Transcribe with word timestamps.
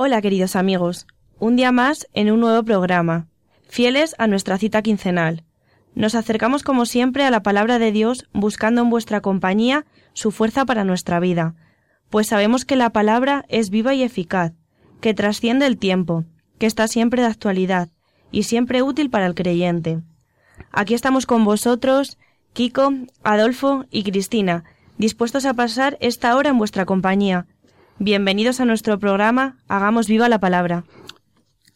Hola 0.00 0.22
queridos 0.22 0.54
amigos, 0.54 1.08
un 1.40 1.56
día 1.56 1.72
más 1.72 2.06
en 2.12 2.30
un 2.30 2.38
nuevo 2.38 2.62
programa, 2.62 3.26
fieles 3.68 4.14
a 4.18 4.28
nuestra 4.28 4.56
cita 4.56 4.80
quincenal. 4.80 5.42
Nos 5.96 6.14
acercamos 6.14 6.62
como 6.62 6.86
siempre 6.86 7.24
a 7.24 7.32
la 7.32 7.42
palabra 7.42 7.80
de 7.80 7.90
Dios 7.90 8.28
buscando 8.32 8.82
en 8.82 8.90
vuestra 8.90 9.20
compañía 9.22 9.86
su 10.12 10.30
fuerza 10.30 10.64
para 10.64 10.84
nuestra 10.84 11.18
vida, 11.18 11.56
pues 12.10 12.28
sabemos 12.28 12.64
que 12.64 12.76
la 12.76 12.90
palabra 12.90 13.44
es 13.48 13.70
viva 13.70 13.92
y 13.92 14.04
eficaz, 14.04 14.52
que 15.00 15.14
trasciende 15.14 15.66
el 15.66 15.78
tiempo, 15.78 16.24
que 16.60 16.66
está 16.66 16.86
siempre 16.86 17.22
de 17.22 17.28
actualidad 17.28 17.88
y 18.30 18.44
siempre 18.44 18.84
útil 18.84 19.10
para 19.10 19.26
el 19.26 19.34
creyente. 19.34 20.00
Aquí 20.70 20.94
estamos 20.94 21.26
con 21.26 21.44
vosotros, 21.44 22.18
Kiko, 22.52 22.92
Adolfo 23.24 23.84
y 23.90 24.04
Cristina, 24.04 24.62
dispuestos 24.96 25.44
a 25.44 25.54
pasar 25.54 25.98
esta 26.00 26.36
hora 26.36 26.50
en 26.50 26.58
vuestra 26.58 26.86
compañía. 26.86 27.48
Bienvenidos 28.00 28.60
a 28.60 28.64
nuestro 28.64 29.00
programa 29.00 29.56
Hagamos 29.66 30.06
viva 30.06 30.28
la 30.28 30.38
palabra. 30.38 30.84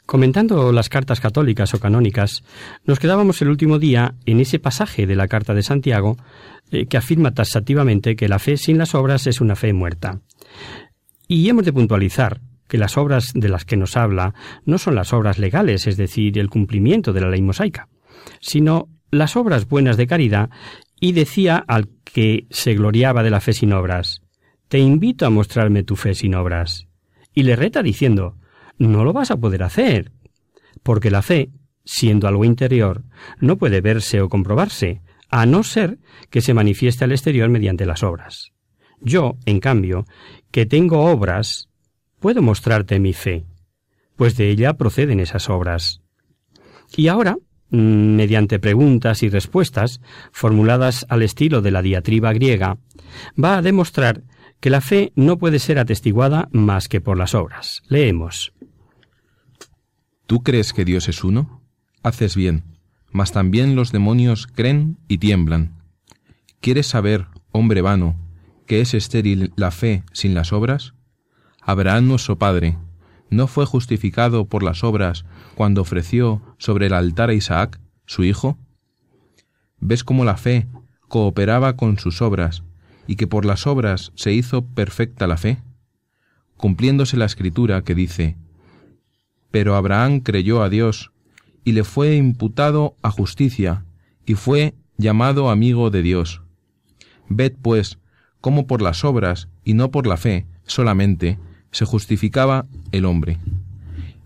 Comentando 0.06 0.70
las 0.70 0.88
cartas 0.88 1.20
católicas 1.20 1.74
o 1.74 1.80
canónicas, 1.80 2.44
nos 2.84 3.00
quedábamos 3.00 3.42
el 3.42 3.48
último 3.48 3.80
día 3.80 4.14
en 4.24 4.38
ese 4.38 4.60
pasaje 4.60 5.08
de 5.08 5.16
la 5.16 5.26
carta 5.26 5.52
de 5.52 5.64
Santiago 5.64 6.16
eh, 6.70 6.86
que 6.86 6.96
afirma 6.96 7.34
taxativamente 7.34 8.14
que 8.14 8.28
la 8.28 8.38
fe 8.38 8.56
sin 8.56 8.78
las 8.78 8.94
obras 8.94 9.26
es 9.26 9.40
una 9.40 9.56
fe 9.56 9.72
muerta. 9.72 10.20
Y 11.26 11.48
hemos 11.48 11.64
de 11.64 11.72
puntualizar 11.72 12.40
que 12.68 12.78
las 12.78 12.96
obras 12.96 13.32
de 13.34 13.48
las 13.48 13.64
que 13.64 13.76
nos 13.76 13.96
habla 13.96 14.32
no 14.64 14.78
son 14.78 14.94
las 14.94 15.12
obras 15.12 15.40
legales, 15.40 15.88
es 15.88 15.96
decir, 15.96 16.38
el 16.38 16.50
cumplimiento 16.50 17.12
de 17.12 17.20
la 17.20 17.30
ley 17.30 17.42
mosaica, 17.42 17.88
sino 18.40 18.88
las 19.10 19.34
obras 19.34 19.66
buenas 19.66 19.96
de 19.96 20.06
caridad, 20.06 20.50
y 21.00 21.12
decía 21.12 21.64
al 21.66 21.88
que 22.04 22.46
se 22.50 22.74
gloriaba 22.74 23.24
de 23.24 23.30
la 23.30 23.40
fe 23.40 23.52
sin 23.52 23.72
obras, 23.72 24.21
Te 24.72 24.78
invito 24.78 25.26
a 25.26 25.28
mostrarme 25.28 25.82
tu 25.82 25.96
fe 25.96 26.14
sin 26.14 26.34
obras. 26.34 26.88
Y 27.34 27.42
le 27.42 27.56
reta 27.56 27.82
diciendo, 27.82 28.38
no 28.78 29.04
lo 29.04 29.12
vas 29.12 29.30
a 29.30 29.36
poder 29.36 29.64
hacer, 29.64 30.12
porque 30.82 31.10
la 31.10 31.20
fe, 31.20 31.50
siendo 31.84 32.26
algo 32.26 32.46
interior, 32.46 33.04
no 33.38 33.58
puede 33.58 33.82
verse 33.82 34.22
o 34.22 34.30
comprobarse, 34.30 35.02
a 35.28 35.44
no 35.44 35.62
ser 35.62 35.98
que 36.30 36.40
se 36.40 36.54
manifieste 36.54 37.04
al 37.04 37.12
exterior 37.12 37.50
mediante 37.50 37.84
las 37.84 38.02
obras. 38.02 38.52
Yo, 39.02 39.36
en 39.44 39.60
cambio, 39.60 40.06
que 40.50 40.64
tengo 40.64 41.04
obras, 41.04 41.68
puedo 42.18 42.40
mostrarte 42.40 42.98
mi 42.98 43.12
fe, 43.12 43.44
pues 44.16 44.38
de 44.38 44.48
ella 44.48 44.78
proceden 44.78 45.20
esas 45.20 45.50
obras. 45.50 46.00
Y 46.96 47.08
ahora, 47.08 47.36
mm, 47.68 47.76
mediante 48.16 48.58
preguntas 48.58 49.22
y 49.22 49.28
respuestas, 49.28 50.00
formuladas 50.32 51.04
al 51.10 51.20
estilo 51.20 51.60
de 51.60 51.72
la 51.72 51.82
diatriba 51.82 52.32
griega, 52.32 52.78
va 53.36 53.58
a 53.58 53.60
demostrar 53.60 54.22
que 54.62 54.70
la 54.70 54.80
fe 54.80 55.12
no 55.16 55.38
puede 55.38 55.58
ser 55.58 55.80
atestiguada 55.80 56.48
más 56.52 56.88
que 56.88 57.00
por 57.00 57.18
las 57.18 57.34
obras. 57.34 57.82
Leemos. 57.88 58.52
¿Tú 60.28 60.44
crees 60.44 60.72
que 60.72 60.84
Dios 60.84 61.08
es 61.08 61.24
uno? 61.24 61.64
Haces 62.04 62.36
bien, 62.36 62.62
mas 63.10 63.32
también 63.32 63.74
los 63.74 63.90
demonios 63.90 64.46
creen 64.46 64.98
y 65.08 65.18
tiemblan. 65.18 65.82
¿Quieres 66.60 66.86
saber, 66.86 67.26
hombre 67.50 67.82
vano, 67.82 68.14
que 68.64 68.80
es 68.80 68.94
estéril 68.94 69.52
la 69.56 69.72
fe 69.72 70.04
sin 70.12 70.32
las 70.32 70.52
obras? 70.52 70.94
Abraham 71.60 72.06
nuestro 72.06 72.38
Padre, 72.38 72.78
¿no 73.30 73.48
fue 73.48 73.66
justificado 73.66 74.46
por 74.46 74.62
las 74.62 74.84
obras 74.84 75.24
cuando 75.56 75.80
ofreció 75.80 76.40
sobre 76.58 76.86
el 76.86 76.92
altar 76.92 77.30
a 77.30 77.34
Isaac, 77.34 77.80
su 78.06 78.22
hijo? 78.22 78.58
¿Ves 79.80 80.04
cómo 80.04 80.24
la 80.24 80.36
fe 80.36 80.68
cooperaba 81.08 81.74
con 81.74 81.98
sus 81.98 82.22
obras 82.22 82.62
y 83.06 83.16
que 83.16 83.26
por 83.26 83.44
las 83.44 83.66
obras 83.66 84.12
se 84.14 84.32
hizo 84.32 84.64
perfecta 84.64 85.26
la 85.26 85.36
fe? 85.36 85.58
Cumpliéndose 86.56 87.16
la 87.16 87.24
escritura 87.24 87.82
que 87.82 87.94
dice, 87.94 88.36
Pero 89.50 89.74
Abraham 89.74 90.20
creyó 90.20 90.62
a 90.62 90.68
Dios 90.68 91.12
y 91.64 91.72
le 91.72 91.84
fue 91.84 92.16
imputado 92.16 92.96
a 93.02 93.10
justicia 93.10 93.84
y 94.26 94.34
fue 94.34 94.74
llamado 94.96 95.50
amigo 95.50 95.90
de 95.90 96.02
Dios. 96.02 96.42
Ved 97.28 97.54
pues 97.60 97.98
cómo 98.40 98.66
por 98.66 98.82
las 98.82 99.04
obras 99.04 99.48
y 99.64 99.74
no 99.74 99.90
por 99.90 100.06
la 100.06 100.16
fe 100.16 100.46
solamente 100.64 101.38
se 101.70 101.84
justificaba 101.84 102.66
el 102.92 103.04
hombre. 103.04 103.38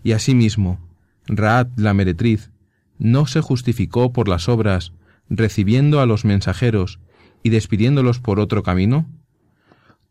Y 0.03 0.11
asimismo, 0.11 0.79
Raad 1.27 1.67
la 1.75 1.93
meretriz 1.93 2.51
no 2.99 3.25
se 3.25 3.41
justificó 3.41 4.11
por 4.11 4.27
las 4.27 4.49
obras 4.49 4.93
recibiendo 5.29 5.99
a 5.99 6.05
los 6.05 6.25
mensajeros 6.25 6.99
y 7.47 7.49
despidiéndolos 7.49 8.19
por 8.19 8.39
otro 8.39 8.61
camino? 8.61 9.07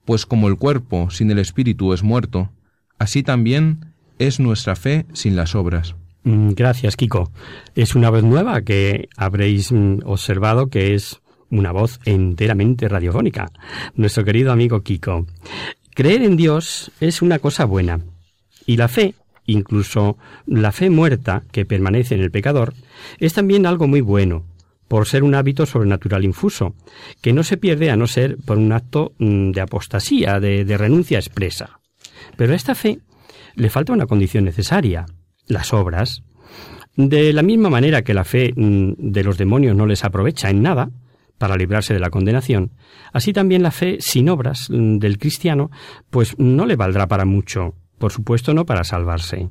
Pues 0.04 0.24
como 0.24 0.48
el 0.48 0.56
cuerpo 0.56 1.10
sin 1.10 1.30
el 1.30 1.38
espíritu 1.38 1.92
es 1.92 2.02
muerto, 2.02 2.50
así 2.98 3.22
también 3.22 3.92
es 4.18 4.40
nuestra 4.40 4.74
fe 4.74 5.06
sin 5.12 5.36
las 5.36 5.54
obras. 5.54 5.94
Mm, 6.24 6.52
Gracias, 6.52 6.96
Kiko. 6.96 7.30
Es 7.74 7.94
una 7.94 8.10
voz 8.10 8.24
nueva 8.24 8.62
que 8.62 9.08
habréis 9.16 9.70
mm, 9.70 9.98
observado 10.04 10.68
que 10.68 10.94
es 10.94 11.20
una 11.50 11.72
voz 11.72 12.00
enteramente 12.04 12.88
radiofónica. 12.88 13.50
Nuestro 13.94 14.24
querido 14.24 14.50
amigo 14.50 14.80
Kiko. 14.80 15.26
Creer 15.94 16.22
en 16.22 16.36
Dios 16.36 16.90
es 17.00 17.20
una 17.20 17.38
cosa 17.38 17.64
buena. 17.66 18.00
Y 18.64 18.78
la 18.78 18.88
fe, 18.88 19.14
incluso 19.44 20.16
la 20.46 20.72
fe 20.72 20.88
muerta 20.88 21.42
que 21.52 21.66
permanece 21.66 22.14
en 22.14 22.22
el 22.22 22.30
pecador, 22.30 22.72
es 23.18 23.34
también 23.34 23.66
algo 23.66 23.86
muy 23.86 24.00
bueno, 24.00 24.44
por 24.88 25.06
ser 25.06 25.22
un 25.22 25.34
hábito 25.34 25.66
sobrenatural 25.66 26.24
infuso, 26.24 26.74
que 27.20 27.32
no 27.32 27.42
se 27.42 27.56
pierde 27.56 27.90
a 27.90 27.96
no 27.96 28.06
ser 28.06 28.36
por 28.44 28.58
un 28.58 28.72
acto 28.72 29.12
mm, 29.18 29.50
de 29.50 29.60
apostasía, 29.60 30.40
de, 30.40 30.76
renuncia 30.76 31.18
expresa. 31.18 31.80
Pero 32.36 32.52
a 32.52 32.56
esta 32.56 32.74
fe 32.74 33.00
le 33.54 33.70
falta 33.70 33.92
una 33.92 34.06
condición 34.06 34.44
necesaria, 34.44 35.06
las 35.46 35.72
obras. 35.72 36.22
De 36.96 37.32
la 37.32 37.42
misma 37.42 37.68
manera 37.68 38.02
que 38.02 38.14
la 38.14 38.24
fe 38.24 38.52
mm, 38.54 38.94
de 38.98 39.24
los 39.24 39.38
demonios 39.38 39.76
no 39.76 39.86
les 39.86 40.04
aprovecha 40.04 40.50
en 40.50 40.62
nada, 40.62 40.90
para 41.38 41.56
librarse 41.56 41.92
de 41.92 42.00
la 42.00 42.10
condenación, 42.10 42.72
así 43.12 43.32
también 43.32 43.62
la 43.62 43.70
fe 43.70 43.98
sin 44.00 44.28
obras 44.28 44.70
mm, 44.70 44.98
del 44.98 45.18
cristiano, 45.18 45.70
pues 46.10 46.38
no 46.38 46.66
le 46.66 46.76
valdrá 46.76 47.06
para 47.08 47.24
mucho, 47.24 47.74
por 47.98 48.12
supuesto 48.12 48.54
no 48.54 48.64
para 48.64 48.84
salvarse. 48.84 49.50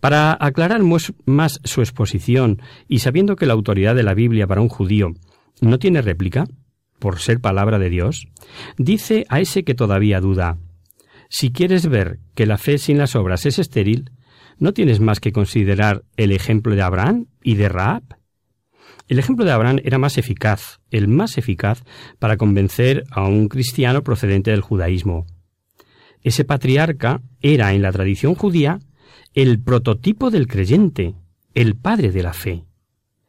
Para 0.00 0.36
aclarar 0.40 0.82
más 1.26 1.60
su 1.64 1.80
exposición 1.80 2.62
y 2.88 3.00
sabiendo 3.00 3.36
que 3.36 3.46
la 3.46 3.54
autoridad 3.54 3.94
de 3.94 4.02
la 4.02 4.14
Biblia 4.14 4.46
para 4.46 4.60
un 4.60 4.68
judío 4.68 5.12
no 5.60 5.78
tiene 5.78 6.02
réplica, 6.02 6.46
por 6.98 7.20
ser 7.20 7.40
palabra 7.40 7.78
de 7.78 7.90
Dios, 7.90 8.28
dice 8.76 9.24
a 9.28 9.40
ese 9.40 9.64
que 9.64 9.74
todavía 9.74 10.20
duda, 10.20 10.58
si 11.28 11.52
quieres 11.52 11.88
ver 11.88 12.20
que 12.34 12.46
la 12.46 12.58
fe 12.58 12.78
sin 12.78 12.98
las 12.98 13.14
obras 13.14 13.46
es 13.46 13.58
estéril, 13.58 14.10
¿no 14.58 14.72
tienes 14.72 15.00
más 15.00 15.20
que 15.20 15.32
considerar 15.32 16.02
el 16.16 16.32
ejemplo 16.32 16.74
de 16.74 16.82
Abraham 16.82 17.26
y 17.42 17.54
de 17.54 17.68
Raab? 17.68 18.02
El 19.08 19.18
ejemplo 19.18 19.44
de 19.44 19.52
Abraham 19.52 19.80
era 19.84 19.98
más 19.98 20.18
eficaz, 20.18 20.80
el 20.90 21.08
más 21.08 21.38
eficaz 21.38 21.84
para 22.18 22.36
convencer 22.36 23.04
a 23.10 23.26
un 23.26 23.48
cristiano 23.48 24.02
procedente 24.02 24.50
del 24.50 24.60
judaísmo. 24.60 25.26
Ese 26.22 26.44
patriarca 26.44 27.22
era 27.40 27.72
en 27.72 27.82
la 27.82 27.92
tradición 27.92 28.34
judía 28.34 28.80
el 29.42 29.60
prototipo 29.62 30.32
del 30.32 30.48
creyente, 30.48 31.14
el 31.54 31.76
padre 31.76 32.10
de 32.10 32.24
la 32.24 32.32
fe. 32.32 32.64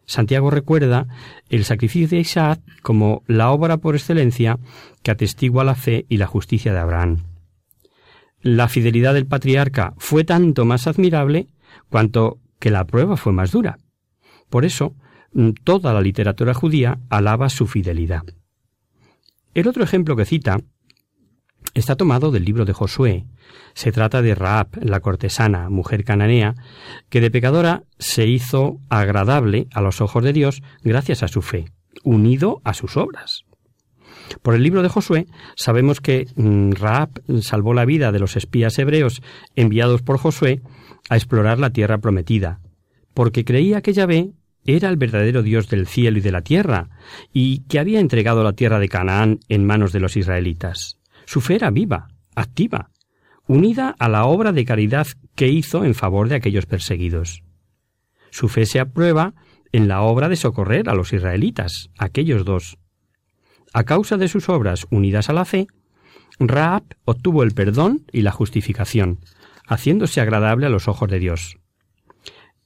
Santiago 0.07 0.49
recuerda 0.49 1.05
el 1.49 1.63
sacrificio 1.65 2.07
de 2.07 2.21
Isaac 2.21 2.61
como 2.81 3.21
la 3.27 3.51
obra 3.51 3.77
por 3.77 3.93
excelencia 3.93 4.57
que 5.03 5.11
atestigua 5.11 5.63
la 5.63 5.75
fe 5.75 6.07
y 6.09 6.17
la 6.17 6.25
justicia 6.25 6.73
de 6.73 6.79
Abraham. 6.79 7.25
la 8.41 8.69
fidelidad 8.69 9.13
del 9.13 9.27
patriarca 9.27 9.93
fue 9.97 10.23
tanto 10.23 10.65
más 10.65 10.87
admirable 10.87 11.49
cuanto 11.89 12.39
que 12.57 12.71
la 12.71 12.87
prueba 12.87 13.15
fue 13.15 13.31
más 13.31 13.51
dura. 13.51 13.77
Por 14.49 14.65
eso, 14.65 14.95
mm, 15.33 15.51
toda 15.63 15.93
la 15.93 16.01
literatura 16.01 16.55
judía 16.55 16.97
alaba 17.09 17.49
su 17.49 17.67
fidelidad. 17.67 18.23
El 19.53 19.67
otro 19.67 19.83
ejemplo 19.83 20.15
que 20.15 20.25
cita 20.25 20.59
está 21.79 21.95
tomado 21.95 22.31
del 22.31 22.45
libro 22.45 22.65
de 22.65 22.73
Josué. 22.73 23.25
Se 23.73 23.91
trata 23.91 24.21
de 24.21 24.35
Raab, 24.35 24.67
la 24.81 24.99
cortesana, 24.99 25.69
mujer 25.69 26.03
cananea, 26.03 26.55
que 27.09 27.21
de 27.21 27.31
pecadora 27.31 27.83
se 27.97 28.27
hizo 28.27 28.77
agradable 28.89 29.67
a 29.73 29.81
los 29.81 30.01
ojos 30.01 30.23
de 30.23 30.33
Dios 30.33 30.61
gracias 30.83 31.23
a 31.23 31.27
su 31.27 31.41
fe, 31.41 31.65
unido 32.03 32.61
a 32.63 32.73
sus 32.73 32.97
obras. 32.97 33.45
Por 34.41 34.53
el 34.53 34.63
libro 34.63 34.83
de 34.83 34.89
Josué 34.89 35.25
sabemos 35.55 36.01
que 36.01 36.27
mm, 36.35 36.71
Raab 36.73 37.09
salvó 37.41 37.73
la 37.73 37.85
vida 37.85 38.11
de 38.11 38.19
los 38.19 38.35
espías 38.35 38.77
hebreos 38.77 39.21
enviados 39.55 40.01
por 40.01 40.17
Josué 40.17 40.61
a 41.09 41.15
explorar 41.15 41.59
la 41.59 41.71
tierra 41.71 41.97
prometida, 41.97 42.59
porque 43.13 43.43
creía 43.43 43.81
que 43.81 43.93
Yahvé 43.93 44.33
era 44.65 44.89
el 44.89 44.97
verdadero 44.97 45.41
Dios 45.41 45.69
del 45.69 45.87
cielo 45.87 46.19
y 46.19 46.21
de 46.21 46.31
la 46.31 46.41
tierra, 46.41 46.89
y 47.33 47.61
que 47.61 47.79
había 47.79 47.99
entregado 47.99 48.43
la 48.43 48.53
tierra 48.53 48.79
de 48.79 48.89
Canaán 48.89 49.39
en 49.47 49.65
manos 49.65 49.91
de 49.93 49.99
los 49.99 50.15
israelitas. 50.15 50.98
Su 51.29 51.41
fe 51.41 51.57
era 51.57 51.69
viva, 51.69 52.07
activa, 52.33 52.89
unida 53.45 53.95
a 53.99 54.09
la 54.09 54.25
obra 54.25 54.51
de 54.51 54.65
caridad 54.65 55.05
que 55.35 55.47
hizo 55.47 55.85
en 55.85 55.93
favor 55.93 56.27
de 56.27 56.33
aquellos 56.33 56.65
perseguidos. 56.65 57.43
Su 58.31 58.49
fe 58.49 58.65
se 58.65 58.79
aprueba 58.79 59.35
en 59.71 59.87
la 59.87 60.01
obra 60.01 60.27
de 60.27 60.35
socorrer 60.35 60.89
a 60.89 60.95
los 60.95 61.13
israelitas, 61.13 61.91
aquellos 61.99 62.45
dos. 62.45 62.79
A 63.73 63.83
causa 63.83 64.17
de 64.17 64.27
sus 64.27 64.49
obras 64.49 64.87
unidas 64.89 65.29
a 65.29 65.33
la 65.33 65.45
fe, 65.45 65.67
Raab 66.39 66.95
obtuvo 67.05 67.43
el 67.43 67.51
perdón 67.51 68.07
y 68.11 68.23
la 68.23 68.31
justificación, 68.31 69.19
haciéndose 69.67 70.21
agradable 70.21 70.65
a 70.65 70.69
los 70.69 70.87
ojos 70.87 71.11
de 71.11 71.19
Dios. 71.19 71.57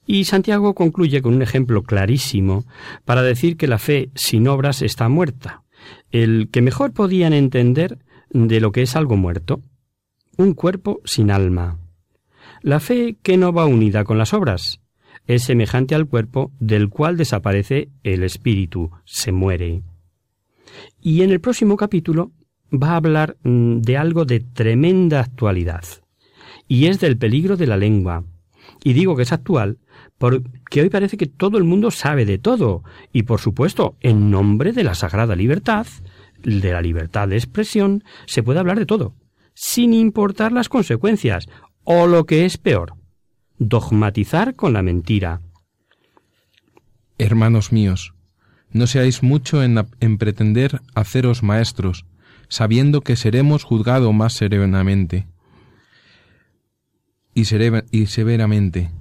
Y 0.08 0.24
Santiago 0.24 0.74
concluye 0.74 1.22
con 1.22 1.34
un 1.34 1.42
ejemplo 1.42 1.84
clarísimo 1.84 2.64
para 3.04 3.24
decir 3.24 3.58
que 3.58 3.68
la 3.68 3.78
fe 3.78 4.10
sin 4.16 4.48
obras 4.48 4.82
está 4.82 5.10
muerta, 5.10 5.64
el 6.12 6.48
que 6.50 6.62
mejor 6.62 6.94
podían 6.94 7.34
entender 7.34 8.00
de 8.34 8.60
lo 8.60 8.72
que 8.72 8.82
es 8.82 8.96
algo 8.96 9.16
muerto, 9.16 9.62
un 10.38 10.54
cuerpo 10.54 11.00
sin 11.06 11.32
alma. 11.32 11.80
La 12.62 12.80
fe 12.80 13.18
que 13.22 13.38
no 13.38 13.54
va 13.54 13.66
unida 13.66 14.04
con 14.04 14.18
las 14.18 14.34
obras 14.34 14.82
es 15.28 15.44
semejante 15.44 15.96
al 15.96 16.08
cuerpo 16.08 16.52
del 16.60 16.90
cual 16.90 17.16
desaparece 17.16 17.90
el 18.04 18.24
espíritu, 18.24 18.92
se 19.06 19.32
muere. 19.32 19.84
Y 21.02 21.22
en 21.22 21.30
el 21.30 21.40
próximo 21.40 21.78
capítulo 21.78 22.32
va 22.72 22.92
a 22.92 22.96
hablar 22.98 23.38
mm, 23.44 23.80
de 23.82 23.98
algo 23.98 24.26
de 24.26 24.40
tremenda 24.40 25.22
actualidad, 25.22 25.84
y 26.68 26.88
es 26.88 27.00
del 27.00 27.18
peligro 27.18 27.56
de 27.56 27.68
la 27.68 27.78
lengua. 27.78 28.24
Y 28.84 28.94
digo 28.94 29.16
que 29.16 29.24
es 29.24 29.32
actual 29.32 29.78
porque 30.18 30.82
hoy 30.82 30.90
parece 30.90 31.18
que 31.18 31.28
todo 31.28 31.58
el 31.58 31.64
mundo 31.64 31.92
sabe 31.92 32.26
de 32.26 32.38
todo, 32.38 32.84
y 33.12 33.24
por 33.24 33.40
supuesto, 33.40 33.98
en 34.00 34.32
nombre 34.32 34.72
de 34.72 34.84
la 34.84 34.96
sagrada 34.96 35.36
libertad, 35.36 35.86
de 36.44 36.72
la 36.72 36.82
libertad 36.82 37.28
de 37.28 37.38
expresión, 37.38 38.04
se 38.26 38.44
puede 38.44 38.60
hablar 38.60 38.78
de 38.78 38.86
todo, 38.86 39.16
sin 39.54 39.94
importar 39.94 40.52
las 40.52 40.70
consecuencias, 40.70 41.48
o 41.84 42.08
lo 42.08 42.26
que 42.26 42.46
es 42.46 42.58
peor, 42.58 42.94
dogmatizar 43.58 44.56
con 44.56 44.74
la 44.74 44.82
mentira. 44.82 45.42
Hermanos 47.18 47.72
míos, 47.72 48.14
no 48.72 48.88
seáis 48.88 49.24
mucho 49.24 49.64
en, 49.64 50.18
pretender 50.18 50.82
haceros 50.96 51.44
maestros, 51.44 52.06
sabiendo 52.50 53.02
que 53.02 53.16
seremos 53.16 53.64
juzgados 53.64 54.14
más 54.14 54.34
serenamente 54.34 55.28
y, 57.34 57.46
severamente, 57.46 58.92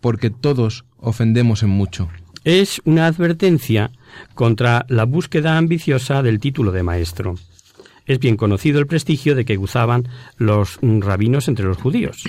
porque 0.00 0.30
todos 0.30 0.84
ofendemos 0.98 1.62
en 1.62 1.70
mucho. 1.70 2.08
Es 2.46 2.80
una 2.84 3.08
advertencia 3.08 3.90
contra 4.36 4.86
la 4.88 5.02
búsqueda 5.02 5.58
ambiciosa 5.58 6.22
del 6.22 6.38
título 6.38 6.70
de 6.70 6.84
maestro. 6.84 7.34
Es 8.06 8.20
bien 8.20 8.36
conocido 8.36 8.78
el 8.78 8.86
prestigio 8.86 9.34
de 9.34 9.44
que 9.44 9.56
gozaban 9.56 10.08
los 10.36 10.78
rabinos 10.80 11.48
entre 11.48 11.64
los 11.66 11.78
judíos. 11.78 12.22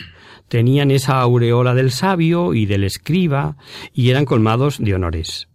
Tenían 0.47 0.89
esa 0.89 1.21
aureola 1.21 1.75
del 1.75 1.91
sabio 1.91 2.55
y 2.55 2.65
del 2.65 2.83
escriba 2.83 3.57
y 3.93 4.09
eran 4.09 4.25
colmados 4.25 4.79
de 4.79 4.95
honores. 4.95 5.49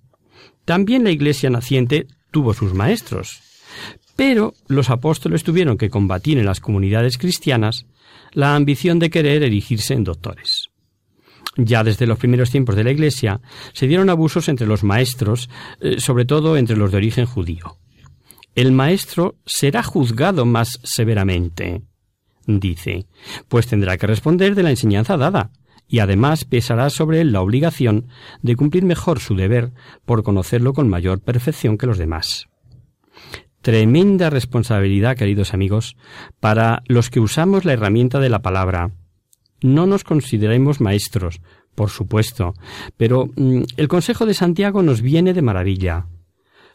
También 0.64 1.02
la 1.02 1.10
iglesia 1.10 1.50
naciente 1.50 2.06
tuvo 2.30 2.54
sus 2.54 2.72
maestros, 2.72 3.40
pero 4.14 4.54
los 4.68 4.90
apóstoles 4.90 5.42
tuvieron 5.42 5.76
que 5.76 5.90
combatir 5.90 6.38
en 6.38 6.46
las 6.46 6.60
comunidades 6.60 7.18
cristianas 7.18 7.86
la 8.30 8.54
ambición 8.54 9.00
de 9.00 9.10
querer 9.10 9.42
erigirse 9.42 9.94
en 9.94 10.04
doctores. 10.04 10.71
Ya 11.56 11.84
desde 11.84 12.06
los 12.06 12.18
primeros 12.18 12.50
tiempos 12.50 12.76
de 12.76 12.84
la 12.84 12.90
Iglesia 12.90 13.40
se 13.72 13.86
dieron 13.86 14.10
abusos 14.10 14.48
entre 14.48 14.66
los 14.66 14.84
maestros, 14.84 15.50
eh, 15.80 16.00
sobre 16.00 16.24
todo 16.24 16.56
entre 16.56 16.76
los 16.76 16.90
de 16.90 16.96
origen 16.96 17.26
judío. 17.26 17.78
El 18.54 18.72
maestro 18.72 19.36
será 19.46 19.82
juzgado 19.82 20.44
más 20.44 20.78
severamente, 20.82 21.82
dice, 22.46 23.06
pues 23.48 23.66
tendrá 23.66 23.96
que 23.96 24.06
responder 24.06 24.54
de 24.54 24.62
la 24.62 24.70
enseñanza 24.70 25.16
dada, 25.16 25.50
y 25.88 25.98
además 25.98 26.44
pesará 26.44 26.90
sobre 26.90 27.20
él 27.20 27.32
la 27.32 27.42
obligación 27.42 28.08
de 28.40 28.56
cumplir 28.56 28.84
mejor 28.84 29.20
su 29.20 29.34
deber 29.34 29.72
por 30.04 30.22
conocerlo 30.22 30.72
con 30.72 30.88
mayor 30.88 31.20
perfección 31.20 31.76
que 31.76 31.86
los 31.86 31.98
demás. 31.98 32.48
Tremenda 33.60 34.28
responsabilidad, 34.28 35.16
queridos 35.16 35.54
amigos, 35.54 35.96
para 36.40 36.82
los 36.86 37.10
que 37.10 37.20
usamos 37.20 37.64
la 37.64 37.74
herramienta 37.74 38.20
de 38.20 38.28
la 38.28 38.42
palabra. 38.42 38.90
No 39.62 39.86
nos 39.86 40.04
consideremos 40.04 40.80
maestros, 40.80 41.40
por 41.74 41.90
supuesto, 41.90 42.54
pero 42.96 43.30
mm, 43.36 43.62
el 43.76 43.88
consejo 43.88 44.26
de 44.26 44.34
Santiago 44.34 44.82
nos 44.82 45.02
viene 45.02 45.32
de 45.32 45.42
maravilla 45.42 46.06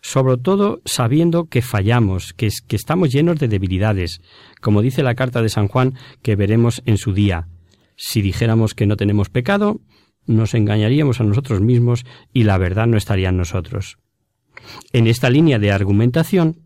sobre 0.02 0.38
todo 0.38 0.80
sabiendo 0.86 1.46
que 1.46 1.62
fallamos, 1.62 2.34
que, 2.34 2.50
que, 2.68 2.76
estamos 2.76 3.12
llenos 3.12 3.40
de 3.40 3.48
debilidades, 3.48 4.22
como 4.62 4.82
dice 4.82 5.04
la 5.04 5.16
carta 5.16 5.42
de 5.42 5.50
San 5.50 5.68
Juan 5.68 5.96
que 6.22 6.36
veremos 6.36 6.82
en 6.86 6.98
su 6.98 7.14
día. 7.14 7.48
Si 7.96 8.22
dijéramos 8.22 8.74
que 8.74 8.86
no 8.86 8.96
tenemos 8.96 9.30
pecado, 9.30 9.82
nos 10.26 10.54
engañaríamos 10.54 11.20
a 11.20 11.24
nosotros 11.24 11.62
mismos 11.62 12.06
y 12.32 12.44
la 12.44 12.58
verdad 12.58 12.88
no 12.88 12.98
estaría 12.98 13.30
en 13.30 13.38
nosotros. 13.38 13.98
En 14.94 15.08
esta 15.08 15.30
línea 15.30 15.60
de 15.60 15.72
argumentación, 15.72 16.62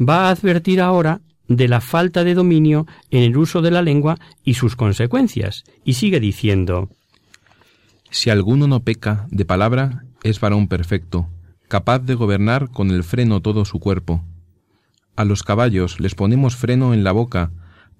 va 0.00 0.28
a 0.28 0.30
advertir 0.30 0.80
ahora 0.80 1.20
de 1.48 1.68
la 1.68 1.80
falta 1.80 2.24
de 2.24 2.34
dominio 2.34 2.86
en 3.10 3.22
el 3.22 3.36
uso 3.36 3.62
de 3.62 3.70
la 3.70 3.82
lengua 3.82 4.18
y 4.44 4.54
sus 4.54 4.76
consecuencias, 4.76 5.64
y 5.84 5.94
sigue 5.94 6.20
diciendo 6.20 6.90
Si 8.10 8.30
alguno 8.30 8.66
no 8.66 8.80
peca 8.80 9.26
de 9.30 9.44
palabra, 9.44 10.04
es 10.22 10.40
varón 10.40 10.68
perfecto, 10.68 11.28
capaz 11.68 12.00
de 12.00 12.14
gobernar 12.14 12.70
con 12.70 12.90
el 12.90 13.04
freno 13.04 13.40
todo 13.40 13.64
su 13.64 13.78
cuerpo. 13.78 14.24
A 15.14 15.24
los 15.24 15.42
caballos 15.42 16.00
les 16.00 16.14
ponemos 16.14 16.56
freno 16.56 16.92
en 16.92 17.04
la 17.04 17.12
boca, 17.12 17.52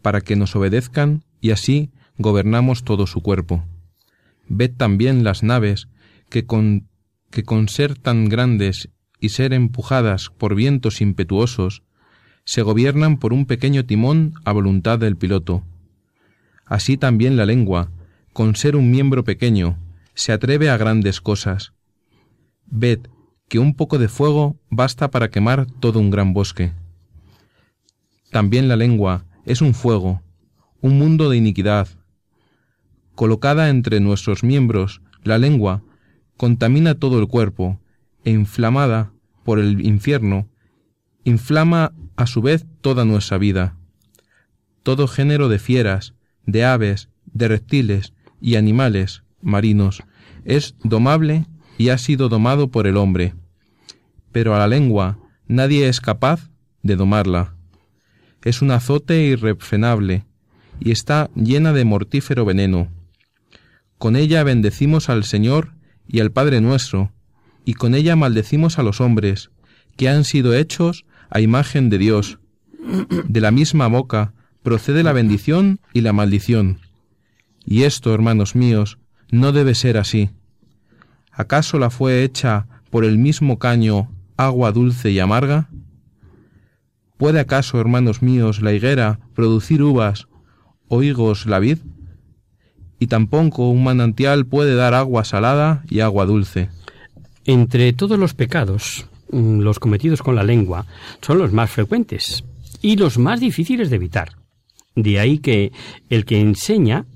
para 0.03 0.21
que 0.21 0.37
nos 0.37 0.55
obedezcan 0.55 1.25
y 1.41 1.51
así 1.51 1.91
gobernamos 2.19 2.85
todo 2.85 3.07
su 3.07 3.23
cuerpo. 3.23 3.65
Ved 4.49 4.73
también 4.77 5.25
las 5.25 5.43
naves 5.43 5.89
que 6.29 6.47
con, 6.47 6.89
que 7.31 7.43
con 7.43 7.69
ser 7.69 7.99
tan 7.99 8.29
grandes 8.29 8.91
y 9.21 9.31
ser 9.31 9.53
empujadas 9.53 10.31
por 10.31 10.55
vientos 10.55 11.01
impetuosos, 11.01 11.83
se 12.47 12.63
gobiernan 12.63 13.19
por 13.19 13.33
un 13.33 13.45
pequeño 13.45 13.85
timón 13.85 14.35
a 14.45 14.53
voluntad 14.53 15.01
del 15.01 15.17
piloto. 15.17 15.65
Así 16.65 16.97
también 16.97 17.37
la 17.37 17.45
lengua, 17.45 17.91
con 18.33 18.55
ser 18.55 18.77
un 18.77 18.91
miembro 18.91 19.25
pequeño, 19.25 19.77
se 20.15 20.33
atreve 20.33 20.71
a 20.71 20.77
grandes 20.77 21.21
cosas. 21.21 21.73
Ved 22.67 23.01
que 23.49 23.59
un 23.59 23.75
poco 23.75 23.99
de 23.99 24.09
fuego 24.09 24.57
basta 24.71 25.11
para 25.11 25.29
quemar 25.31 25.67
todo 25.67 25.99
un 25.99 26.11
gran 26.11 26.33
bosque. 26.33 26.73
También 28.31 28.69
la 28.69 28.77
lengua 28.77 29.25
es 29.45 29.61
un 29.61 29.75
fuego, 29.75 30.23
un 30.81 30.99
mundo 30.99 31.29
de 31.29 31.37
iniquidad, 31.37 31.89
colocada 33.17 33.71
entre 33.71 33.99
nuestros 33.99 34.45
miembros, 34.45 35.03
la 35.25 35.39
lengua, 35.39 35.83
contamina 36.37 36.95
todo 36.95 37.19
el 37.19 37.27
cuerpo, 37.27 37.81
e 38.25 38.31
inflamada 38.31 39.13
por 39.45 39.59
el 39.59 39.85
infierno, 39.85 40.49
inflama 41.25 41.93
a 42.17 42.27
su 42.27 42.43
vez 42.43 42.67
toda 42.81 43.05
nuestra 43.05 43.39
vida. 43.39 43.77
Todo 44.83 45.07
género 45.07 45.49
de 45.49 45.59
fieras, 45.59 46.15
de 46.45 46.65
aves, 46.65 47.09
de 47.27 47.49
reptiles 47.49 48.13
y 48.41 48.57
animales 48.57 49.23
marinos 49.41 50.03
es 50.45 50.75
domable 50.83 51.47
y 51.79 51.91
ha 51.91 51.99
sido 51.99 52.29
domado 52.29 52.69
por 52.71 52.87
el 52.87 52.97
hombre. 52.97 53.35
Pero 54.33 54.55
a 54.55 54.59
la 54.59 54.69
lengua 54.69 55.19
nadie 55.47 55.89
es 55.89 56.01
capaz 56.01 56.51
de 56.83 56.97
domarla. 56.97 57.55
Es 58.43 58.63
un 58.63 58.71
azote 58.71 59.23
irrefrenable 59.23 60.25
y 60.79 60.93
está 60.93 61.31
llena 61.35 61.73
de 61.73 61.85
mortífero 61.85 62.45
veneno. 62.45 62.89
Con 63.99 64.15
ella 64.15 64.45
bendecimos 64.45 65.09
al 65.09 65.25
Señor 65.25 65.73
y 66.07 66.21
al 66.21 66.31
Padre 66.31 66.61
nuestro, 66.61 67.13
y 67.65 67.75
con 67.75 67.95
ella 67.95 68.15
maldecimos 68.15 68.79
a 68.79 68.83
los 68.83 69.01
hombres, 69.01 69.51
que 69.97 70.09
han 70.09 70.25
sido 70.25 70.55
hechos 70.55 71.05
a 71.31 71.41
imagen 71.41 71.91
de 71.91 71.99
Dios. 71.99 72.39
De 73.27 73.41
la 73.41 73.51
misma 73.51 73.89
boca 73.89 74.33
procede 74.63 75.03
la 75.03 75.13
bendición 75.13 75.81
y 75.93 76.01
la 76.01 76.13
maldición. 76.13 76.81
Y 77.65 77.83
esto, 77.83 78.15
hermanos 78.15 78.55
míos, 78.55 78.99
no 79.31 79.53
debe 79.53 79.75
ser 79.75 79.97
así. 79.97 80.31
¿Acaso 81.33 81.79
la 81.79 81.91
fue 81.91 82.23
hecha 82.23 82.67
por 82.91 83.05
el 83.05 83.19
mismo 83.19 83.59
caño 83.59 84.11
agua 84.37 84.73
dulce 84.73 85.11
y 85.11 85.19
amarga? 85.19 85.69
¿Puede 87.17 87.41
acaso, 87.41 87.81
hermanos 87.81 88.23
míos, 88.23 88.61
la 88.61 88.73
higuera 88.73 89.21
producir 89.35 89.83
uvas 89.83 90.29
o 90.89 91.03
higos 91.03 91.47
la 91.47 91.59
vid? 91.59 91.79
Y 92.99 93.09
tampoco 93.09 93.69
un 93.69 93.85
manantial 93.85 94.47
puede 94.47 94.75
dar 94.75 94.95
agua 94.95 95.25
salada 95.25 95.83
y 95.89 96.01
agua 96.01 96.27
dulce. 96.27 96.71
Entre 97.45 97.93
todos 97.93 98.19
los 98.19 98.35
pecados, 98.35 99.09
los 99.31 99.79
cometidos 99.79 100.23
con 100.23 100.35
la 100.35 100.43
lengua 100.43 100.87
son 101.21 101.39
los 101.39 101.53
más 101.53 101.71
frecuentes 101.71 102.45
y 102.83 102.97
los 102.97 103.19
más 103.19 103.41
difíciles 103.41 103.91
de 103.91 103.97
evitar. 103.97 104.37
De 104.95 105.19
ahí 105.21 105.39
que 105.39 105.73
el 106.09 106.25
que 106.25 106.41
enseña 106.41 107.07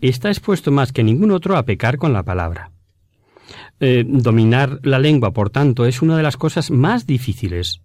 está 0.00 0.28
expuesto 0.28 0.70
más 0.70 0.92
que 0.92 1.04
ningún 1.04 1.30
otro 1.30 1.56
a 1.56 1.64
pecar 1.64 1.98
con 1.98 2.12
la 2.12 2.22
palabra. 2.22 2.72
Eh, 3.80 4.04
dominar 4.06 4.80
la 4.82 4.98
lengua, 4.98 5.32
por 5.32 5.50
tanto, 5.50 5.86
es 5.86 6.02
una 6.02 6.16
de 6.16 6.22
las 6.22 6.36
cosas 6.36 6.70
más 6.70 7.06
difíciles. 7.06 7.80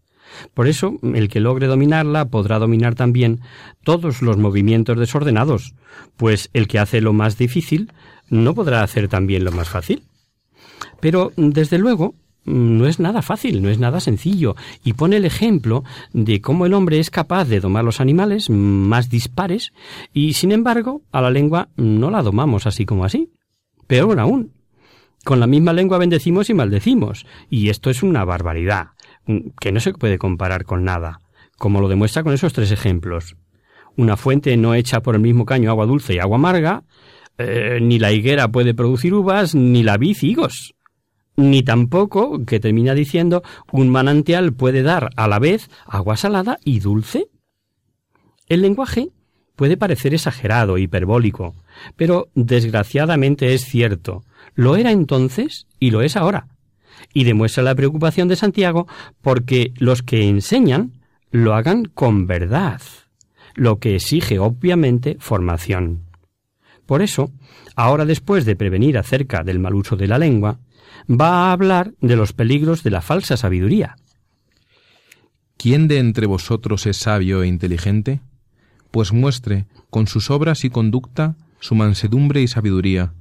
Por 0.53 0.67
eso, 0.67 0.97
el 1.03 1.29
que 1.29 1.39
logre 1.39 1.67
dominarla 1.67 2.25
podrá 2.25 2.57
dominar 2.57 2.95
también 2.95 3.41
todos 3.83 4.21
los 4.21 4.37
movimientos 4.37 4.97
desordenados, 4.97 5.75
pues 6.17 6.49
el 6.53 6.67
que 6.67 6.79
hace 6.79 7.01
lo 7.01 7.13
más 7.13 7.37
difícil 7.37 7.91
no 8.29 8.55
podrá 8.55 8.81
hacer 8.81 9.07
también 9.07 9.43
lo 9.43 9.51
más 9.51 9.69
fácil. 9.69 10.03
Pero, 10.99 11.31
desde 11.35 11.77
luego, 11.77 12.15
no 12.45 12.87
es 12.87 12.99
nada 12.99 13.21
fácil, 13.21 13.61
no 13.61 13.69
es 13.69 13.79
nada 13.79 13.99
sencillo, 13.99 14.55
y 14.83 14.93
pone 14.93 15.17
el 15.17 15.25
ejemplo 15.25 15.83
de 16.11 16.41
cómo 16.41 16.65
el 16.65 16.73
hombre 16.73 16.99
es 16.99 17.09
capaz 17.09 17.45
de 17.45 17.59
domar 17.59 17.83
los 17.83 18.01
animales 18.01 18.49
más 18.49 19.09
dispares, 19.09 19.73
y 20.13 20.33
sin 20.33 20.51
embargo, 20.51 21.01
a 21.11 21.21
la 21.21 21.31
lengua 21.31 21.69
no 21.75 22.09
la 22.09 22.21
domamos 22.21 22.67
así 22.67 22.85
como 22.85 23.05
así. 23.05 23.31
Peor 23.87 24.19
aún, 24.19 24.51
con 25.23 25.39
la 25.39 25.47
misma 25.47 25.73
lengua 25.73 25.97
bendecimos 25.97 26.49
y 26.49 26.53
maldecimos, 26.53 27.25
y 27.49 27.69
esto 27.69 27.89
es 27.89 28.03
una 28.03 28.25
barbaridad, 28.25 28.87
que 29.59 29.71
no 29.71 29.79
se 29.79 29.93
puede 29.93 30.17
comparar 30.17 30.65
con 30.65 30.83
nada, 30.83 31.19
como 31.57 31.79
lo 31.79 31.87
demuestra 31.87 32.23
con 32.23 32.33
esos 32.33 32.53
tres 32.53 32.71
ejemplos. 32.71 33.37
Una 33.95 34.17
fuente 34.17 34.57
no 34.57 34.73
hecha 34.73 35.01
por 35.01 35.15
el 35.15 35.21
mismo 35.21 35.45
caño 35.45 35.69
agua 35.69 35.85
dulce 35.85 36.15
y 36.15 36.19
agua 36.19 36.37
amarga, 36.37 36.83
eh, 37.37 37.79
ni 37.81 37.99
la 37.99 38.11
higuera 38.11 38.49
puede 38.49 38.73
producir 38.73 39.13
uvas, 39.13 39.55
ni 39.55 39.83
la 39.83 39.97
vid 39.97 40.17
higos. 40.21 40.75
Ni 41.35 41.63
tampoco, 41.63 42.45
que 42.45 42.59
termina 42.59 42.93
diciendo, 42.93 43.43
un 43.71 43.89
manantial 43.89 44.53
puede 44.53 44.83
dar 44.83 45.09
a 45.15 45.27
la 45.27 45.39
vez 45.39 45.69
agua 45.85 46.15
salada 46.15 46.59
y 46.63 46.79
dulce. 46.79 47.27
El 48.47 48.61
lenguaje 48.61 49.09
puede 49.55 49.77
parecer 49.77 50.13
exagerado, 50.13 50.77
hiperbólico, 50.77 51.55
pero 51.95 52.27
desgraciadamente 52.35 53.53
es 53.53 53.65
cierto, 53.65 54.23
lo 54.53 54.75
era 54.75 54.91
entonces 54.91 55.67
y 55.79 55.91
lo 55.91 56.01
es 56.01 56.15
ahora. 56.15 56.47
Y 57.13 57.23
demuestra 57.23 57.63
la 57.63 57.75
preocupación 57.75 58.27
de 58.27 58.35
Santiago 58.35 58.87
porque 59.21 59.73
los 59.77 60.03
que 60.03 60.27
enseñan 60.27 61.01
lo 61.31 61.55
hagan 61.55 61.85
con 61.85 62.27
verdad, 62.27 62.81
lo 63.55 63.79
que 63.79 63.95
exige 63.95 64.37
obviamente 64.37 65.17
formación. 65.19 66.03
Por 66.85 67.01
eso, 67.01 67.31
ahora 67.75 68.05
después 68.05 68.45
de 68.45 68.55
prevenir 68.55 68.97
acerca 68.97 69.43
del 69.43 69.59
mal 69.59 69.73
uso 69.73 69.95
de 69.95 70.07
la 70.07 70.19
lengua, 70.19 70.59
va 71.09 71.29
a 71.29 71.51
hablar 71.51 71.93
de 72.01 72.15
los 72.15 72.33
peligros 72.33 72.83
de 72.83 72.91
la 72.91 73.01
falsa 73.01 73.37
sabiduría. 73.37 73.95
¿Quién 75.57 75.87
de 75.87 75.99
entre 75.99 76.27
vosotros 76.27 76.85
es 76.85 76.97
sabio 76.97 77.43
e 77.43 77.47
inteligente? 77.47 78.21
Pues 78.91 79.13
muestre, 79.13 79.67
con 79.89 80.07
sus 80.07 80.29
obras 80.29 80.65
y 80.65 80.69
conducta, 80.69 81.35
su 81.59 81.75
mansedumbre 81.75 82.41
y 82.41 82.47
sabiduría 82.47 83.13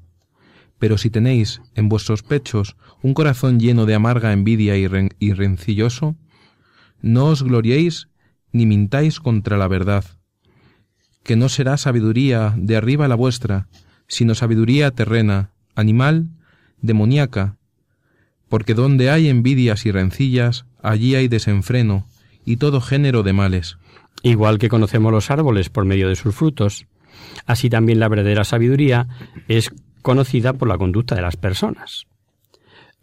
pero 0.83 0.99
si 0.99 1.11
tenéis 1.11 1.63
en 1.77 1.89
vuestros 1.89 2.25
pechos 2.25 2.75
un 3.03 3.15
corazón 3.15 3.61
lleno 3.61 3.87
de 3.87 3.95
amarga 3.95 4.33
envidia 4.33 4.77
y, 4.77 5.33
rencilloso, 5.33 6.17
no 7.01 7.27
os 7.27 7.45
gloriéis 7.45 8.09
ni 8.51 8.67
mintáis 8.67 9.21
contra 9.21 9.57
la 9.57 9.69
verdad, 9.69 10.05
que 11.23 11.37
no 11.37 11.49
será 11.49 11.77
sabiduría 11.77 12.53
de 12.57 12.75
arriba 12.75 13.07
la 13.07 13.15
vuestra, 13.15 13.69
sino 14.09 14.35
sabiduría 14.35 14.91
terrena, 14.91 15.53
animal, 15.77 16.31
demoníaca, 16.81 17.59
porque 18.53 18.75
donde 18.75 19.09
hay 19.09 19.31
envidias 19.31 19.87
y 19.87 19.93
rencillas, 19.93 20.67
allí 20.83 21.15
hay 21.15 21.27
desenfreno 21.27 22.07
y 22.45 22.59
todo 22.59 22.83
género 22.83 23.23
de 23.23 23.33
males. 23.33 23.79
Igual 24.23 24.59
que 24.59 24.69
conocemos 24.69 25.11
los 25.11 25.31
árboles 25.31 25.71
por 25.71 25.87
medio 25.87 26.07
de 26.11 26.17
sus 26.17 26.35
frutos, 26.35 26.85
así 27.47 27.71
también 27.71 27.99
la 27.99 28.11
verdadera 28.11 28.45
sabiduría 28.45 29.09
es 29.49 29.71
conocida 30.03 30.53
por 30.53 30.69
la 30.69 30.77
conducta 30.77 31.15
de 31.15 31.23
las 31.23 31.39
personas. 31.39 32.05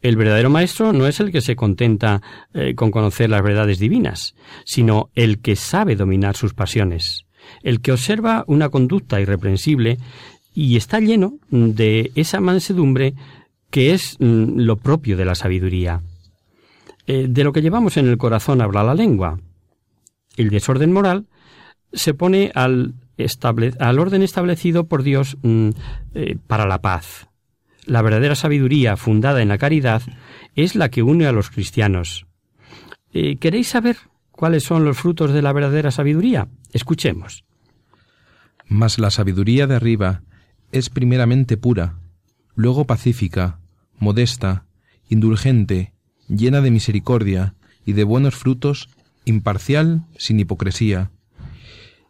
El 0.04 0.18
verdadero 0.18 0.52
maestro 0.52 0.94
no 0.94 1.08
es 1.08 1.20
el 1.20 1.32
que 1.32 1.42
se 1.42 1.56
contenta 1.56 2.22
eh, 2.54 2.76
con 2.76 2.92
conocer 2.92 3.32
las 3.32 3.42
verdades 3.42 3.80
divinas, 3.80 4.36
sino 4.66 5.10
el 5.16 5.40
que 5.40 5.56
sabe 5.56 5.96
dominar 5.96 6.38
sus 6.38 6.54
pasiones, 6.54 7.26
el 7.64 7.82
que 7.82 7.92
observa 7.92 8.44
una 8.46 8.70
conducta 8.70 9.20
irreprensible 9.20 9.98
y 10.54 10.78
está 10.78 11.00
lleno 11.00 11.40
de 11.50 12.12
esa 12.14 12.40
mansedumbre 12.40 13.16
que 13.70 13.94
es 13.94 14.18
mm, 14.20 14.60
lo 14.60 14.78
propio 14.78 15.18
de 15.18 15.26
la 15.26 15.36
sabiduría. 15.36 16.02
Eh, 17.08 17.28
de 17.30 17.44
lo 17.44 17.54
que 17.54 17.62
llevamos 17.62 17.98
en 17.98 18.08
el 18.08 18.18
corazón 18.18 18.62
habla 18.62 18.84
la 18.84 18.94
lengua. 18.94 19.40
El 20.38 20.50
desorden 20.50 20.94
moral 20.94 21.26
se 21.92 22.14
pone 22.14 22.52
al 22.54 22.94
orden 24.00 24.22
establecido 24.22 24.86
por 24.86 25.04
Dios 25.04 25.38
mm, 25.42 25.70
eh, 26.14 26.38
para 26.48 26.68
la 26.68 26.82
paz. 26.82 27.28
La 27.86 28.02
verdadera 28.02 28.36
sabiduría 28.36 28.96
fundada 28.98 29.42
en 29.42 29.48
la 29.48 29.58
caridad 29.58 30.04
es 30.56 30.76
la 30.76 30.90
que 30.90 31.02
une 31.02 31.26
a 31.26 31.32
los 31.32 31.50
cristianos. 31.50 32.28
Eh, 33.12 33.38
¿Queréis 33.38 33.70
saber 33.70 33.98
cuáles 34.32 34.64
son 34.64 34.86
los 34.86 34.98
frutos 34.98 35.34
de 35.34 35.42
la 35.42 35.54
verdadera 35.54 35.90
sabiduría? 35.90 36.48
Escuchemos. 36.72 37.44
Mas 38.68 39.00
la 39.00 39.10
sabiduría 39.10 39.66
de 39.66 39.76
arriba 39.76 40.22
es 40.72 40.92
primeramente 40.92 41.58
pura, 41.58 41.96
luego 42.60 42.86
pacífica, 42.86 43.60
modesta, 44.00 44.66
indulgente, 45.08 45.94
llena 46.28 46.62
de 46.62 46.72
misericordia 46.72 47.56
y 47.86 47.94
de 47.94 48.04
buenos 48.04 48.36
frutos, 48.36 48.90
imparcial, 49.24 50.06
sin 50.18 50.40
hipocresía 50.40 51.12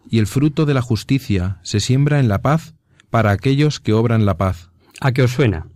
y 0.09 0.17
el 0.17 0.27
fruto 0.27 0.65
de 0.65 0.73
la 0.73 0.81
justicia 0.81 1.59
se 1.61 1.79
siembra 1.79 2.19
en 2.19 2.27
la 2.27 2.41
paz 2.41 2.73
para 3.09 3.31
aquellos 3.31 3.79
que 3.79 3.93
obran 3.93 4.25
la 4.25 4.37
paz. 4.37 4.71
¿A 4.99 5.11
qué 5.11 5.21
os 5.21 5.31
suena? 5.31 5.67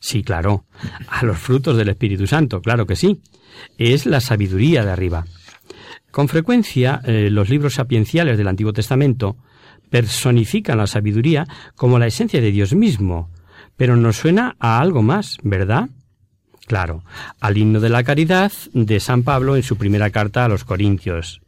Sí, 0.00 0.22
claro, 0.22 0.64
a 1.08 1.24
los 1.24 1.38
frutos 1.38 1.76
del 1.76 1.88
Espíritu 1.88 2.26
Santo, 2.26 2.60
claro 2.60 2.86
que 2.86 2.96
sí. 2.96 3.20
Es 3.78 4.06
la 4.06 4.20
sabiduría 4.20 4.84
de 4.84 4.90
arriba. 4.90 5.26
Con 6.10 6.28
frecuencia, 6.28 7.00
eh, 7.04 7.28
los 7.30 7.48
libros 7.48 7.74
sapienciales 7.74 8.36
del 8.36 8.48
Antiguo 8.48 8.72
Testamento 8.72 9.36
personifican 9.90 10.78
la 10.78 10.86
sabiduría 10.86 11.46
como 11.76 11.98
la 11.98 12.06
esencia 12.06 12.40
de 12.40 12.50
Dios 12.50 12.74
mismo, 12.74 13.30
pero 13.76 13.96
nos 13.96 14.16
suena 14.16 14.56
a 14.58 14.80
algo 14.80 15.02
más, 15.02 15.38
¿verdad? 15.42 15.88
Claro, 16.66 17.04
al 17.40 17.58
himno 17.58 17.80
de 17.80 17.88
la 17.88 18.04
caridad 18.04 18.52
de 18.72 19.00
San 19.00 19.24
Pablo 19.24 19.56
en 19.56 19.62
su 19.62 19.76
primera 19.76 20.10
carta 20.10 20.44
a 20.44 20.48
los 20.48 20.64
Corintios. 20.64 21.42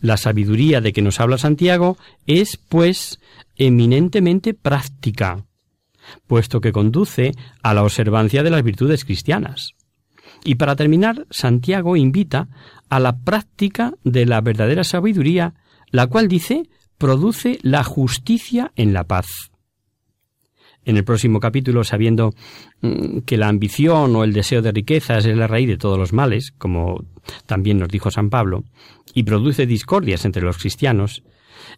La 0.00 0.16
sabiduría 0.16 0.80
de 0.80 0.92
que 0.92 1.02
nos 1.02 1.20
habla 1.20 1.38
Santiago 1.38 1.96
es, 2.26 2.56
pues, 2.56 3.20
eminentemente 3.56 4.54
práctica, 4.54 5.44
puesto 6.26 6.60
que 6.60 6.72
conduce 6.72 7.32
a 7.62 7.74
la 7.74 7.82
observancia 7.82 8.42
de 8.42 8.50
las 8.50 8.62
virtudes 8.62 9.04
cristianas. 9.04 9.74
Y 10.44 10.56
para 10.56 10.76
terminar, 10.76 11.26
Santiago 11.30 11.96
invita 11.96 12.48
a 12.88 12.98
la 12.98 13.18
práctica 13.18 13.94
de 14.04 14.26
la 14.26 14.40
verdadera 14.40 14.84
sabiduría, 14.84 15.54
la 15.90 16.06
cual 16.06 16.28
dice 16.28 16.68
produce 16.98 17.58
la 17.62 17.84
justicia 17.84 18.72
en 18.76 18.92
la 18.92 19.04
paz 19.04 19.51
en 20.84 20.96
el 20.96 21.04
próximo 21.04 21.40
capítulo, 21.40 21.84
sabiendo 21.84 22.34
mm, 22.80 23.20
que 23.20 23.36
la 23.36 23.48
ambición 23.48 24.14
o 24.16 24.24
el 24.24 24.32
deseo 24.32 24.62
de 24.62 24.72
riquezas 24.72 25.24
es 25.24 25.36
la 25.36 25.46
raíz 25.46 25.68
de 25.68 25.76
todos 25.76 25.98
los 25.98 26.12
males, 26.12 26.52
como 26.58 27.04
también 27.46 27.78
nos 27.78 27.88
dijo 27.88 28.10
San 28.10 28.30
Pablo, 28.30 28.64
y 29.14 29.22
produce 29.22 29.66
discordias 29.66 30.24
entre 30.24 30.42
los 30.42 30.58
cristianos, 30.58 31.22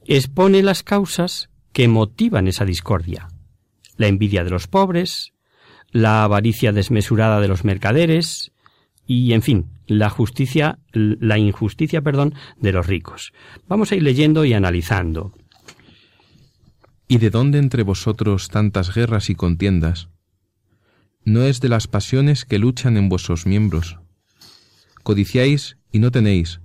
expone 0.07 0.63
las 0.63 0.83
causas 0.83 1.51
que 1.73 1.89
motivan 1.89 2.49
esa 2.49 2.65
discordia. 2.65 3.29
La 3.97 4.07
envidia 4.07 4.45
de 4.45 4.51
los 4.51 4.67
pobres, 4.67 5.33
la 5.91 6.25
avaricia 6.25 6.73
desmesurada 6.73 7.41
de 7.41 7.49
los 7.49 7.65
mercaderes, 7.65 8.53
y 9.07 9.33
en 9.33 9.43
fin, 9.43 9.67
la 9.87 10.09
justicia, 10.09 10.79
la 10.93 11.39
injusticia, 11.39 12.01
perdón, 12.01 12.35
de 12.57 12.73
los 12.73 12.87
ricos. 12.87 13.33
Vamos 13.69 13.93
a 13.93 13.97
ir 13.97 14.03
leyendo 14.03 14.45
y 14.45 14.55
analizando. 14.55 15.33
¿Y 17.15 17.19
de 17.19 17.31
dónde 17.31 17.59
entre 17.61 17.85
vosotros 17.85 18.49
tantas 18.49 18.93
guerras 18.93 19.31
y 19.31 19.37
contiendas? 19.37 20.09
¿No 21.25 21.45
es 21.45 21.61
de 21.61 21.69
las 21.69 21.87
pasiones 21.87 22.45
que 22.45 22.59
luchan 22.59 22.97
en 22.97 23.09
vuestros 23.09 23.47
miembros? 23.47 24.01
Codiciáis 25.05 25.77
y 25.93 26.01
no 26.01 26.11
tenéis, 26.11 26.61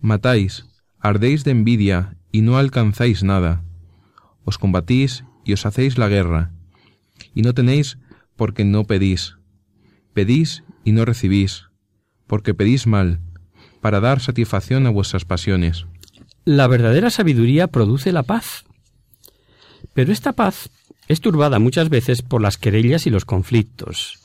matáis, 0.00 0.66
ardéis 1.00 1.42
de 1.42 1.50
envidia 1.50 2.16
y 2.30 2.42
no 2.42 2.58
alcanzáis 2.58 3.24
nada. 3.24 3.64
Os 4.44 4.56
combatís 4.56 5.24
y 5.44 5.52
os 5.52 5.66
hacéis 5.66 5.98
la 5.98 6.06
guerra, 6.06 6.52
y 7.34 7.42
no 7.42 7.52
tenéis 7.52 7.98
porque 8.36 8.64
no 8.64 8.84
pedís. 8.84 9.34
Pedís 10.14 10.62
y 10.84 10.92
no 10.92 11.06
recibís, 11.06 11.70
porque 12.28 12.54
pedís 12.54 12.86
mal, 12.86 13.18
para 13.80 13.98
dar 13.98 14.20
satisfacción 14.20 14.86
a 14.86 14.90
vuestras 14.90 15.24
pasiones. 15.24 15.86
La 16.44 16.68
verdadera 16.68 17.10
sabiduría 17.10 17.66
produce 17.66 18.12
la 18.12 18.22
paz. 18.22 18.64
Pero 19.98 20.12
esta 20.12 20.32
paz 20.32 20.70
es 21.08 21.20
turbada 21.20 21.58
muchas 21.58 21.88
veces 21.88 22.22
por 22.22 22.40
las 22.40 22.56
querellas 22.56 23.08
y 23.08 23.10
los 23.10 23.24
conflictos. 23.24 24.20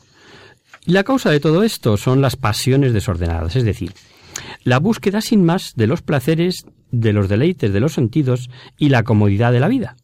Y 0.85 0.91
la 0.91 1.03
causa 1.03 1.31
de 1.31 1.39
todo 1.39 1.63
esto 1.63 1.97
son 1.97 2.21
las 2.21 2.35
pasiones 2.35 2.93
desordenadas, 2.93 3.55
es 3.55 3.63
decir, 3.63 3.91
la 4.63 4.77
búsqueda 4.77 5.19
sin 5.19 5.43
más 5.43 5.73
de 5.75 5.87
los 5.87 6.03
placeres, 6.03 6.67
de 6.91 7.11
los 7.11 7.27
deleites 7.27 7.73
de 7.73 7.79
los 7.79 7.93
sentidos 7.93 8.51
y 8.77 8.89
la 8.89 9.01
comodidad 9.01 9.51
de 9.51 9.61
la 9.61 9.67
vida. 9.67 9.95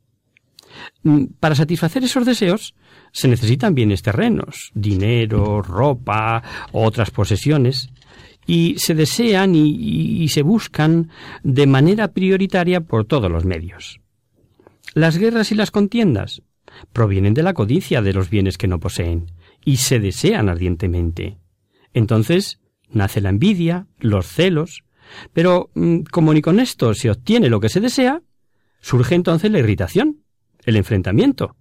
Mm, 1.03 1.25
para 1.39 1.53
satisfacer 1.53 2.03
esos 2.03 2.25
deseos 2.25 2.73
se 3.11 3.27
necesitan 3.27 3.75
bienes 3.75 4.01
terrenos, 4.01 4.71
dinero, 4.73 5.61
ropa, 5.61 6.41
otras 6.71 7.11
posesiones, 7.11 7.91
y 8.47 8.73
se 8.79 8.95
desean 8.95 9.53
y, 9.53 10.27
se 10.29 10.41
buscan 10.41 11.11
de 11.43 11.67
manera 11.67 12.07
prioritaria 12.07 12.81
por 12.81 13.05
todos 13.05 13.29
los 13.29 13.45
medios. 13.45 14.01
Las 14.99 15.17
guerras 15.17 15.53
y 15.53 15.55
las 15.55 15.71
contiendas 15.71 16.41
provienen 16.91 17.33
de 17.33 17.41
la 17.41 17.53
codicia 17.53 18.01
de 18.01 18.11
los 18.11 18.29
bienes 18.29 18.57
que 18.57 18.67
no 18.67 18.81
poseen 18.81 19.31
y 19.63 19.77
se 19.77 20.01
desean 20.01 20.49
ardientemente. 20.49 21.37
Entonces 21.93 22.59
nace 22.89 23.21
la 23.21 23.29
envidia, 23.29 23.87
los 23.99 24.27
celos, 24.27 24.83
pero 25.31 25.69
mm, 25.73 26.01
como 26.11 26.33
ni 26.33 26.41
con 26.41 26.59
esto 26.59 26.93
se 26.93 27.09
obtiene 27.09 27.47
lo 27.47 27.61
que 27.61 27.69
se 27.69 27.79
desea, 27.79 28.21
surge 28.81 29.15
entonces 29.15 29.49
la 29.49 29.59
irritación, 29.59 30.25
el 30.65 30.75
enfrentamiento, 30.75 31.55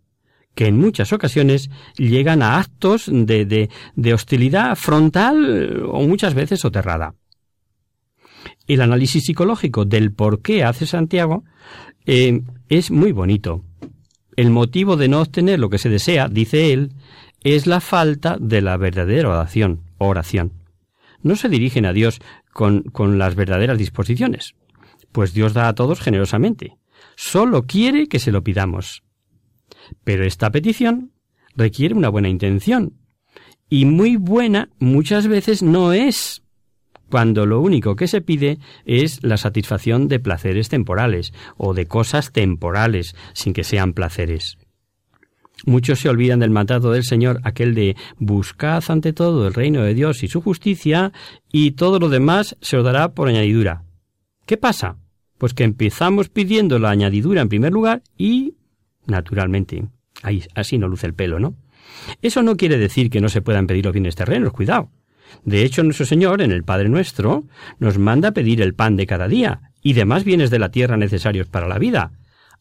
que 0.57 0.67
en 0.67 0.77
muchas 0.77 1.13
ocasiones 1.13 1.71
llegan 1.97 2.43
a 2.43 2.59
actos 2.59 3.09
de, 3.09 3.69
de, 3.95 4.15
hostilidad 4.15 4.75
frontal 4.75 5.85
o 5.87 6.03
muchas 6.09 6.35
veces 6.35 6.59
soterrada. 6.59 7.15
El 8.67 8.81
análisis 8.81 9.25
psicológico 9.25 9.85
del 9.85 10.13
por 10.13 10.43
qué 10.43 10.65
hace 10.65 10.87
Santiago 10.87 11.45
eh, 12.09 12.41
es 12.71 12.91
muy 12.91 13.13
bonito. 13.13 13.65
El 14.35 14.51
motivo 14.51 14.97
de 14.97 15.09
no 15.09 15.21
obtener 15.21 15.59
lo 15.59 15.69
que 15.69 15.77
se 15.77 15.91
desea, 15.91 16.29
dice 16.29 16.73
él, 16.73 16.95
es 17.45 17.67
la 17.67 17.81
falta 17.81 18.39
de 18.41 18.63
la 18.63 18.79
verdadera 18.79 19.29
oración. 19.29 19.83
oración. 19.99 20.55
No 21.23 21.37
se 21.37 21.51
dirigen 21.51 21.85
a 21.85 21.93
Dios 21.93 22.21
con, 22.53 22.83
con 22.83 23.19
las 23.19 23.35
verdaderas 23.35 23.77
disposiciones, 23.77 24.55
pues 25.13 25.35
Dios 25.35 25.53
da 25.53 25.69
a 25.69 25.75
todos 25.75 26.01
generosamente. 26.01 26.79
Solo 27.15 27.67
quiere 27.67 28.07
que 28.07 28.21
se 28.21 28.33
lo 28.33 28.43
pidamos. 28.43 29.03
Pero 30.03 30.25
esta 30.25 30.51
petición 30.51 31.13
requiere 31.55 31.95
una 31.95 32.09
buena 32.09 32.31
intención. 32.31 32.95
Y 33.69 33.85
muy 33.85 34.17
buena 34.17 34.71
muchas 34.79 35.27
veces 35.27 35.63
no 35.63 35.93
es 35.93 36.43
cuando 37.11 37.47
lo 37.47 37.61
único 37.61 37.97
que 37.97 38.09
se 38.09 38.21
pide 38.21 38.59
es 38.85 39.23
la 39.23 39.37
satisfacción 39.37 40.09
de 40.09 40.21
placeres 40.21 40.69
temporales 40.69 41.33
o 41.57 41.75
de 41.75 41.87
cosas 41.87 42.33
temporales 42.33 43.15
sin 43.33 43.53
que 43.53 43.65
sean 43.65 43.93
placeres. 43.93 44.59
Muchos 45.67 45.99
se 45.99 46.09
olvidan 46.09 46.39
del 46.39 46.51
mandato 46.51 46.93
del 46.93 47.03
Señor, 47.05 47.41
aquel 47.43 47.75
de 47.75 47.97
buscad 48.19 48.83
ante 48.89 49.13
todo 49.13 49.49
el 49.49 49.55
reino 49.55 49.83
de 49.83 49.95
Dios 49.95 50.23
y 50.23 50.29
su 50.29 50.41
justicia, 50.41 51.13
y 51.51 51.73
todo 51.73 51.99
lo 51.99 52.09
demás 52.09 52.57
se 52.61 52.77
os 52.77 52.85
dará 52.85 53.13
por 53.13 53.29
añadidura. 53.29 53.83
¿Qué 54.47 54.57
pasa? 54.57 54.99
Pues 55.37 55.55
que 55.55 55.65
empezamos 55.65 56.29
pidiendo 56.29 56.79
la 56.79 56.91
añadidura 56.91 57.43
en 57.43 57.49
primer 57.49 57.73
lugar 57.73 58.03
y, 58.17 58.55
naturalmente, 59.07 59.85
ahí, 60.23 60.45
así 60.55 60.79
no 60.79 60.89
luce 60.89 61.07
el 61.07 61.15
pelo, 61.15 61.41
¿no? 61.41 61.55
Eso 62.23 62.43
no 62.43 62.57
quiere 62.57 62.79
decir 62.79 63.11
que 63.11 63.21
no 63.21 63.29
se 63.29 63.43
puedan 63.43 63.67
pedir 63.67 63.85
los 63.85 63.93
bienes 63.93 64.15
terrenos, 64.15 64.53
cuidado. 64.53 64.91
De 65.45 65.63
hecho, 65.63 65.83
nuestro 65.83 66.07
Señor, 66.07 66.43
en 66.43 66.53
el 66.53 66.65
Padre 66.65 66.89
nuestro, 66.89 67.45
nos 67.79 67.99
manda 67.99 68.33
pedir 68.33 68.61
el 68.61 68.75
pan 68.75 68.97
de 68.97 69.07
cada 69.07 69.29
día 69.29 69.73
y 69.83 69.93
demás 69.93 70.25
bienes 70.25 70.51
de 70.51 70.59
la 70.59 70.71
tierra 70.71 70.97
necesarios 70.97 71.47
para 71.49 71.69
la 71.69 71.79
vida, 71.79 72.13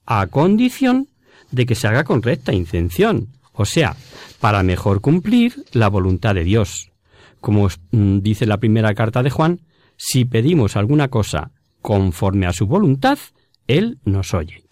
a 0.05 0.27
condición 0.27 1.07
de 1.51 1.65
que 1.65 1.75
se 1.75 1.87
haga 1.87 2.03
con 2.03 2.21
recta 2.21 2.53
intención, 2.53 3.29
o 3.53 3.65
sea, 3.65 3.95
para 4.39 4.63
mejor 4.63 5.01
cumplir 5.01 5.65
la 5.71 5.89
voluntad 5.89 6.35
de 6.35 6.43
Dios. 6.43 6.91
Como 7.41 7.67
mm, 7.91 8.19
dice 8.19 8.45
la 8.45 8.57
primera 8.57 8.93
carta 8.93 9.23
de 9.23 9.29
Juan, 9.29 9.61
si 9.95 10.25
pedimos 10.25 10.75
alguna 10.75 11.07
cosa 11.07 11.51
conforme 11.81 12.45
a 12.45 12.53
su 12.53 12.67
voluntad, 12.67 13.17
Él 13.67 13.99
nos 14.05 14.33
oye. 14.33 14.66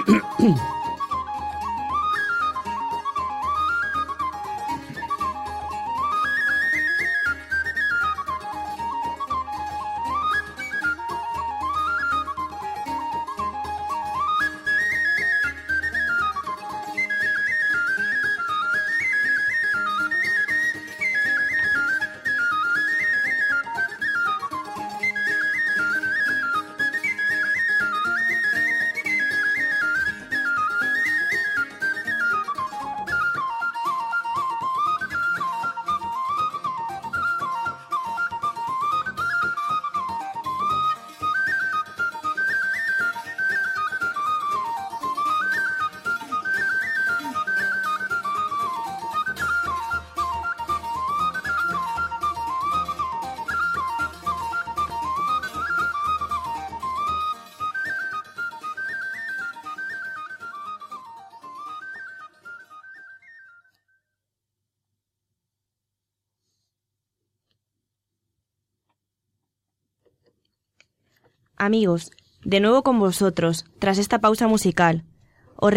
咳 0.00 0.20
咳 0.38 0.73
Amigos, 71.64 72.10
de 72.44 72.60
nuevo 72.60 72.82
con 72.82 72.98
vosotros, 72.98 73.64
tras 73.78 73.96
esta 73.96 74.18
pausa 74.18 74.46
musical. 74.48 75.04
Os, 75.56 75.72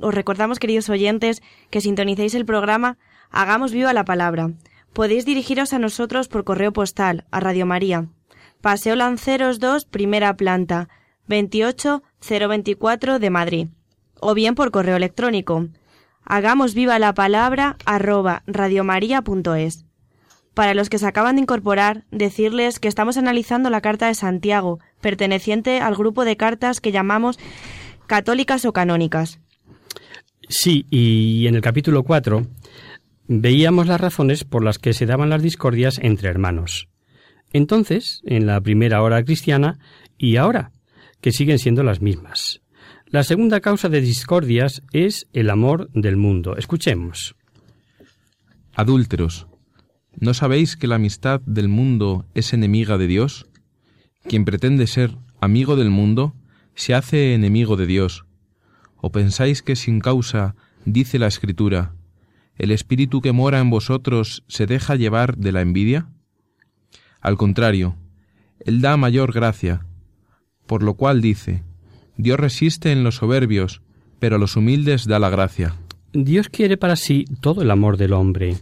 os 0.00 0.14
recordamos, 0.14 0.58
queridos 0.58 0.88
oyentes, 0.88 1.40
que 1.70 1.80
sintonicéis 1.80 2.34
el 2.34 2.44
programa 2.44 2.98
Hagamos 3.30 3.70
viva 3.70 3.92
la 3.92 4.04
palabra. 4.04 4.50
Podéis 4.92 5.24
dirigiros 5.24 5.72
a 5.72 5.78
nosotros 5.78 6.26
por 6.26 6.42
correo 6.42 6.72
postal, 6.72 7.26
a 7.30 7.38
Radio 7.38 7.64
María. 7.64 8.08
Paseo 8.60 8.96
Lanceros 8.96 9.60
2, 9.60 9.84
primera 9.84 10.36
planta, 10.36 10.88
28024 11.28 13.20
de 13.20 13.30
Madrid. 13.30 13.68
O 14.20 14.34
bien 14.34 14.56
por 14.56 14.72
correo 14.72 14.96
electrónico. 14.96 15.68
Hagamos 16.24 16.74
viva 16.74 16.98
la 16.98 17.14
palabra 17.14 17.76
arroba 17.86 18.42
radiomaria.es. 18.48 19.84
Para 20.60 20.74
los 20.74 20.90
que 20.90 20.98
se 20.98 21.06
acaban 21.06 21.36
de 21.36 21.40
incorporar, 21.40 22.04
decirles 22.10 22.80
que 22.80 22.88
estamos 22.88 23.16
analizando 23.16 23.70
la 23.70 23.80
Carta 23.80 24.08
de 24.08 24.14
Santiago, 24.14 24.78
perteneciente 25.00 25.80
al 25.80 25.96
grupo 25.96 26.26
de 26.26 26.36
cartas 26.36 26.82
que 26.82 26.92
llamamos 26.92 27.38
católicas 28.06 28.66
o 28.66 28.74
canónicas. 28.74 29.40
Sí, 30.50 30.84
y 30.90 31.46
en 31.46 31.54
el 31.54 31.62
capítulo 31.62 32.02
4 32.02 32.46
veíamos 33.26 33.86
las 33.86 34.02
razones 34.02 34.44
por 34.44 34.62
las 34.62 34.78
que 34.78 34.92
se 34.92 35.06
daban 35.06 35.30
las 35.30 35.40
discordias 35.40 35.98
entre 35.98 36.28
hermanos. 36.28 36.88
Entonces, 37.54 38.20
en 38.26 38.44
la 38.44 38.60
primera 38.60 39.02
hora 39.02 39.24
cristiana 39.24 39.78
y 40.18 40.36
ahora, 40.36 40.72
que 41.22 41.32
siguen 41.32 41.58
siendo 41.58 41.84
las 41.84 42.02
mismas. 42.02 42.60
La 43.06 43.24
segunda 43.24 43.60
causa 43.60 43.88
de 43.88 44.02
discordias 44.02 44.82
es 44.92 45.26
el 45.32 45.48
amor 45.48 45.88
del 45.94 46.18
mundo. 46.18 46.58
Escuchemos. 46.58 47.34
Adúlteros, 48.74 49.46
¿no 50.20 50.34
sabéis 50.34 50.76
que 50.76 50.86
la 50.86 50.96
amistad 50.96 51.40
del 51.46 51.68
mundo 51.68 52.26
es 52.34 52.52
enemiga 52.52 52.98
de 52.98 53.06
Dios? 53.06 53.46
Quien 54.22 54.44
pretende 54.44 54.86
ser 54.86 55.16
amigo 55.40 55.76
del 55.76 55.90
mundo 55.90 56.34
se 56.74 56.94
hace 56.94 57.34
enemigo 57.34 57.76
de 57.76 57.86
Dios. 57.86 58.26
¿O 58.96 59.10
pensáis 59.10 59.62
que 59.62 59.76
sin 59.76 60.00
causa, 60.00 60.54
dice 60.84 61.18
la 61.18 61.26
Escritura, 61.26 61.94
el 62.56 62.70
espíritu 62.70 63.22
que 63.22 63.32
mora 63.32 63.60
en 63.60 63.70
vosotros 63.70 64.44
se 64.46 64.66
deja 64.66 64.94
llevar 64.94 65.38
de 65.38 65.52
la 65.52 65.62
envidia? 65.62 66.10
Al 67.22 67.38
contrario, 67.38 67.96
Él 68.60 68.82
da 68.82 68.98
mayor 68.98 69.32
gracia, 69.32 69.86
por 70.66 70.82
lo 70.82 70.94
cual 70.94 71.22
dice, 71.22 71.62
Dios 72.18 72.38
resiste 72.38 72.92
en 72.92 73.02
los 73.04 73.16
soberbios, 73.16 73.80
pero 74.18 74.36
a 74.36 74.38
los 74.38 74.56
humildes 74.56 75.06
da 75.06 75.18
la 75.18 75.30
gracia. 75.30 75.74
Dios 76.12 76.50
quiere 76.50 76.76
para 76.76 76.96
sí 76.96 77.24
todo 77.40 77.62
el 77.62 77.70
amor 77.70 77.96
del 77.96 78.12
hombre, 78.12 78.58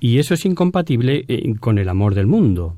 y 0.00 0.18
eso 0.18 0.34
es 0.34 0.44
incompatible 0.44 1.24
eh, 1.28 1.54
con 1.60 1.78
el 1.78 1.88
amor 1.88 2.14
del 2.14 2.26
mundo. 2.26 2.76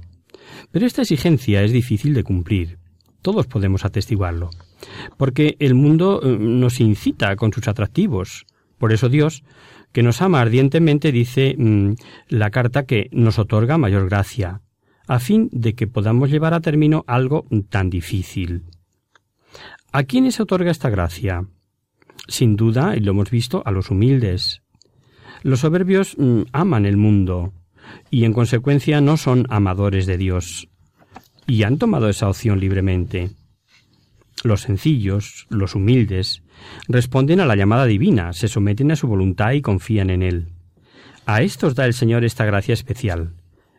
Pero 0.70 0.86
esta 0.86 1.02
exigencia 1.02 1.62
es 1.62 1.72
difícil 1.72 2.14
de 2.14 2.24
cumplir. 2.24 2.78
Todos 3.22 3.46
podemos 3.46 3.84
atestiguarlo. 3.84 4.50
Porque 5.16 5.56
el 5.58 5.74
mundo 5.74 6.20
eh, 6.22 6.36
nos 6.38 6.80
incita 6.80 7.34
con 7.36 7.52
sus 7.52 7.66
atractivos. 7.68 8.46
Por 8.78 8.92
eso 8.92 9.08
Dios, 9.08 9.42
que 9.92 10.02
nos 10.02 10.22
ama 10.22 10.40
ardientemente, 10.40 11.12
dice 11.12 11.54
mm, 11.56 11.94
la 12.28 12.50
carta 12.50 12.84
que 12.84 13.08
nos 13.12 13.38
otorga 13.38 13.78
mayor 13.78 14.08
gracia, 14.08 14.60
a 15.08 15.18
fin 15.18 15.48
de 15.52 15.74
que 15.74 15.86
podamos 15.86 16.30
llevar 16.30 16.54
a 16.54 16.60
término 16.60 17.04
algo 17.06 17.46
tan 17.70 17.90
difícil. 17.90 18.64
¿A 19.92 20.02
quiénes 20.02 20.40
otorga 20.40 20.70
esta 20.70 20.90
gracia? 20.90 21.46
Sin 22.28 22.56
duda, 22.56 22.96
y 22.96 23.00
lo 23.00 23.12
hemos 23.12 23.30
visto, 23.30 23.62
a 23.64 23.70
los 23.70 23.90
humildes. 23.90 24.62
Los 25.46 25.60
soberbios 25.60 26.16
mm, 26.18 26.42
aman 26.50 26.86
el 26.86 26.96
mundo 26.96 27.52
y 28.10 28.24
en 28.24 28.32
consecuencia 28.32 29.00
no 29.00 29.16
son 29.16 29.46
amadores 29.48 30.04
de 30.04 30.18
Dios 30.18 30.68
y 31.46 31.62
han 31.62 31.78
tomado 31.78 32.08
esa 32.08 32.28
opción 32.28 32.58
libremente. 32.58 33.30
Los 34.42 34.62
sencillos, 34.62 35.46
los 35.48 35.76
humildes, 35.76 36.42
responden 36.88 37.38
a 37.38 37.46
la 37.46 37.54
llamada 37.54 37.84
divina, 37.84 38.32
se 38.32 38.48
someten 38.48 38.90
a 38.90 38.96
su 38.96 39.06
voluntad 39.06 39.52
y 39.52 39.62
confían 39.62 40.10
en 40.10 40.24
Él. 40.24 40.48
A 41.26 41.42
estos 41.42 41.76
da 41.76 41.84
el 41.84 41.94
Señor 41.94 42.24
esta 42.24 42.44
gracia 42.44 42.74
especial, 42.74 43.34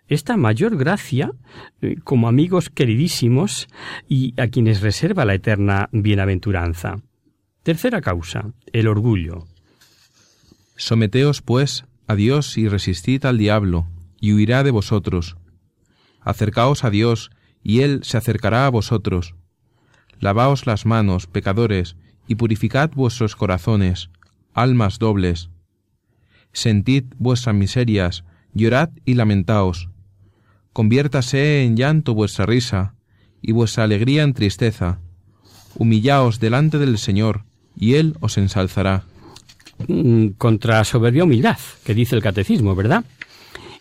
esta 0.08 0.38
mayor 0.38 0.78
gracia 0.78 1.34
eh, 1.82 1.98
como 2.02 2.30
amigos 2.30 2.70
queridísimos 2.70 3.68
y 4.08 4.34
a 4.40 4.48
quienes 4.48 4.80
reserva 4.80 5.26
la 5.26 5.34
eterna 5.34 5.90
bienaventuranza. 5.92 6.96
Tercera 7.62 8.00
causa, 8.00 8.54
el 8.72 8.88
orgullo. 8.88 9.48
Someteos, 10.78 11.42
pues, 11.42 11.86
a 12.08 12.16
Dios 12.16 12.58
y 12.58 12.70
resistid 12.70 13.26
al 13.26 13.38
diablo, 13.38 13.88
y 14.22 14.34
huirá 14.34 14.64
de 14.64 14.72
vosotros. 14.72 15.36
Acercaos 16.22 16.86
a 16.86 16.90
Dios, 16.90 17.32
y 17.62 17.82
Él 17.82 18.00
se 18.04 18.18
acercará 18.18 18.66
a 18.66 18.70
vosotros. 18.70 19.36
Lavaos 20.22 20.66
las 20.66 20.86
manos, 20.86 21.28
pecadores, 21.28 21.98
y 22.28 22.36
purificad 22.36 22.92
vuestros 22.92 23.36
corazones, 23.36 24.10
almas 24.54 25.00
dobles. 25.00 25.50
Sentid 26.54 27.04
vuestras 27.18 27.56
miserias, 27.56 28.24
llorad 28.54 28.92
y 29.04 29.16
lamentaos 29.16 29.90
conviértase 30.78 31.64
en 31.64 31.76
llanto 31.76 32.14
vuestra 32.14 32.46
risa, 32.46 32.94
y 33.42 33.52
vuestra 33.52 33.86
alegría 33.86 34.22
en 34.22 34.36
tristeza. 34.36 35.00
Humillaos 35.74 36.40
delante 36.40 36.78
del 36.78 37.00
Señor, 37.00 37.46
y 37.76 37.96
Él 37.96 38.16
os 38.20 38.38
ensalzará. 38.38 39.04
Mm, 39.88 40.30
contra 40.38 40.84
soberbia 40.84 41.24
humildad, 41.24 41.58
que 41.84 41.94
dice 41.94 42.16
el 42.16 42.24
catecismo, 42.24 42.76
¿verdad? 42.76 43.06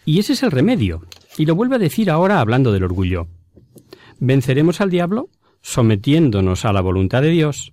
Y 0.05 0.19
ese 0.19 0.35
es 0.35 0.43
el 0.43 0.51
remedio, 0.51 1.05
y 1.39 1.47
lo 1.47 1.55
vuelve 1.55 1.77
a 1.77 1.81
decir 1.81 2.11
ahora 2.11 2.41
hablando 2.41 2.73
del 2.73 2.85
orgullo. 2.85 3.29
Venceremos 4.19 4.81
al 4.81 4.91
diablo 4.91 5.31
sometiéndonos 5.63 6.65
a 6.65 6.73
la 6.73 6.81
voluntad 6.81 7.23
de 7.23 7.31
Dios. 7.31 7.73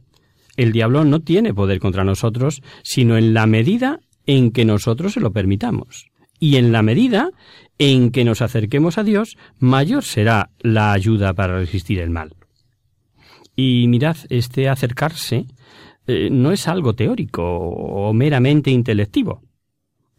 El 0.58 0.72
diablo 0.72 1.04
no 1.06 1.22
tiene 1.22 1.54
poder 1.54 1.80
contra 1.80 2.04
nosotros, 2.04 2.62
sino 2.82 3.18
en 3.18 3.34
la 3.34 3.46
medida 3.46 4.00
en 4.26 4.52
que 4.52 4.66
nosotros 4.66 5.14
se 5.14 5.20
lo 5.20 5.32
permitamos 5.32 6.08
y 6.40 6.58
en 6.58 6.72
la 6.72 6.82
medida 6.82 7.32
en 7.78 8.12
que 8.12 8.26
nos 8.26 8.42
acerquemos 8.42 8.98
a 8.98 9.04
Dios, 9.04 9.38
mayor 9.60 10.04
será 10.04 10.50
la 10.60 10.92
ayuda 10.92 11.34
para 11.34 11.58
resistir 11.58 12.00
el 12.00 12.10
mal. 12.10 12.36
Y 13.56 13.88
mirad, 13.88 14.18
este 14.30 14.68
acercarse 14.68 15.46
eh, 16.08 16.30
no 16.32 16.52
es 16.52 16.68
algo 16.68 16.96
teórico 16.96 17.44
o 17.44 18.13
meramente 18.13 18.72
intelectivo. 18.72 19.42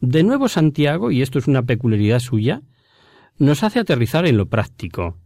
De 0.01 0.23
nuevo 0.23 0.49
Santiago, 0.49 1.11
y 1.11 1.23
esto 1.23 1.39
es 1.39 1.47
una 1.47 1.63
peculiaridad 1.63 2.21
suya, 2.21 2.63
nos 3.39 3.63
hace 3.63 3.81
aterrizar 3.81 4.27
en 4.27 4.37
lo 4.37 4.47
práctico. 4.47 5.17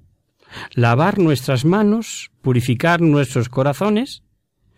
Lavar 0.73 1.19
nuestras 1.19 1.65
manos, 1.65 2.31
purificar 2.43 3.01
nuestros 3.01 3.49
corazones, 3.49 4.23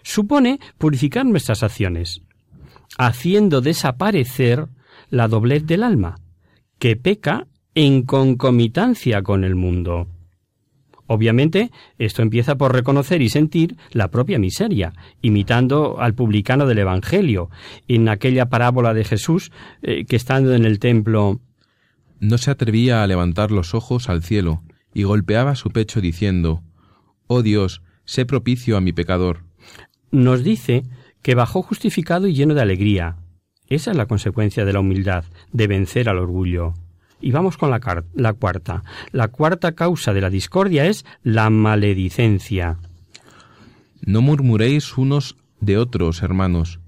supone 0.02 0.58
purificar 0.78 1.26
nuestras 1.26 1.62
acciones, 1.62 2.22
haciendo 2.98 3.60
desaparecer 3.60 4.66
la 5.10 5.28
doblez 5.28 5.66
del 5.66 5.82
alma, 5.82 6.20
que 6.78 6.96
peca 6.96 7.46
en 7.74 8.02
concomitancia 8.02 9.22
con 9.22 9.44
el 9.44 9.54
mundo. 9.54 10.08
Obviamente, 11.12 11.72
esto 11.98 12.22
empieza 12.22 12.54
por 12.54 12.72
reconocer 12.72 13.20
y 13.20 13.30
sentir 13.30 13.76
la 13.90 14.12
propia 14.12 14.38
miseria, 14.38 14.92
imitando 15.22 15.98
al 15.98 16.14
publicano 16.14 16.66
del 16.66 16.78
Evangelio, 16.78 17.50
en 17.88 18.08
aquella 18.08 18.48
parábola 18.48 18.94
de 18.94 19.02
Jesús 19.02 19.50
eh, 19.82 20.04
que 20.04 20.14
estando 20.14 20.54
en 20.54 20.64
el 20.64 20.78
templo 20.78 21.40
no 22.20 22.38
se 22.38 22.52
atrevía 22.52 23.02
a 23.02 23.08
levantar 23.08 23.50
los 23.50 23.74
ojos 23.74 24.08
al 24.08 24.22
cielo 24.22 24.62
y 24.94 25.02
golpeaba 25.02 25.56
su 25.56 25.70
pecho 25.70 26.00
diciendo 26.00 26.62
Oh 27.26 27.42
Dios, 27.42 27.82
sé 28.04 28.24
propicio 28.24 28.76
a 28.76 28.80
mi 28.80 28.92
pecador. 28.92 29.42
Nos 30.12 30.44
dice 30.44 30.84
que 31.22 31.34
bajó 31.34 31.62
justificado 31.62 32.28
y 32.28 32.34
lleno 32.34 32.54
de 32.54 32.62
alegría, 32.62 33.16
esa 33.66 33.90
es 33.90 33.96
la 33.96 34.06
consecuencia 34.06 34.64
de 34.64 34.72
la 34.74 34.78
humildad, 34.78 35.24
de 35.50 35.66
vencer 35.66 36.08
al 36.08 36.18
orgullo. 36.18 36.74
Y 37.20 37.32
vamos 37.32 37.56
con 37.56 37.70
la, 37.70 37.80
cuarta. 37.80 38.82
La 39.12 39.28
cuarta 39.28 39.72
causa 39.72 40.12
de 40.12 40.20
la 40.20 40.30
discordia 40.30 40.86
es 40.86 41.04
la 41.22 41.50
maledicencia. 41.50 42.78
No 44.00 44.22
murmuréis 44.22 44.96
unos 44.96 45.36
de 45.60 45.76
otros, 45.76 46.22
hermanos. 46.22 46.80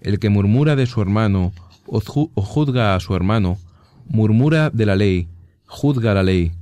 El 0.00 0.18
que 0.18 0.28
murmura 0.28 0.76
de 0.76 0.86
su 0.86 1.00
hermano 1.00 1.52
o, 1.86 2.02
o 2.34 2.42
juzga 2.42 2.94
a 2.94 3.00
su 3.00 3.14
hermano, 3.14 3.58
murmura 4.06 4.70
de 4.70 4.86
la 4.86 4.96
ley, 4.96 5.28
juzga 5.66 6.14
la 6.14 6.22
ley. 6.22 6.52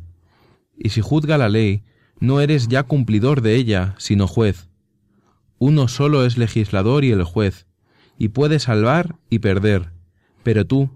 Y 0.77 0.91
si 0.91 1.01
juzga 1.01 1.39
la 1.39 1.49
ley, 1.49 1.83
no 2.21 2.41
eres 2.41 2.69
ya 2.69 2.85
cumplidor 2.85 3.43
de 3.43 3.57
ella, 3.57 3.95
sino 3.99 4.27
juez. 4.27 4.69
Uno 5.59 5.89
solo 5.89 6.25
es 6.25 6.39
legislador 6.39 7.05
y 7.05 7.11
el 7.11 7.25
juez, 7.25 7.67
y 8.17 8.29
puede 8.29 8.59
salvar 8.59 9.17
y 9.29 9.41
perder. 9.41 9.91
Pero 10.43 10.65
tú, 10.67 10.91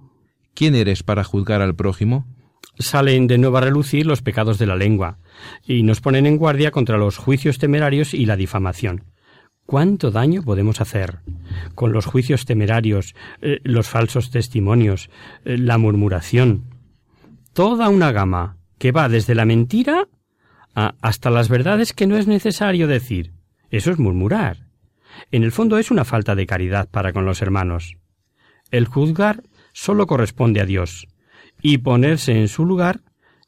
¿quién 0.54 0.74
eres 0.74 1.02
para 1.02 1.24
juzgar 1.24 1.62
al 1.62 1.74
prójimo? 1.74 2.26
Salen 2.78 3.26
de 3.26 3.38
nuevo 3.38 3.58
a 3.58 3.62
relucir 3.62 4.06
los 4.06 4.22
pecados 4.22 4.58
de 4.58 4.66
la 4.66 4.76
lengua, 4.76 5.18
y 5.66 5.82
nos 5.82 6.00
ponen 6.00 6.26
en 6.26 6.36
guardia 6.36 6.70
contra 6.70 6.98
los 6.98 7.18
juicios 7.18 7.58
temerarios 7.58 8.14
y 8.14 8.26
la 8.26 8.36
difamación. 8.36 9.04
¿Cuánto 9.66 10.10
daño 10.10 10.42
podemos 10.42 10.80
hacer 10.80 11.20
con 11.74 11.92
los 11.92 12.06
juicios 12.06 12.44
temerarios, 12.44 13.14
eh, 13.40 13.60
los 13.62 13.88
falsos 13.88 14.30
testimonios, 14.30 15.08
eh, 15.44 15.56
la 15.56 15.78
murmuración? 15.78 16.64
Toda 17.52 17.88
una 17.88 18.12
gama 18.12 18.56
que 18.78 18.92
va 18.92 19.08
desde 19.08 19.34
la 19.34 19.44
mentira 19.44 20.08
hasta 20.74 21.30
las 21.30 21.48
verdades 21.48 21.92
que 21.92 22.06
no 22.06 22.16
es 22.16 22.26
necesario 22.26 22.86
decir. 22.86 23.32
Eso 23.70 23.90
es 23.90 23.98
murmurar. 23.98 24.66
En 25.30 25.42
el 25.42 25.52
fondo 25.52 25.78
es 25.78 25.90
una 25.90 26.04
falta 26.04 26.34
de 26.34 26.46
caridad 26.46 26.88
para 26.90 27.12
con 27.12 27.24
los 27.24 27.42
hermanos. 27.42 27.96
El 28.70 28.86
juzgar 28.86 29.42
solo 29.72 30.06
corresponde 30.06 30.60
a 30.60 30.66
Dios, 30.66 31.08
y 31.60 31.78
ponerse 31.78 32.38
en 32.38 32.48
su 32.48 32.64
lugar 32.64 33.00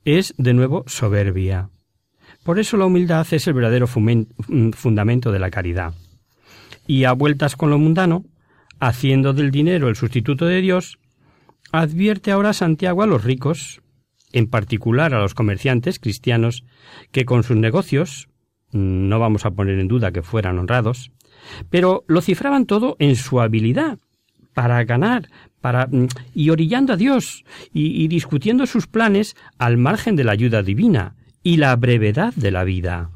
es 0.04 0.34
de 0.36 0.54
nuevo 0.54 0.84
soberbia. 0.86 1.70
Por 2.44 2.58
eso 2.58 2.76
la 2.76 2.86
humildad 2.86 3.26
es 3.30 3.46
el 3.46 3.54
verdadero 3.54 3.86
mm, 3.86 4.70
fundamento 4.72 5.32
de 5.32 5.38
la 5.38 5.50
caridad. 5.50 5.94
Y 6.86 7.04
a 7.04 7.12
vueltas 7.12 7.56
con 7.56 7.70
lo 7.70 7.78
mundano, 7.78 8.24
haciendo 8.78 9.32
del 9.32 9.50
dinero 9.50 9.88
el 9.88 9.96
sustituto 9.96 10.44
de 10.44 10.60
Dios, 10.60 10.98
advierte 11.72 12.30
ahora 12.30 12.52
Santiago 12.52 13.02
a 13.02 13.06
los 13.06 13.24
ricos, 13.24 13.80
en 14.32 14.48
particular 14.48 15.14
a 15.14 15.20
los 15.20 15.34
comerciantes 15.34 15.98
cristianos, 15.98 16.64
que 17.10 17.24
con 17.24 17.42
sus 17.42 17.56
negocios, 17.56 18.28
mm, 18.72 19.08
no 19.08 19.18
vamos 19.18 19.46
a 19.46 19.52
poner 19.52 19.78
en 19.78 19.88
duda 19.88 20.12
que 20.12 20.22
fueran 20.22 20.58
honrados, 20.58 21.12
pero 21.70 22.04
lo 22.06 22.20
cifraban 22.20 22.66
todo 22.66 22.96
en 22.98 23.16
su 23.16 23.40
habilidad 23.40 23.98
para 24.52 24.84
ganar, 24.84 25.28
mm, 25.72 26.06
y 26.34 26.50
orillando 26.50 26.92
a 26.92 26.96
Dios 26.96 27.44
y 27.72 28.06
discutiendo 28.08 28.66
sus 28.66 28.86
planes 28.86 29.34
al 29.58 29.76
margen 29.76 30.14
de 30.16 30.24
la 30.24 30.32
ayuda 30.32 30.62
divina, 30.62 31.16
y 31.44 31.58
la 31.58 31.76
brevedad 31.76 32.32
de 32.34 32.50
la 32.50 32.64
vida. 32.64 33.10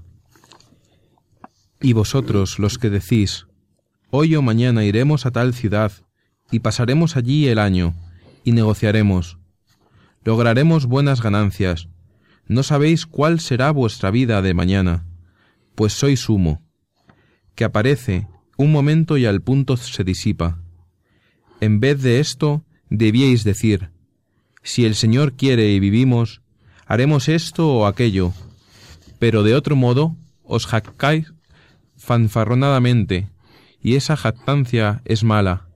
Y 1.80 1.94
vosotros, 1.94 2.58
los 2.58 2.78
que 2.78 2.90
decís, 2.90 3.46
hoy 4.10 4.36
o 4.36 4.42
mañana 4.42 4.84
iremos 4.84 5.24
a 5.24 5.30
tal 5.30 5.54
ciudad, 5.54 5.92
y 6.50 6.60
pasaremos 6.60 7.16
allí 7.16 7.48
el 7.48 7.58
año, 7.58 7.94
y 8.44 8.52
negociaremos. 8.52 9.38
Lograremos 10.24 10.86
buenas 10.86 11.22
ganancias. 11.22 11.88
No 12.46 12.62
sabéis 12.62 13.06
cuál 13.06 13.40
será 13.40 13.70
vuestra 13.70 14.10
vida 14.10 14.42
de 14.42 14.52
mañana, 14.52 15.06
pues 15.74 15.94
sois 15.94 16.28
humo, 16.28 16.62
que 17.54 17.64
aparece 17.64 18.28
un 18.58 18.72
momento 18.72 19.16
y 19.16 19.24
al 19.24 19.40
punto 19.40 19.76
se 19.78 20.04
disipa. 20.04 20.60
En 21.60 21.80
vez 21.80 22.02
de 22.02 22.20
esto, 22.20 22.62
debíais 22.88 23.42
decir, 23.44 23.90
si 24.62 24.84
el 24.84 24.94
Señor 24.94 25.32
quiere 25.32 25.72
y 25.72 25.80
vivimos, 25.80 26.40
haremos 26.86 27.28
esto 27.28 27.68
o 27.68 27.86
aquello, 27.86 28.32
pero 29.18 29.42
de 29.42 29.54
otro 29.54 29.74
modo 29.74 30.14
os 30.44 30.66
jactáis 30.66 31.32
fanfarronadamente, 31.96 33.28
y 33.82 33.96
esa 33.96 34.16
jactancia 34.16 35.02
es 35.04 35.24
mala, 35.24 35.66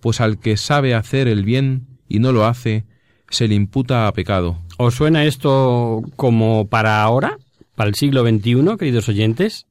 pues 0.00 0.20
al 0.20 0.38
que 0.38 0.56
sabe 0.56 0.94
hacer 0.94 1.28
el 1.28 1.44
bien 1.44 1.86
y 2.08 2.20
no 2.20 2.32
lo 2.32 2.46
hace, 2.46 2.84
se 3.28 3.48
le 3.48 3.54
imputa 3.54 4.06
a 4.06 4.12
pecado. 4.12 4.62
¿Os 4.78 4.94
suena 4.94 5.24
esto 5.24 6.02
como 6.14 6.68
para 6.68 7.02
ahora, 7.02 7.38
para 7.74 7.88
el 7.88 7.96
siglo 7.96 8.22
XXI, 8.22 8.76
queridos 8.78 9.08
oyentes? 9.08 9.66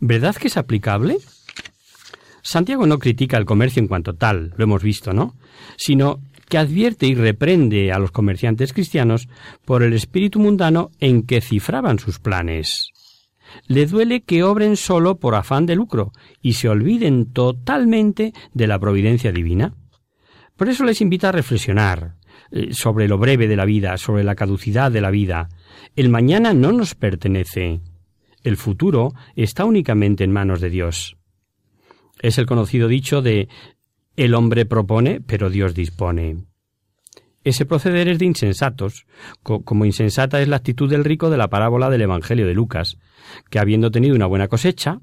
¿Verdad 0.00 0.36
que 0.36 0.48
es 0.48 0.56
aplicable? 0.56 1.18
Santiago 2.42 2.86
no 2.86 2.98
critica 2.98 3.38
el 3.38 3.44
comercio 3.44 3.80
en 3.80 3.88
cuanto 3.88 4.14
tal, 4.14 4.52
lo 4.56 4.64
hemos 4.64 4.82
visto, 4.82 5.12
¿no? 5.12 5.36
Sino 5.76 6.20
que 6.48 6.58
advierte 6.58 7.06
y 7.06 7.14
reprende 7.14 7.92
a 7.92 7.98
los 7.98 8.10
comerciantes 8.10 8.72
cristianos 8.72 9.28
por 9.64 9.82
el 9.82 9.94
espíritu 9.94 10.38
mundano 10.38 10.90
en 11.00 11.22
que 11.22 11.40
cifraban 11.40 11.98
sus 11.98 12.18
planes. 12.18 12.90
Le 13.66 13.86
duele 13.86 14.22
que 14.22 14.42
obren 14.42 14.76
solo 14.76 15.18
por 15.18 15.34
afán 15.34 15.66
de 15.66 15.76
lucro 15.76 16.12
y 16.42 16.54
se 16.54 16.68
olviden 16.68 17.32
totalmente 17.32 18.32
de 18.52 18.66
la 18.66 18.78
providencia 18.78 19.32
divina. 19.32 19.74
Por 20.56 20.68
eso 20.68 20.84
les 20.84 21.00
invita 21.00 21.28
a 21.28 21.32
reflexionar 21.32 22.16
eh, 22.50 22.74
sobre 22.74 23.08
lo 23.08 23.18
breve 23.18 23.48
de 23.48 23.56
la 23.56 23.64
vida, 23.64 23.96
sobre 23.96 24.24
la 24.24 24.34
caducidad 24.34 24.90
de 24.90 25.00
la 25.00 25.10
vida. 25.10 25.48
El 25.96 26.08
mañana 26.08 26.52
no 26.54 26.72
nos 26.72 26.94
pertenece. 26.94 27.80
El 28.42 28.56
futuro 28.56 29.14
está 29.36 29.64
únicamente 29.64 30.24
en 30.24 30.32
manos 30.32 30.60
de 30.60 30.70
Dios. 30.70 31.16
Es 32.22 32.38
el 32.38 32.46
conocido 32.46 32.88
dicho 32.88 33.20
de 33.20 33.48
el 34.16 34.34
hombre 34.34 34.64
propone, 34.64 35.20
pero 35.20 35.50
Dios 35.50 35.74
dispone. 35.74 36.44
Ese 37.44 37.66
proceder 37.66 38.06
es 38.06 38.20
de 38.20 38.26
insensatos, 38.26 39.06
como 39.42 39.84
insensata 39.84 40.40
es 40.40 40.46
la 40.46 40.56
actitud 40.56 40.88
del 40.88 41.04
rico 41.04 41.28
de 41.28 41.36
la 41.36 41.50
parábola 41.50 41.90
del 41.90 42.02
Evangelio 42.02 42.46
de 42.46 42.54
Lucas, 42.54 42.98
que 43.50 43.58
habiendo 43.58 43.90
tenido 43.90 44.14
una 44.14 44.26
buena 44.26 44.46
cosecha, 44.46 45.00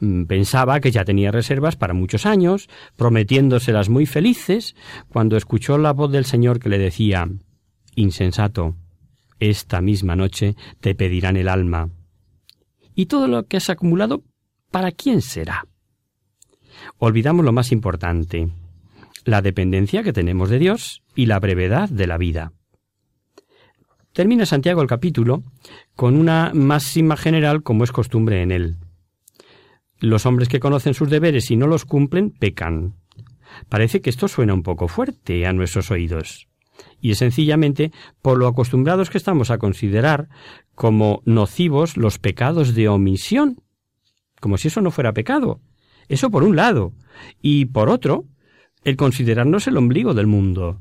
mm, 0.00 0.24
pensaba 0.24 0.80
que 0.80 0.90
ya 0.90 1.06
tenía 1.06 1.32
reservas 1.32 1.76
para 1.76 1.94
muchos 1.94 2.26
años, 2.26 2.68
prometiéndoselas 2.96 3.88
muy 3.88 4.04
felices, 4.04 4.76
cuando 5.08 5.38
escuchó 5.38 5.78
la 5.78 5.94
voz 5.94 6.12
del 6.12 6.26
Señor 6.26 6.60
que 6.60 6.68
le 6.68 6.78
decía 6.78 7.26
Insensato, 7.94 8.76
esta 9.40 9.80
misma 9.80 10.16
noche 10.16 10.56
te 10.80 10.94
pedirán 10.94 11.38
el 11.38 11.48
alma. 11.48 11.88
¿Y 12.94 13.06
todo 13.06 13.28
lo 13.28 13.46
que 13.46 13.56
has 13.56 13.70
acumulado, 13.70 14.24
para 14.70 14.92
quién 14.92 15.22
será? 15.22 15.64
Olvidamos 16.98 17.44
lo 17.44 17.52
más 17.52 17.72
importante, 17.72 18.48
la 19.24 19.42
dependencia 19.42 20.02
que 20.02 20.12
tenemos 20.12 20.50
de 20.50 20.58
Dios 20.58 21.02
y 21.14 21.26
la 21.26 21.38
brevedad 21.38 21.88
de 21.88 22.06
la 22.06 22.18
vida. 22.18 22.52
Termina 24.12 24.46
Santiago 24.46 24.82
el 24.82 24.88
capítulo 24.88 25.44
con 25.94 26.16
una 26.16 26.50
máxima 26.54 27.16
general 27.16 27.62
como 27.62 27.84
es 27.84 27.92
costumbre 27.92 28.42
en 28.42 28.50
él. 28.50 28.76
Los 30.00 30.26
hombres 30.26 30.48
que 30.48 30.60
conocen 30.60 30.94
sus 30.94 31.10
deberes 31.10 31.50
y 31.50 31.56
no 31.56 31.66
los 31.66 31.84
cumplen 31.84 32.30
pecan. 32.30 32.94
Parece 33.68 34.00
que 34.00 34.10
esto 34.10 34.28
suena 34.28 34.54
un 34.54 34.62
poco 34.62 34.88
fuerte 34.88 35.46
a 35.46 35.52
nuestros 35.52 35.90
oídos. 35.90 36.48
Y 37.00 37.12
es 37.12 37.18
sencillamente 37.18 37.92
por 38.22 38.38
lo 38.38 38.46
acostumbrados 38.46 39.10
que 39.10 39.18
estamos 39.18 39.50
a 39.50 39.58
considerar 39.58 40.28
como 40.74 41.22
nocivos 41.24 41.96
los 41.96 42.18
pecados 42.18 42.74
de 42.74 42.88
omisión, 42.88 43.62
como 44.40 44.56
si 44.58 44.68
eso 44.68 44.80
no 44.80 44.90
fuera 44.90 45.12
pecado. 45.12 45.60
Eso 46.08 46.30
por 46.30 46.44
un 46.44 46.56
lado. 46.56 46.92
Y 47.42 47.66
por 47.66 47.88
otro, 47.88 48.24
el 48.84 48.96
considerarnos 48.96 49.66
el 49.66 49.76
ombligo 49.76 50.14
del 50.14 50.26
mundo. 50.26 50.80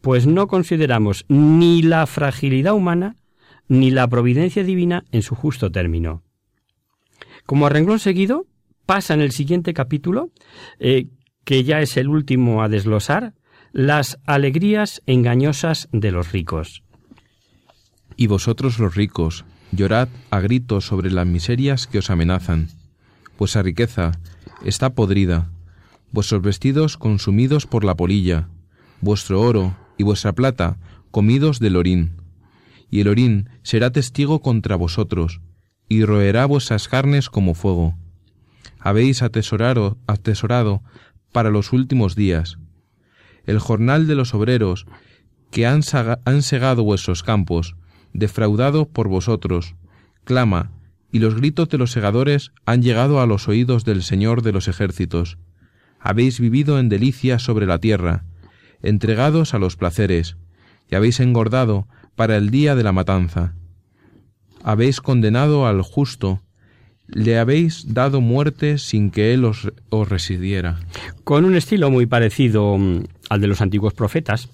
Pues 0.00 0.26
no 0.26 0.46
consideramos 0.46 1.24
ni 1.28 1.82
la 1.82 2.06
fragilidad 2.06 2.74
humana 2.74 3.16
ni 3.68 3.90
la 3.90 4.08
providencia 4.08 4.62
divina 4.62 5.04
en 5.10 5.22
su 5.22 5.34
justo 5.34 5.70
término. 5.72 6.22
Como 7.46 7.68
renglón 7.68 7.98
seguido, 7.98 8.46
pasa 8.86 9.14
en 9.14 9.20
el 9.20 9.32
siguiente 9.32 9.74
capítulo, 9.74 10.30
eh, 10.78 11.08
que 11.44 11.64
ya 11.64 11.80
es 11.80 11.96
el 11.96 12.08
último 12.08 12.62
a 12.62 12.68
desglosar, 12.68 13.34
las 13.72 14.18
alegrías 14.24 15.02
engañosas 15.06 15.88
de 15.92 16.12
los 16.12 16.32
ricos. 16.32 16.82
Y 18.16 18.28
vosotros 18.28 18.78
los 18.78 18.94
ricos, 18.94 19.44
llorad 19.72 20.08
a 20.30 20.40
gritos 20.40 20.86
sobre 20.86 21.10
las 21.10 21.26
miserias 21.26 21.86
que 21.86 21.98
os 21.98 22.10
amenazan, 22.10 22.68
pues 23.36 23.56
a 23.56 23.62
riqueza 23.62 24.12
está 24.64 24.94
podrida, 24.94 25.50
vuestros 26.10 26.42
vestidos 26.42 26.96
consumidos 26.96 27.66
por 27.66 27.84
la 27.84 27.96
polilla, 27.96 28.48
vuestro 29.00 29.40
oro 29.40 29.76
y 29.98 30.04
vuestra 30.04 30.32
plata 30.32 30.78
comidos 31.10 31.60
del 31.60 31.76
orín. 31.76 32.12
Y 32.90 33.00
el 33.00 33.08
orín 33.08 33.50
será 33.62 33.90
testigo 33.90 34.40
contra 34.40 34.76
vosotros, 34.76 35.40
y 35.88 36.04
roerá 36.04 36.46
vuestras 36.46 36.88
carnes 36.88 37.28
como 37.28 37.54
fuego. 37.54 37.94
Habéis 38.78 39.22
atesorado, 39.22 39.98
atesorado 40.06 40.82
para 41.32 41.50
los 41.50 41.72
últimos 41.72 42.16
días. 42.16 42.58
El 43.46 43.58
jornal 43.58 44.06
de 44.06 44.14
los 44.14 44.34
obreros 44.34 44.86
que 45.50 45.66
han, 45.66 45.82
han 46.24 46.42
segado 46.42 46.82
vuestros 46.82 47.22
campos, 47.22 47.76
defraudado 48.12 48.86
por 48.86 49.08
vosotros, 49.08 49.74
clama 50.24 50.70
y 51.14 51.20
los 51.20 51.36
gritos 51.36 51.68
de 51.68 51.78
los 51.78 51.92
segadores 51.92 52.50
han 52.66 52.82
llegado 52.82 53.20
a 53.20 53.26
los 53.26 53.46
oídos 53.46 53.84
del 53.84 54.02
Señor 54.02 54.42
de 54.42 54.50
los 54.50 54.66
ejércitos. 54.66 55.38
Habéis 56.00 56.40
vivido 56.40 56.80
en 56.80 56.88
delicia 56.88 57.38
sobre 57.38 57.66
la 57.66 57.78
tierra, 57.78 58.24
entregados 58.82 59.54
a 59.54 59.60
los 59.60 59.76
placeres, 59.76 60.36
y 60.90 60.96
habéis 60.96 61.20
engordado 61.20 61.86
para 62.16 62.36
el 62.36 62.50
día 62.50 62.74
de 62.74 62.82
la 62.82 62.90
matanza. 62.90 63.54
Habéis 64.64 65.00
condenado 65.00 65.68
al 65.68 65.82
justo, 65.82 66.40
le 67.06 67.38
habéis 67.38 67.94
dado 67.94 68.20
muerte 68.20 68.78
sin 68.78 69.12
que 69.12 69.32
él 69.34 69.44
os, 69.44 69.70
os, 69.90 70.08
residiera. 70.08 70.80
Con 71.22 71.44
un 71.44 71.54
estilo 71.54 71.92
muy 71.92 72.06
parecido 72.06 72.76
mm, 72.76 73.04
al 73.28 73.40
de 73.40 73.46
los 73.46 73.60
antiguos 73.60 73.94
profetas, 73.94 74.48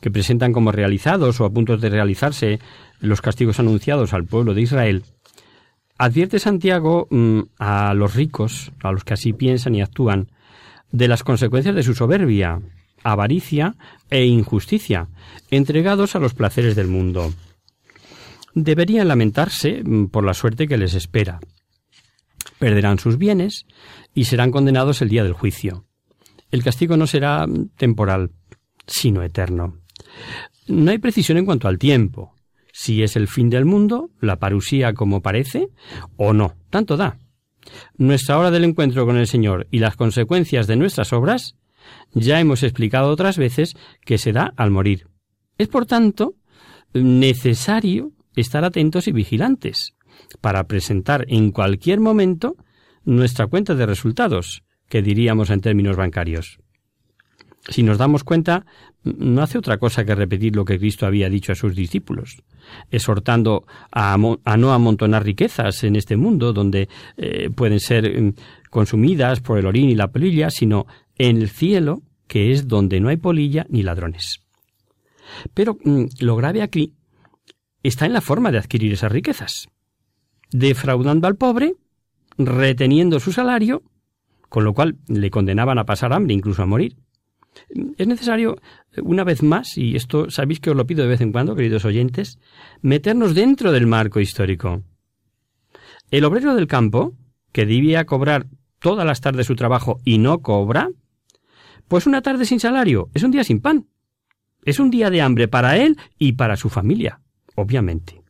que 0.00 0.10
presentan 0.10 0.54
como 0.54 0.72
realizados 0.72 1.42
o 1.42 1.44
a 1.44 1.50
punto 1.50 1.76
de 1.76 1.90
realizarse 1.90 2.58
los 3.00 3.20
castigos 3.20 3.60
anunciados 3.60 4.14
al 4.14 4.24
pueblo 4.24 4.54
de 4.54 4.62
Israel, 4.62 5.02
Advierte 5.98 6.38
Santiago 6.38 7.08
mm, 7.10 7.40
a 7.58 7.94
los 7.94 8.14
ricos, 8.14 8.72
a 8.82 8.92
los 8.92 9.04
que 9.04 9.14
así 9.14 9.32
piensan 9.32 9.74
y 9.74 9.82
actúan, 9.82 10.30
de 10.92 11.08
las 11.08 11.24
consecuencias 11.24 11.74
de 11.74 11.82
su 11.82 11.94
soberbia, 11.94 12.60
avaricia 13.02 13.76
e 14.10 14.26
injusticia, 14.26 15.08
entregados 15.50 16.14
a 16.14 16.18
los 16.18 16.34
placeres 16.34 16.76
del 16.76 16.88
mundo. 16.88 17.32
Deberían 18.54 19.08
lamentarse 19.08 19.82
mm, 19.82 20.06
por 20.06 20.24
la 20.24 20.34
suerte 20.34 20.68
que 20.68 20.76
les 20.76 20.94
espera. 20.94 21.40
Perderán 22.58 22.98
sus 22.98 23.16
bienes 23.18 23.66
y 24.14 24.24
serán 24.24 24.50
condenados 24.50 25.02
el 25.02 25.08
día 25.08 25.24
del 25.24 25.32
juicio. 25.32 25.86
El 26.50 26.62
castigo 26.62 26.96
no 26.96 27.06
será 27.06 27.46
mm, 27.46 27.70
temporal, 27.76 28.32
sino 28.86 29.22
eterno. 29.22 29.78
No 30.68 30.90
hay 30.90 30.98
precisión 30.98 31.38
en 31.38 31.46
cuanto 31.46 31.68
al 31.68 31.78
tiempo, 31.78 32.35
si 32.78 33.02
es 33.02 33.16
el 33.16 33.26
fin 33.26 33.48
del 33.48 33.64
mundo, 33.64 34.10
la 34.20 34.36
parusía 34.36 34.92
como 34.92 35.22
parece, 35.22 35.70
o 36.18 36.34
no. 36.34 36.56
Tanto 36.68 36.98
da. 36.98 37.18
Nuestra 37.96 38.38
hora 38.38 38.50
del 38.50 38.64
encuentro 38.64 39.06
con 39.06 39.16
el 39.16 39.26
Señor 39.26 39.66
y 39.70 39.78
las 39.78 39.96
consecuencias 39.96 40.66
de 40.66 40.76
nuestras 40.76 41.14
obras, 41.14 41.56
ya 42.12 42.38
hemos 42.38 42.62
explicado 42.62 43.08
otras 43.08 43.38
veces 43.38 43.76
que 44.04 44.18
se 44.18 44.32
da 44.32 44.52
al 44.58 44.70
morir. 44.70 45.08
Es, 45.56 45.68
por 45.68 45.86
tanto, 45.86 46.34
necesario 46.92 48.12
estar 48.34 48.62
atentos 48.62 49.08
y 49.08 49.12
vigilantes 49.12 49.94
para 50.42 50.64
presentar 50.64 51.24
en 51.28 51.52
cualquier 51.52 52.00
momento 52.00 52.56
nuestra 53.06 53.46
cuenta 53.46 53.74
de 53.74 53.86
resultados, 53.86 54.64
que 54.90 55.00
diríamos 55.00 55.48
en 55.48 55.62
términos 55.62 55.96
bancarios. 55.96 56.58
Si 57.68 57.82
nos 57.82 57.98
damos 57.98 58.22
cuenta, 58.22 58.64
no 59.02 59.42
hace 59.42 59.58
otra 59.58 59.78
cosa 59.78 60.04
que 60.04 60.14
repetir 60.14 60.54
lo 60.54 60.64
que 60.64 60.78
Cristo 60.78 61.04
había 61.04 61.28
dicho 61.28 61.52
a 61.52 61.56
sus 61.56 61.74
discípulos, 61.74 62.42
exhortando 62.90 63.66
a, 63.90 64.16
no 64.16 64.72
amontonar 64.72 65.24
riquezas 65.24 65.82
en 65.82 65.96
este 65.96 66.16
mundo 66.16 66.52
donde 66.52 66.88
eh, 67.16 67.50
pueden 67.50 67.80
ser 67.80 68.20
mm, 68.20 68.34
consumidas 68.70 69.40
por 69.40 69.58
el 69.58 69.66
orín 69.66 69.90
y 69.90 69.96
la 69.96 70.12
polilla, 70.12 70.50
sino 70.50 70.86
en 71.16 71.38
el 71.38 71.48
cielo, 71.48 72.02
que 72.28 72.52
es 72.52 72.68
donde 72.68 73.00
no 73.00 73.08
hay 73.08 73.16
polilla 73.16 73.66
ni 73.68 73.82
ladrones. 73.82 74.42
Pero 75.52 75.76
mm, 75.82 76.04
lo 76.20 76.36
grave 76.36 76.62
aquí 76.62 76.94
está 77.82 78.06
en 78.06 78.12
la 78.12 78.20
forma 78.20 78.52
de 78.52 78.58
adquirir 78.58 78.92
esas 78.92 79.10
riquezas, 79.10 79.68
defraudando 80.52 81.26
al 81.26 81.36
pobre, 81.36 81.74
reteniendo 82.38 83.18
su 83.18 83.32
salario, 83.32 83.82
con 84.48 84.62
lo 84.62 84.72
cual 84.72 84.98
le 85.08 85.30
condenaban 85.30 85.78
a 85.78 85.84
pasar 85.84 86.12
hambre, 86.12 86.34
incluso 86.34 86.62
a 86.62 86.66
morir 86.66 86.96
es 87.96 88.06
necesario, 88.06 88.56
una 89.02 89.24
vez 89.24 89.42
más, 89.42 89.76
y 89.76 89.96
esto 89.96 90.30
sabéis 90.30 90.60
que 90.60 90.70
os 90.70 90.76
lo 90.76 90.86
pido 90.86 91.02
de 91.02 91.08
vez 91.08 91.20
en 91.20 91.32
cuando, 91.32 91.56
queridos 91.56 91.84
oyentes, 91.84 92.38
meternos 92.82 93.34
dentro 93.34 93.72
del 93.72 93.86
marco 93.86 94.20
histórico. 94.20 94.82
El 96.10 96.24
obrero 96.24 96.54
del 96.54 96.66
campo, 96.66 97.14
que 97.52 97.66
debía 97.66 98.06
cobrar 98.06 98.46
todas 98.78 99.06
las 99.06 99.20
tardes 99.20 99.46
su 99.46 99.56
trabajo 99.56 99.98
y 100.04 100.18
no 100.18 100.40
cobra, 100.40 100.90
pues 101.88 102.06
una 102.06 102.22
tarde 102.22 102.44
sin 102.44 102.60
salario 102.60 103.10
es 103.14 103.22
un 103.22 103.30
día 103.30 103.44
sin 103.44 103.60
pan. 103.60 103.86
Es 104.64 104.80
un 104.80 104.90
día 104.90 105.10
de 105.10 105.22
hambre 105.22 105.48
para 105.48 105.76
él 105.76 105.96
y 106.18 106.32
para 106.32 106.56
su 106.56 106.68
familia, 106.68 107.20
obviamente. 107.54 108.22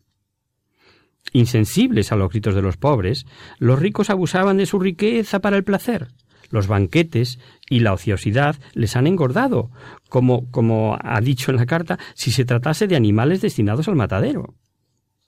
Insensibles 1.33 2.13
a 2.13 2.17
los 2.17 2.31
gritos 2.31 2.55
de 2.55 2.63
los 2.63 2.77
pobres, 2.77 3.27
los 3.59 3.79
ricos 3.79 4.11
abusaban 4.11 4.59
de 4.59 4.67
su 4.67 4.79
riqueza 4.79 5.41
para 5.41 5.57
el 5.57 5.65
placer, 5.65 6.09
los 6.51 6.67
banquetes 6.67 7.39
y 7.69 7.81
la 7.81 7.93
ociosidad 7.93 8.57
les 8.75 8.97
han 8.97 9.07
engordado, 9.07 9.71
como, 10.09 10.51
como 10.51 10.97
ha 11.03 11.21
dicho 11.21 11.51
en 11.51 11.57
la 11.57 11.67
carta, 11.67 11.99
si 12.15 12.31
se 12.31 12.45
tratase 12.45 12.87
de 12.87 12.97
animales 12.97 13.41
destinados 13.41 13.89
al 13.89 13.97
matadero. 13.97 14.55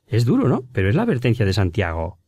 Es 0.07 0.25
duro, 0.25 0.49
¿no? 0.49 0.65
Pero 0.73 0.89
es 0.89 0.95
la 0.95 1.03
advertencia 1.03 1.45
de 1.45 1.53
Santiago. 1.53 2.19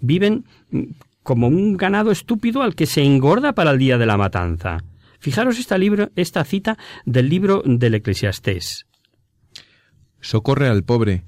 Viven 0.00 0.44
mm, 0.70 0.82
como 1.22 1.48
un 1.48 1.76
ganado 1.76 2.10
estúpido 2.10 2.62
al 2.62 2.74
que 2.74 2.86
se 2.86 3.02
engorda 3.02 3.54
para 3.54 3.70
el 3.72 3.78
día 3.78 3.98
de 3.98 4.06
la 4.06 4.16
matanza. 4.16 4.84
Fijaros 5.18 5.58
esta, 5.58 5.78
libro, 5.78 6.10
esta 6.14 6.44
cita 6.44 6.78
del 7.04 7.28
libro 7.28 7.62
del 7.64 7.94
Eclesiastés. 7.94 8.86
Socorre 10.20 10.68
al 10.68 10.84
pobre. 10.84 11.24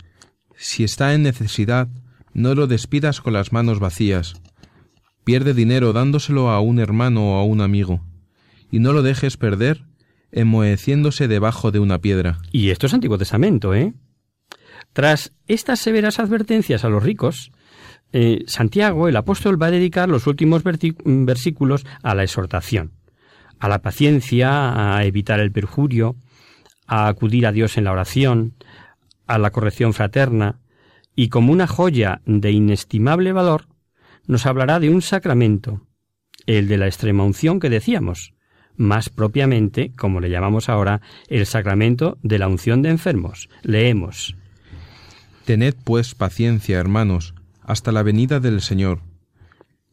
Si 0.56 0.84
está 0.84 1.14
en 1.14 1.22
necesidad, 1.22 1.88
no 2.32 2.54
lo 2.54 2.66
despidas 2.66 3.20
con 3.20 3.32
las 3.32 3.52
manos 3.52 3.80
vacías 3.80 4.40
Pierde 5.28 5.52
dinero 5.52 5.92
dándoselo 5.92 6.48
a 6.48 6.58
un 6.60 6.78
hermano 6.78 7.34
o 7.34 7.38
a 7.38 7.44
un 7.44 7.60
amigo, 7.60 8.02
y 8.70 8.80
no 8.80 8.92
lo 8.92 9.02
dejes 9.02 9.36
perder 9.36 9.84
enmoheciéndose 10.30 11.28
debajo 11.28 11.70
de 11.70 11.78
una 11.78 12.00
piedra. 12.00 12.38
Y 12.52 12.70
esto 12.70 12.86
es 12.86 12.94
Antiguo 12.94 13.18
Testamento, 13.18 13.74
¿eh? 13.74 13.94
Tras 14.92 15.32
estas 15.46 15.80
severas 15.80 16.18
advertencias 16.18 16.84
a 16.84 16.88
los 16.88 17.02
ricos, 17.02 17.52
eh, 18.12 18.44
Santiago, 18.46 19.08
el 19.08 19.16
apóstol, 19.16 19.60
va 19.60 19.66
a 19.66 19.70
dedicar 19.70 20.08
los 20.08 20.26
últimos 20.26 20.62
versículos 20.64 21.84
a 22.02 22.14
la 22.14 22.24
exhortación, 22.24 22.92
a 23.58 23.68
la 23.68 23.80
paciencia, 23.80 24.96
a 24.96 25.04
evitar 25.04 25.40
el 25.40 25.52
perjurio, 25.52 26.16
a 26.86 27.08
acudir 27.08 27.46
a 27.46 27.52
Dios 27.52 27.76
en 27.76 27.84
la 27.84 27.92
oración, 27.92 28.54
a 29.26 29.38
la 29.38 29.50
corrección 29.50 29.92
fraterna, 29.92 30.60
y 31.14 31.28
como 31.28 31.52
una 31.52 31.66
joya 31.66 32.22
de 32.24 32.50
inestimable 32.50 33.32
valor, 33.32 33.66
nos 34.26 34.46
hablará 34.46 34.80
de 34.80 34.88
un 34.88 35.02
sacramento, 35.02 35.86
el 36.46 36.68
de 36.68 36.78
la 36.78 36.86
extrema 36.86 37.24
unción 37.24 37.60
que 37.60 37.70
decíamos, 37.70 38.32
más 38.78 39.10
propiamente, 39.10 39.92
como 39.96 40.20
le 40.20 40.30
llamamos 40.30 40.68
ahora, 40.68 41.02
el 41.28 41.44
sacramento 41.44 42.16
de 42.22 42.38
la 42.38 42.48
unción 42.48 42.80
de 42.80 42.88
enfermos. 42.90 43.50
Leemos. 43.62 44.36
Tened 45.44 45.74
pues 45.84 46.14
paciencia, 46.14 46.78
hermanos, 46.78 47.34
hasta 47.62 47.92
la 47.92 48.02
venida 48.02 48.40
del 48.40 48.62
Señor. 48.62 49.00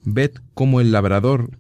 Ved 0.03 0.31
cómo 0.53 0.79
el 0.79 0.91
labrador, 0.91 1.59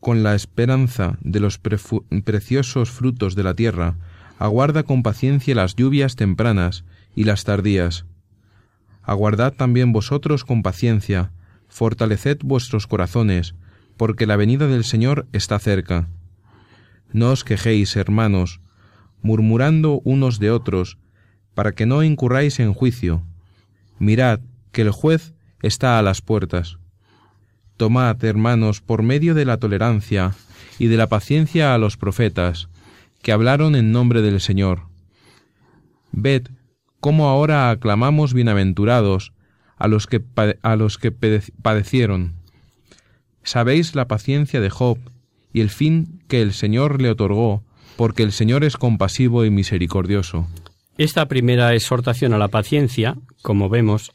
con 0.00 0.22
la 0.22 0.34
esperanza 0.34 1.18
de 1.20 1.38
los 1.38 1.58
preciosos 1.58 2.90
frutos 2.90 3.34
de 3.34 3.42
la 3.42 3.54
tierra, 3.54 3.98
aguarda 4.38 4.82
con 4.82 5.02
paciencia 5.02 5.54
las 5.54 5.76
lluvias 5.76 6.16
tempranas 6.16 6.84
y 7.14 7.24
las 7.24 7.44
tardías. 7.44 8.06
Aguardad 9.02 9.52
también 9.52 9.92
vosotros 9.92 10.44
con 10.44 10.62
paciencia, 10.62 11.32
fortaleced 11.68 12.38
vuestros 12.42 12.86
corazones, 12.86 13.54
porque 13.96 14.26
la 14.26 14.36
venida 14.36 14.66
del 14.66 14.84
Señor 14.84 15.26
está 15.32 15.58
cerca. 15.58 16.08
No 17.12 17.30
os 17.30 17.44
quejéis, 17.44 17.96
hermanos, 17.96 18.60
murmurando 19.20 20.00
unos 20.04 20.38
de 20.38 20.50
otros, 20.50 20.98
para 21.54 21.72
que 21.72 21.86
no 21.86 22.02
incurráis 22.02 22.60
en 22.60 22.72
juicio. 22.72 23.22
Mirad 23.98 24.40
que 24.72 24.82
el 24.82 24.90
juez 24.90 25.34
está 25.60 25.98
a 25.98 26.02
las 26.02 26.22
puertas. 26.22 26.78
Tomad, 27.76 28.22
hermanos, 28.24 28.80
por 28.80 29.02
medio 29.02 29.34
de 29.34 29.44
la 29.44 29.58
tolerancia 29.58 30.34
y 30.78 30.86
de 30.86 30.96
la 30.96 31.08
paciencia 31.08 31.74
a 31.74 31.78
los 31.78 31.96
profetas, 31.96 32.68
que 33.22 33.32
hablaron 33.32 33.76
en 33.76 33.92
nombre 33.92 34.22
del 34.22 34.40
Señor. 34.40 34.82
Ved 36.10 36.48
cómo 37.00 37.28
ahora 37.28 37.70
aclamamos 37.70 38.34
bienaventurados 38.34 39.32
a 39.76 39.88
los 39.88 40.06
que, 40.06 40.22
a 40.62 40.76
los 40.76 40.98
que 40.98 41.10
padecieron. 41.10 42.34
Sabéis 43.42 43.94
la 43.94 44.06
paciencia 44.06 44.60
de 44.60 44.70
Job 44.70 44.98
y 45.52 45.60
el 45.60 45.70
fin 45.70 46.20
que 46.28 46.42
el 46.42 46.52
Señor 46.52 47.00
le 47.00 47.10
otorgó, 47.10 47.62
porque 47.96 48.22
el 48.22 48.32
Señor 48.32 48.64
es 48.64 48.76
compasivo 48.76 49.44
y 49.44 49.50
misericordioso. 49.50 50.46
Esta 50.98 51.26
primera 51.26 51.74
exhortación 51.74 52.32
a 52.32 52.38
la 52.38 52.48
paciencia, 52.48 53.16
como 53.42 53.68
vemos, 53.68 54.12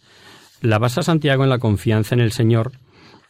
la 0.62 0.80
basa 0.80 1.02
Santiago 1.02 1.44
en 1.44 1.50
la 1.50 1.60
confianza 1.60 2.16
en 2.16 2.22
el 2.22 2.32
Señor, 2.32 2.72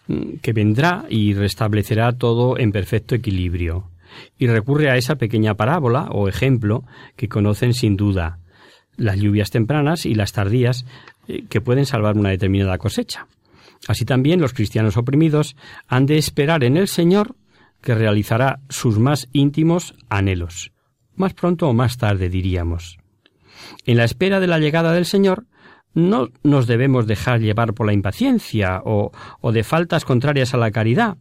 mm, 0.08 0.38
que 0.42 0.54
vendrá 0.54 1.06
y 1.10 1.34
restablecerá 1.34 2.14
todo 2.14 2.58
en 2.58 2.72
perfecto 2.72 3.16
equilibrio. 3.16 3.90
Y 4.38 4.48
recurre 4.48 4.90
a 4.90 4.98
esa 4.98 5.16
pequeña 5.16 5.56
parábola 5.56 6.08
o 6.12 6.28
ejemplo 6.28 6.84
que 7.16 7.28
conocen 7.28 7.74
sin 7.74 7.98
duda, 7.98 8.40
las 8.96 9.18
lluvias 9.18 9.52
tempranas 9.52 10.06
y 10.06 10.16
las 10.16 10.34
tardías 10.34 10.86
eh, 11.28 11.44
que 11.50 11.62
pueden 11.62 11.86
salvar 11.86 12.18
una 12.18 12.30
determinada 12.30 12.78
cosecha. 12.78 13.28
Así 13.88 14.06
también 14.06 14.42
los 14.42 14.54
cristianos 14.54 14.98
oprimidos 14.98 15.56
han 15.88 16.06
de 16.06 16.18
esperar 16.18 16.64
en 16.64 16.78
el 16.78 16.88
Señor 16.88 17.36
que 17.88 17.96
realizará 17.96 18.60
sus 18.68 19.00
más 19.00 19.30
íntimos 19.32 19.96
anhelos, 20.10 20.74
más 21.16 21.34
pronto 21.34 21.70
o 21.70 21.74
más 21.74 21.96
tarde 21.96 22.28
diríamos. 22.28 22.98
En 23.86 23.96
la 23.96 24.04
espera 24.04 24.42
de 24.42 24.48
la 24.48 24.60
llegada 24.60 24.92
del 24.92 25.06
Señor, 25.06 25.46
no 25.94 26.28
nos 26.44 26.68
debemos 26.68 27.08
dejar 27.08 27.40
llevar 27.40 27.74
por 27.74 27.88
la 27.88 27.94
impaciencia 27.94 28.82
o, 28.84 29.14
o 29.40 29.52
de 29.54 29.64
faltas 29.64 30.04
contrarias 30.04 30.54
a 30.54 30.58
la 30.58 30.72
caridad, 30.72 31.16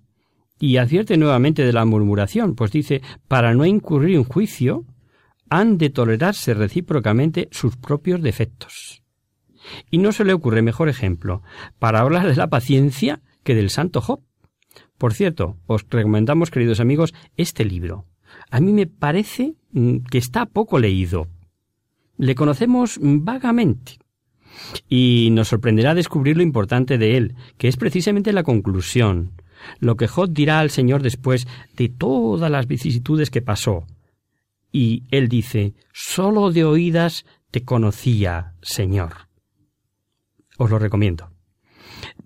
y 0.58 0.78
advierte 0.78 1.16
nuevamente 1.16 1.64
de 1.64 1.72
la 1.72 1.84
murmuración, 1.84 2.56
pues 2.56 2.72
dice, 2.72 3.00
para 3.28 3.54
no 3.54 3.64
incurrir 3.64 4.16
en 4.16 4.24
juicio, 4.24 4.86
han 5.48 5.78
de 5.78 5.90
tolerarse 5.90 6.52
recíprocamente 6.52 7.46
sus 7.52 7.76
propios 7.76 8.20
defectos. 8.20 9.04
Y 9.88 9.98
no 9.98 10.10
se 10.10 10.24
le 10.24 10.32
ocurre 10.32 10.62
mejor 10.62 10.88
ejemplo 10.88 11.44
para 11.78 12.00
hablar 12.00 12.26
de 12.26 12.34
la 12.34 12.48
paciencia 12.48 13.20
que 13.44 13.54
del 13.54 13.70
santo 13.70 14.00
Job. 14.00 14.20
Por 14.98 15.12
cierto, 15.12 15.58
os 15.66 15.86
recomendamos, 15.90 16.50
queridos 16.50 16.80
amigos, 16.80 17.14
este 17.36 17.64
libro. 17.64 18.06
A 18.50 18.60
mí 18.60 18.72
me 18.72 18.86
parece 18.86 19.54
mm, 19.72 19.98
que 20.10 20.18
está 20.18 20.46
poco 20.46 20.78
leído. 20.78 21.28
Le 22.16 22.34
conocemos 22.34 22.98
vagamente. 23.00 23.98
Y 24.88 25.28
nos 25.32 25.48
sorprenderá 25.48 25.94
descubrir 25.94 26.36
lo 26.36 26.42
importante 26.42 26.96
de 26.96 27.16
él, 27.16 27.34
que 27.58 27.68
es 27.68 27.76
precisamente 27.76 28.32
la 28.32 28.42
conclusión, 28.42 29.32
lo 29.80 29.96
que 29.96 30.08
Job 30.08 30.30
dirá 30.30 30.60
al 30.60 30.70
Señor 30.70 31.02
después 31.02 31.46
de 31.76 31.90
todas 31.90 32.50
las 32.50 32.66
vicisitudes 32.66 33.30
que 33.30 33.42
pasó. 33.42 33.86
Y 34.72 35.04
él 35.10 35.28
dice, 35.28 35.74
sólo 35.92 36.50
de 36.52 36.64
oídas 36.64 37.26
te 37.50 37.64
conocía, 37.64 38.54
Señor. 38.62 39.28
Os 40.58 40.70
lo 40.70 40.78
recomiendo. 40.78 41.35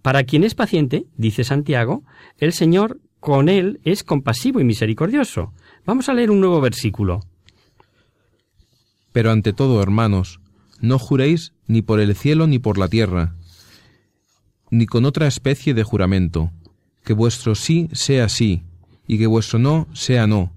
Para 0.03 0.25
quien 0.25 0.45
es 0.45 0.55
paciente, 0.55 1.05
dice 1.17 1.45
Santiago, 1.45 2.03
el 2.39 2.53
Señor 2.53 3.01
con 3.21 3.49
él 3.49 3.81
es 3.85 4.03
compasivo 4.03 4.61
y 4.61 4.65
misericordioso. 4.65 5.53
Vamos 5.85 6.09
a 6.09 6.15
leer 6.15 6.31
un 6.31 6.41
nuevo 6.41 6.61
versículo. 6.61 7.21
Pero 9.13 9.31
ante 9.31 9.53
todo, 9.53 9.83
hermanos, 9.83 10.41
no 10.81 10.99
juréis 10.99 11.53
ni 11.67 11.83
por 11.83 12.01
el 12.01 12.15
cielo 12.15 12.47
ni 12.47 12.59
por 12.59 12.79
la 12.79 12.89
tierra, 12.89 13.35
ni 14.71 14.87
con 14.87 15.05
otra 15.05 15.27
especie 15.27 15.75
de 15.75 15.83
juramento, 15.83 16.51
que 17.05 17.13
vuestro 17.13 17.55
sí 17.55 17.89
sea 17.93 18.29
sí, 18.29 18.63
y 19.07 19.19
que 19.19 19.27
vuestro 19.27 19.59
no 19.59 19.89
sea 19.93 20.27
no, 20.27 20.53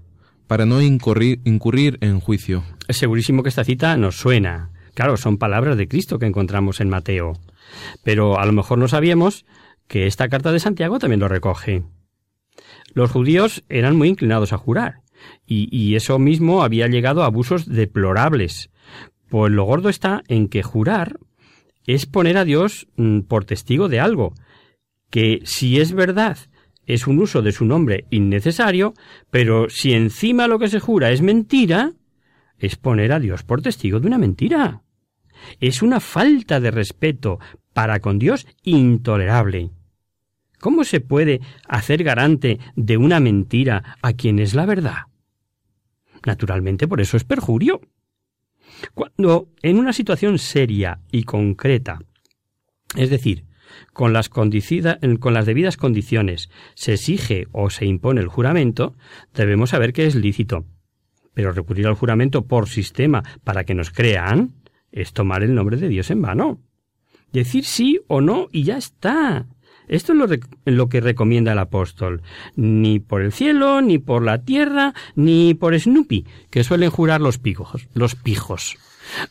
para 0.46 0.66
no 0.66 0.80
incurrir, 0.80 1.40
incurrir 1.44 1.98
en 2.00 2.20
juicio. 2.20 2.62
Es 2.86 2.96
segurísimo 2.96 3.42
que 3.42 3.48
esta 3.48 3.64
cita 3.64 3.96
nos 3.96 4.16
suena. 4.16 4.70
Claro, 4.94 5.16
son 5.16 5.38
palabras 5.38 5.76
de 5.76 5.88
Cristo 5.88 6.18
que 6.18 6.26
encontramos 6.26 6.80
en 6.80 6.88
Mateo. 6.88 7.32
Pero 8.02 8.38
a 8.38 8.46
lo 8.46 8.52
mejor 8.52 8.78
no 8.78 8.88
sabíamos 8.88 9.46
que 9.86 10.06
esta 10.06 10.28
carta 10.28 10.52
de 10.52 10.60
Santiago 10.60 10.98
también 10.98 11.20
lo 11.20 11.28
recoge. 11.28 11.84
Los 12.92 13.10
judíos 13.10 13.64
eran 13.68 13.96
muy 13.96 14.08
inclinados 14.08 14.52
a 14.52 14.58
jurar, 14.58 15.02
y, 15.46 15.94
eso 15.94 16.18
mismo 16.18 16.62
había 16.62 16.86
llegado 16.86 17.22
a 17.22 17.26
abusos 17.26 17.66
deplorables. 17.66 18.70
Pues 19.28 19.52
lo 19.52 19.64
gordo 19.64 19.88
está 19.88 20.22
en 20.28 20.48
que 20.48 20.62
jurar 20.62 21.18
es 21.86 22.06
poner 22.06 22.36
a 22.38 22.44
Dios 22.44 22.86
mm, 22.96 23.20
por 23.20 23.44
testigo 23.44 23.88
de 23.88 24.00
algo, 24.00 24.34
que 25.10 25.40
si 25.44 25.80
es 25.80 25.92
verdad 25.92 26.38
es 26.86 27.06
un 27.06 27.18
uso 27.18 27.42
de 27.42 27.52
su 27.52 27.64
nombre 27.64 28.06
innecesario, 28.10 28.94
pero 29.30 29.68
si 29.70 29.92
encima 29.92 30.48
lo 30.48 30.58
que 30.58 30.68
se 30.68 30.80
jura 30.80 31.10
es 31.10 31.22
mentira, 31.22 31.92
es 32.58 32.76
poner 32.76 33.12
a 33.12 33.20
Dios 33.20 33.42
por 33.42 33.62
testigo 33.62 34.00
de 34.00 34.06
una 34.06 34.18
mentira. 34.18 34.83
Es 35.60 35.82
una 35.82 36.00
falta 36.00 36.60
de 36.60 36.70
respeto 36.70 37.38
para 37.72 38.00
con 38.00 38.18
Dios 38.18 38.46
intolerable. 38.62 39.70
¿Cómo 40.60 40.84
se 40.84 41.00
puede 41.00 41.40
hacer 41.68 42.04
garante 42.04 42.58
de 42.74 42.96
una 42.96 43.20
mentira 43.20 43.98
a 44.00 44.14
quien 44.14 44.38
es 44.38 44.54
la 44.54 44.64
verdad? 44.64 45.08
Naturalmente 46.24 46.88
por 46.88 47.00
eso 47.00 47.16
es 47.16 47.24
perjurio. 47.24 47.82
Cuando 48.94 49.50
en 49.62 49.78
una 49.78 49.92
situación 49.92 50.38
seria 50.38 51.00
y 51.10 51.24
concreta, 51.24 51.98
es 52.96 53.10
decir, 53.10 53.44
con 53.92 54.12
las, 54.12 54.28
con 54.28 54.50
las 55.34 55.46
debidas 55.46 55.76
condiciones 55.76 56.50
se 56.74 56.94
exige 56.94 57.46
o 57.52 57.70
se 57.70 57.86
impone 57.86 58.20
el 58.20 58.28
juramento, 58.28 58.96
debemos 59.34 59.70
saber 59.70 59.92
que 59.92 60.06
es 60.06 60.14
lícito. 60.14 60.64
Pero 61.34 61.52
recurrir 61.52 61.86
al 61.86 61.94
juramento 61.94 62.46
por 62.46 62.68
sistema 62.68 63.22
para 63.42 63.64
que 63.64 63.74
nos 63.74 63.90
crean 63.90 64.54
es 64.94 65.12
tomar 65.12 65.42
el 65.42 65.54
nombre 65.54 65.76
de 65.76 65.88
Dios 65.88 66.10
en 66.10 66.22
vano. 66.22 66.60
Decir 67.32 67.64
sí 67.64 68.00
o 68.06 68.20
no 68.20 68.48
y 68.52 68.62
ya 68.62 68.78
está. 68.78 69.46
Esto 69.88 70.12
es 70.12 70.40
lo, 70.64 70.88
que 70.88 71.00
recomienda 71.00 71.52
el 71.52 71.58
apóstol. 71.58 72.22
Ni 72.56 73.00
por 73.00 73.20
el 73.20 73.32
cielo, 73.32 73.82
ni 73.82 73.98
por 73.98 74.22
la 74.22 74.42
tierra, 74.42 74.94
ni 75.14 75.52
por 75.54 75.78
Snoopy, 75.78 76.24
que 76.50 76.64
suelen 76.64 76.90
jurar 76.90 77.20
los 77.20 77.38
pijos. 77.38 77.88
Los 77.92 78.14
pijos. 78.14 78.78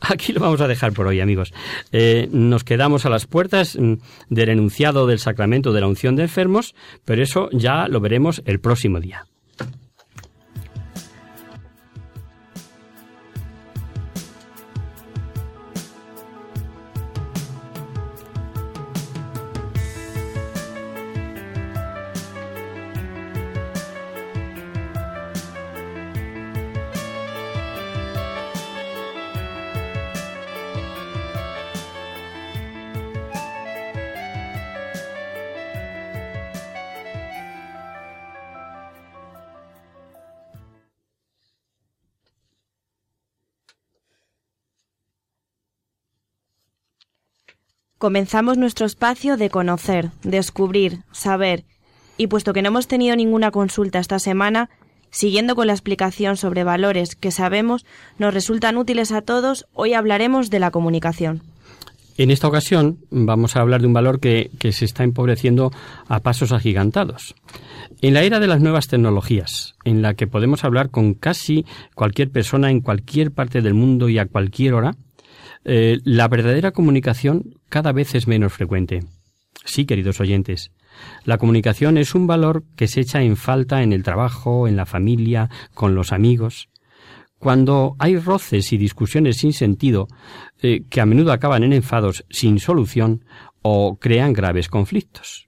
Aquí 0.02 0.34
lo 0.34 0.42
vamos 0.42 0.62
a 0.62 0.68
dejar 0.68 0.92
por 0.94 1.08
hoy, 1.08 1.22
amigos. 1.22 1.54
Eh, 1.92 2.28
nos 2.32 2.64
quedamos 2.64 3.06
a 3.06 3.10
las 3.10 3.26
puertas 3.26 3.78
mm, 3.80 3.94
del 4.30 4.50
enunciado 4.50 5.08
del 5.08 5.18
sacramento 5.18 5.74
de 5.74 5.82
la 5.82 5.88
unción 5.88 6.16
de 6.16 6.24
enfermos, 6.24 6.76
pero 7.06 7.24
eso 7.24 7.50
ya 7.52 7.88
lo 7.88 8.00
veremos 8.00 8.44
el 8.46 8.60
próximo 8.60 9.00
día. 9.00 9.26
Comenzamos 48.04 48.58
nuestro 48.58 48.86
espacio 48.86 49.38
de 49.38 49.50
conocer, 49.50 50.12
descubrir, 50.24 51.04
saber, 51.14 51.64
y 52.18 52.28
puesto 52.28 52.52
que 52.52 52.62
no 52.62 52.68
hemos 52.68 52.90
tenido 52.90 53.16
ninguna 53.16 53.50
consulta 53.50 54.00
esta 54.00 54.20
semana, 54.20 54.70
siguiendo 55.10 55.56
con 55.56 55.68
la 55.68 55.74
explicación 55.74 56.36
sobre 56.36 56.66
valores 56.66 57.16
que 57.16 57.32
sabemos 57.32 57.86
nos 58.18 58.34
resultan 58.34 58.76
útiles 58.76 59.14
a 59.14 59.22
todos, 59.22 59.68
hoy 59.72 59.94
hablaremos 59.94 60.50
de 60.50 60.60
la 60.60 60.70
comunicación. 60.70 61.44
En 62.18 62.30
esta 62.30 62.50
ocasión 62.50 62.98
vamos 63.10 63.56
a 63.56 63.62
hablar 63.62 63.80
de 63.80 63.88
un 63.88 63.94
valor 63.94 64.20
que, 64.20 64.52
que, 64.60 64.74
se 64.74 64.84
está 64.84 65.06
empobreciendo 65.06 65.72
a 66.10 66.20
pasos 66.20 66.52
agigantados. 66.52 67.36
En 68.02 68.16
la 68.16 68.24
era 68.24 68.42
de 68.42 68.48
las 68.48 68.60
nuevas 68.60 68.90
tecnologías, 68.90 69.76
en 69.86 70.02
la 70.02 70.14
que 70.14 70.28
podemos 70.28 70.66
hablar 70.66 70.90
con 70.90 71.14
casi 71.14 71.66
cualquier 71.96 72.32
persona 72.32 72.70
en 72.70 72.82
cualquier 72.82 73.32
parte 73.32 73.62
del 73.62 73.76
mundo 73.76 74.10
y 74.10 74.20
a 74.20 74.26
cualquier 74.26 74.74
hora, 74.74 74.98
eh, 75.66 76.00
la 76.04 76.28
verdadera 76.28 76.72
comunicación 76.72 77.56
cada 77.70 77.92
vez 77.92 78.16
es 78.16 78.28
menos 78.28 78.54
frecuente. 78.54 79.02
Sí, 79.66 79.86
queridos 79.86 80.20
oyentes, 80.20 80.72
la 81.24 81.38
comunicación 81.38 81.98
es 81.98 82.16
un 82.16 82.28
valor 82.28 82.64
que 82.76 82.88
se 82.88 83.02
echa 83.02 83.22
en 83.22 83.38
falta 83.38 83.82
en 83.82 83.94
el 83.94 84.04
trabajo, 84.04 84.68
en 84.68 84.76
la 84.76 84.86
familia, 84.86 85.50
con 85.74 85.96
los 85.96 86.12
amigos. 86.12 86.70
Cuando 87.40 87.96
hay 88.00 88.18
roces 88.18 88.72
y 88.74 88.78
discusiones 88.78 89.38
sin 89.38 89.54
sentido, 89.54 90.08
eh, 90.62 90.84
que 90.90 91.02
a 91.02 91.06
menudo 91.06 91.32
acaban 91.32 91.64
en 91.64 91.74
enfados 91.74 92.26
sin 92.30 92.60
solución 92.60 93.26
o 93.62 93.98
crean 94.00 94.34
graves 94.34 94.70
conflictos. 94.70 95.48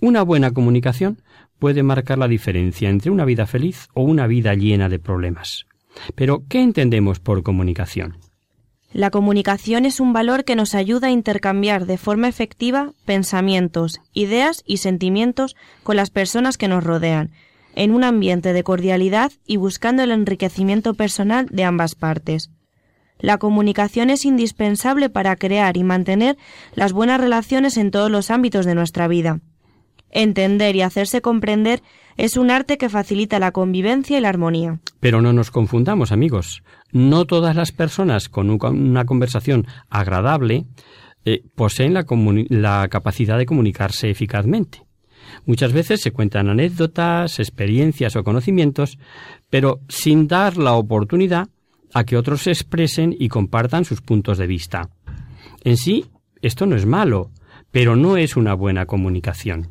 Una 0.00 0.22
buena 0.22 0.52
comunicación 0.52 1.22
puede 1.58 1.82
marcar 1.82 2.18
la 2.18 2.28
diferencia 2.28 2.90
entre 2.90 3.10
una 3.10 3.24
vida 3.24 3.46
feliz 3.46 3.88
o 3.94 4.02
una 4.02 4.26
vida 4.26 4.54
llena 4.54 4.88
de 4.88 4.98
problemas. 4.98 5.66
Pero, 6.14 6.44
¿qué 6.48 6.60
entendemos 6.60 7.20
por 7.20 7.42
comunicación? 7.42 8.18
La 8.92 9.10
comunicación 9.10 9.84
es 9.84 10.00
un 10.00 10.12
valor 10.12 10.44
que 10.44 10.56
nos 10.56 10.74
ayuda 10.74 11.08
a 11.08 11.10
intercambiar 11.10 11.86
de 11.86 11.98
forma 11.98 12.28
efectiva 12.28 12.92
pensamientos, 13.04 14.00
ideas 14.12 14.62
y 14.66 14.78
sentimientos 14.78 15.56
con 15.82 15.96
las 15.96 16.10
personas 16.10 16.56
que 16.56 16.68
nos 16.68 16.84
rodean, 16.84 17.32
en 17.74 17.92
un 17.92 18.04
ambiente 18.04 18.52
de 18.52 18.62
cordialidad 18.62 19.32
y 19.46 19.56
buscando 19.56 20.02
el 20.02 20.10
enriquecimiento 20.10 20.94
personal 20.94 21.46
de 21.50 21.64
ambas 21.64 21.94
partes. 21.94 22.50
La 23.18 23.38
comunicación 23.38 24.10
es 24.10 24.24
indispensable 24.24 25.08
para 25.08 25.36
crear 25.36 25.76
y 25.76 25.84
mantener 25.84 26.36
las 26.74 26.92
buenas 26.92 27.20
relaciones 27.20 27.76
en 27.76 27.90
todos 27.90 28.10
los 28.10 28.30
ámbitos 28.30 28.66
de 28.66 28.74
nuestra 28.74 29.08
vida. 29.08 29.40
Entender 30.10 30.76
y 30.76 30.82
hacerse 30.82 31.20
comprender 31.20 31.82
es 32.16 32.36
un 32.36 32.50
arte 32.50 32.78
que 32.78 32.88
facilita 32.88 33.38
la 33.38 33.52
convivencia 33.52 34.16
y 34.16 34.20
la 34.20 34.28
armonía. 34.28 34.80
Pero 35.00 35.20
no 35.20 35.32
nos 35.32 35.50
confundamos, 35.50 36.12
amigos. 36.12 36.62
No 36.92 37.24
todas 37.24 37.56
las 37.56 37.72
personas 37.72 38.28
con 38.28 38.50
una 38.50 39.04
conversación 39.04 39.66
agradable 39.90 40.66
eh, 41.24 41.42
poseen 41.54 41.94
la, 41.94 42.06
la 42.48 42.88
capacidad 42.88 43.38
de 43.38 43.46
comunicarse 43.46 44.10
eficazmente. 44.10 44.86
Muchas 45.44 45.72
veces 45.72 46.00
se 46.00 46.12
cuentan 46.12 46.48
anécdotas, 46.48 47.38
experiencias 47.38 48.16
o 48.16 48.24
conocimientos, 48.24 48.98
pero 49.50 49.80
sin 49.88 50.28
dar 50.28 50.56
la 50.56 50.74
oportunidad 50.74 51.48
a 51.92 52.04
que 52.04 52.16
otros 52.16 52.42
se 52.42 52.50
expresen 52.50 53.14
y 53.18 53.28
compartan 53.28 53.84
sus 53.84 54.00
puntos 54.00 54.38
de 54.38 54.46
vista. 54.46 54.90
En 55.64 55.76
sí, 55.76 56.06
esto 56.42 56.66
no 56.66 56.76
es 56.76 56.86
malo, 56.86 57.30
pero 57.70 57.96
no 57.96 58.16
es 58.16 58.36
una 58.36 58.54
buena 58.54 58.86
comunicación. 58.86 59.68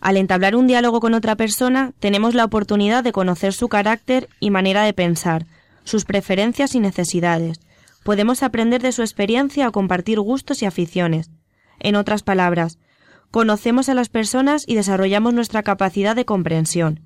Al 0.00 0.16
entablar 0.16 0.56
un 0.56 0.66
diálogo 0.66 1.00
con 1.00 1.14
otra 1.14 1.36
persona, 1.36 1.92
tenemos 2.00 2.34
la 2.34 2.44
oportunidad 2.44 3.04
de 3.04 3.12
conocer 3.12 3.52
su 3.52 3.68
carácter 3.68 4.28
y 4.40 4.50
manera 4.50 4.82
de 4.82 4.94
pensar, 4.94 5.46
sus 5.90 6.04
preferencias 6.04 6.74
y 6.74 6.80
necesidades. 6.80 7.60
Podemos 8.04 8.42
aprender 8.42 8.80
de 8.80 8.92
su 8.92 9.02
experiencia 9.02 9.68
o 9.68 9.72
compartir 9.72 10.20
gustos 10.20 10.62
y 10.62 10.66
aficiones. 10.66 11.30
En 11.80 11.96
otras 11.96 12.22
palabras, 12.22 12.78
conocemos 13.30 13.88
a 13.88 13.94
las 13.94 14.08
personas 14.08 14.64
y 14.66 14.76
desarrollamos 14.76 15.34
nuestra 15.34 15.62
capacidad 15.62 16.14
de 16.14 16.24
comprensión. 16.24 17.00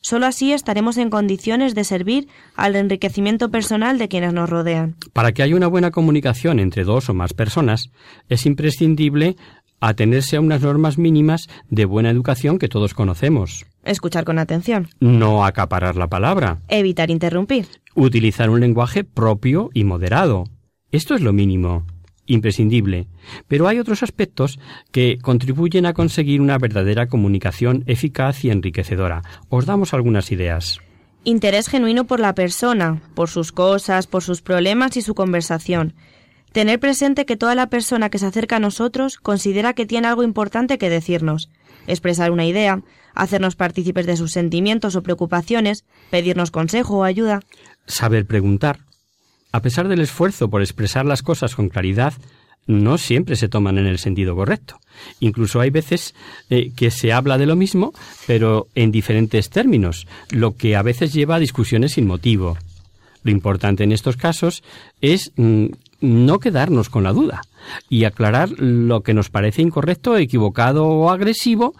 Solo 0.00 0.26
así 0.26 0.52
estaremos 0.52 0.96
en 0.96 1.10
condiciones 1.10 1.74
de 1.74 1.82
servir 1.82 2.28
al 2.54 2.76
enriquecimiento 2.76 3.50
personal 3.50 3.98
de 3.98 4.08
quienes 4.08 4.32
nos 4.32 4.48
rodean. 4.48 4.94
Para 5.12 5.32
que 5.32 5.42
haya 5.42 5.56
una 5.56 5.66
buena 5.66 5.90
comunicación 5.90 6.60
entre 6.60 6.84
dos 6.84 7.08
o 7.08 7.14
más 7.14 7.32
personas, 7.32 7.90
es 8.28 8.46
imprescindible 8.46 9.36
atenerse 9.80 10.36
a 10.36 10.40
unas 10.40 10.62
normas 10.62 10.98
mínimas 10.98 11.48
de 11.70 11.84
buena 11.84 12.10
educación 12.10 12.58
que 12.58 12.68
todos 12.68 12.94
conocemos. 12.94 13.64
Escuchar 13.84 14.24
con 14.24 14.38
atención. 14.38 14.88
No 15.00 15.44
acaparar 15.44 15.96
la 15.96 16.08
palabra. 16.08 16.60
Evitar 16.68 17.10
interrumpir. 17.10 17.66
Utilizar 18.00 18.48
un 18.48 18.60
lenguaje 18.60 19.02
propio 19.02 19.70
y 19.74 19.82
moderado. 19.82 20.44
Esto 20.92 21.16
es 21.16 21.20
lo 21.20 21.32
mínimo, 21.32 21.84
imprescindible. 22.26 23.08
Pero 23.48 23.66
hay 23.66 23.80
otros 23.80 24.04
aspectos 24.04 24.60
que 24.92 25.18
contribuyen 25.20 25.84
a 25.84 25.94
conseguir 25.94 26.40
una 26.40 26.58
verdadera 26.58 27.08
comunicación 27.08 27.82
eficaz 27.88 28.44
y 28.44 28.50
enriquecedora. 28.50 29.22
Os 29.48 29.66
damos 29.66 29.94
algunas 29.94 30.30
ideas. 30.30 30.78
Interés 31.24 31.66
genuino 31.66 32.04
por 32.04 32.20
la 32.20 32.36
persona, 32.36 33.02
por 33.16 33.30
sus 33.30 33.50
cosas, 33.50 34.06
por 34.06 34.22
sus 34.22 34.42
problemas 34.42 34.96
y 34.96 35.02
su 35.02 35.16
conversación 35.16 35.94
Tener 36.52 36.80
presente 36.80 37.26
que 37.26 37.36
toda 37.36 37.54
la 37.54 37.68
persona 37.68 38.08
que 38.08 38.18
se 38.18 38.26
acerca 38.26 38.56
a 38.56 38.60
nosotros 38.60 39.18
considera 39.18 39.74
que 39.74 39.86
tiene 39.86 40.08
algo 40.08 40.22
importante 40.22 40.78
que 40.78 40.88
decirnos, 40.88 41.50
expresar 41.86 42.30
una 42.30 42.46
idea, 42.46 42.82
hacernos 43.14 43.54
partícipes 43.54 44.06
de 44.06 44.16
sus 44.16 44.32
sentimientos 44.32 44.96
o 44.96 45.02
preocupaciones, 45.02 45.84
pedirnos 46.10 46.50
consejo 46.50 46.98
o 46.98 47.04
ayuda. 47.04 47.40
Saber 47.88 48.26
preguntar. 48.26 48.78
A 49.50 49.60
pesar 49.62 49.88
del 49.88 50.00
esfuerzo 50.00 50.48
por 50.48 50.62
expresar 50.62 51.04
las 51.06 51.22
cosas 51.22 51.56
con 51.56 51.68
claridad, 51.68 52.12
no 52.68 52.98
siempre 52.98 53.34
se 53.34 53.48
toman 53.48 53.78
en 53.78 53.86
el 53.86 53.98
sentido 53.98 54.36
correcto. 54.36 54.78
Incluso 55.20 55.60
hay 55.60 55.70
veces 55.70 56.14
eh, 56.50 56.70
que 56.76 56.90
se 56.90 57.12
habla 57.12 57.38
de 57.38 57.46
lo 57.46 57.56
mismo, 57.56 57.92
pero 58.26 58.68
en 58.74 58.92
diferentes 58.92 59.48
términos, 59.50 60.06
lo 60.30 60.54
que 60.54 60.76
a 60.76 60.82
veces 60.82 61.12
lleva 61.12 61.36
a 61.36 61.40
discusiones 61.40 61.92
sin 61.92 62.06
motivo. 62.06 62.58
Lo 63.24 63.30
importante 63.30 63.84
en 63.84 63.92
estos 63.92 64.16
casos 64.16 64.62
es 65.00 65.32
mm, 65.36 65.66
no 66.00 66.38
quedarnos 66.38 66.90
con 66.90 67.04
la 67.04 67.12
duda 67.12 67.40
y 67.88 68.04
aclarar 68.04 68.50
lo 68.50 69.02
que 69.02 69.14
nos 69.14 69.30
parece 69.30 69.62
incorrecto, 69.62 70.16
equivocado 70.16 70.86
o 70.86 71.10
agresivo 71.10 71.74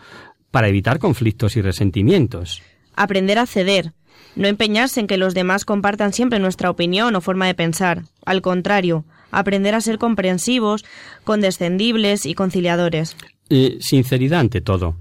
para 0.51 0.69
evitar 0.69 0.99
conflictos 0.99 1.57
y 1.57 1.61
resentimientos. 1.61 2.63
Aprender 2.97 3.39
a 3.39 3.47
ceder, 3.47 3.93
no 4.37 4.49
empeñarse 4.49 5.01
en 5.01 5.07
que 5.07 5.19
los 5.19 5.35
demás 5.35 5.65
compartan 5.65 6.13
siempre 6.13 6.39
nuestra 6.39 6.71
opinión 6.71 7.15
o 7.17 7.21
forma 7.21 7.47
de 7.47 7.55
pensar. 7.55 8.03
Al 8.25 8.41
contrario, 8.43 9.05
aprender 9.31 9.75
a 9.75 9.81
ser 9.81 9.99
comprensivos, 9.99 10.85
condescendibles 11.25 12.27
y 12.27 12.35
conciliadores. 12.35 13.17
Eh, 13.51 13.79
sinceridad 13.81 14.41
ante 14.41 14.61
todo. 14.61 14.97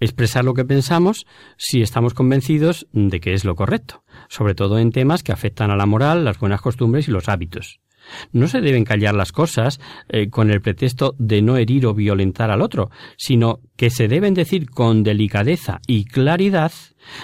Expresar 0.00 0.44
lo 0.44 0.54
que 0.54 0.64
pensamos 0.64 1.24
si 1.56 1.80
estamos 1.80 2.14
convencidos 2.14 2.86
de 2.92 3.20
que 3.20 3.32
es 3.32 3.44
lo 3.44 3.54
correcto, 3.54 4.02
sobre 4.28 4.54
todo 4.54 4.78
en 4.78 4.90
temas 4.90 5.22
que 5.22 5.32
afectan 5.32 5.70
a 5.70 5.76
la 5.76 5.86
moral, 5.86 6.24
las 6.24 6.38
buenas 6.38 6.60
costumbres 6.60 7.08
y 7.08 7.12
los 7.12 7.28
hábitos. 7.28 7.80
No 8.32 8.48
se 8.48 8.60
deben 8.60 8.84
callar 8.84 9.14
las 9.14 9.32
cosas 9.32 9.80
eh, 10.08 10.28
con 10.28 10.50
el 10.50 10.60
pretexto 10.60 11.14
de 11.18 11.42
no 11.42 11.56
herir 11.56 11.86
o 11.86 11.94
violentar 11.94 12.50
al 12.50 12.60
otro, 12.60 12.90
sino 13.16 13.60
que 13.76 13.88
se 13.88 14.08
deben 14.08 14.34
decir 14.34 14.68
con 14.68 15.04
delicadeza 15.04 15.80
y 15.86 16.04
claridad, 16.04 16.72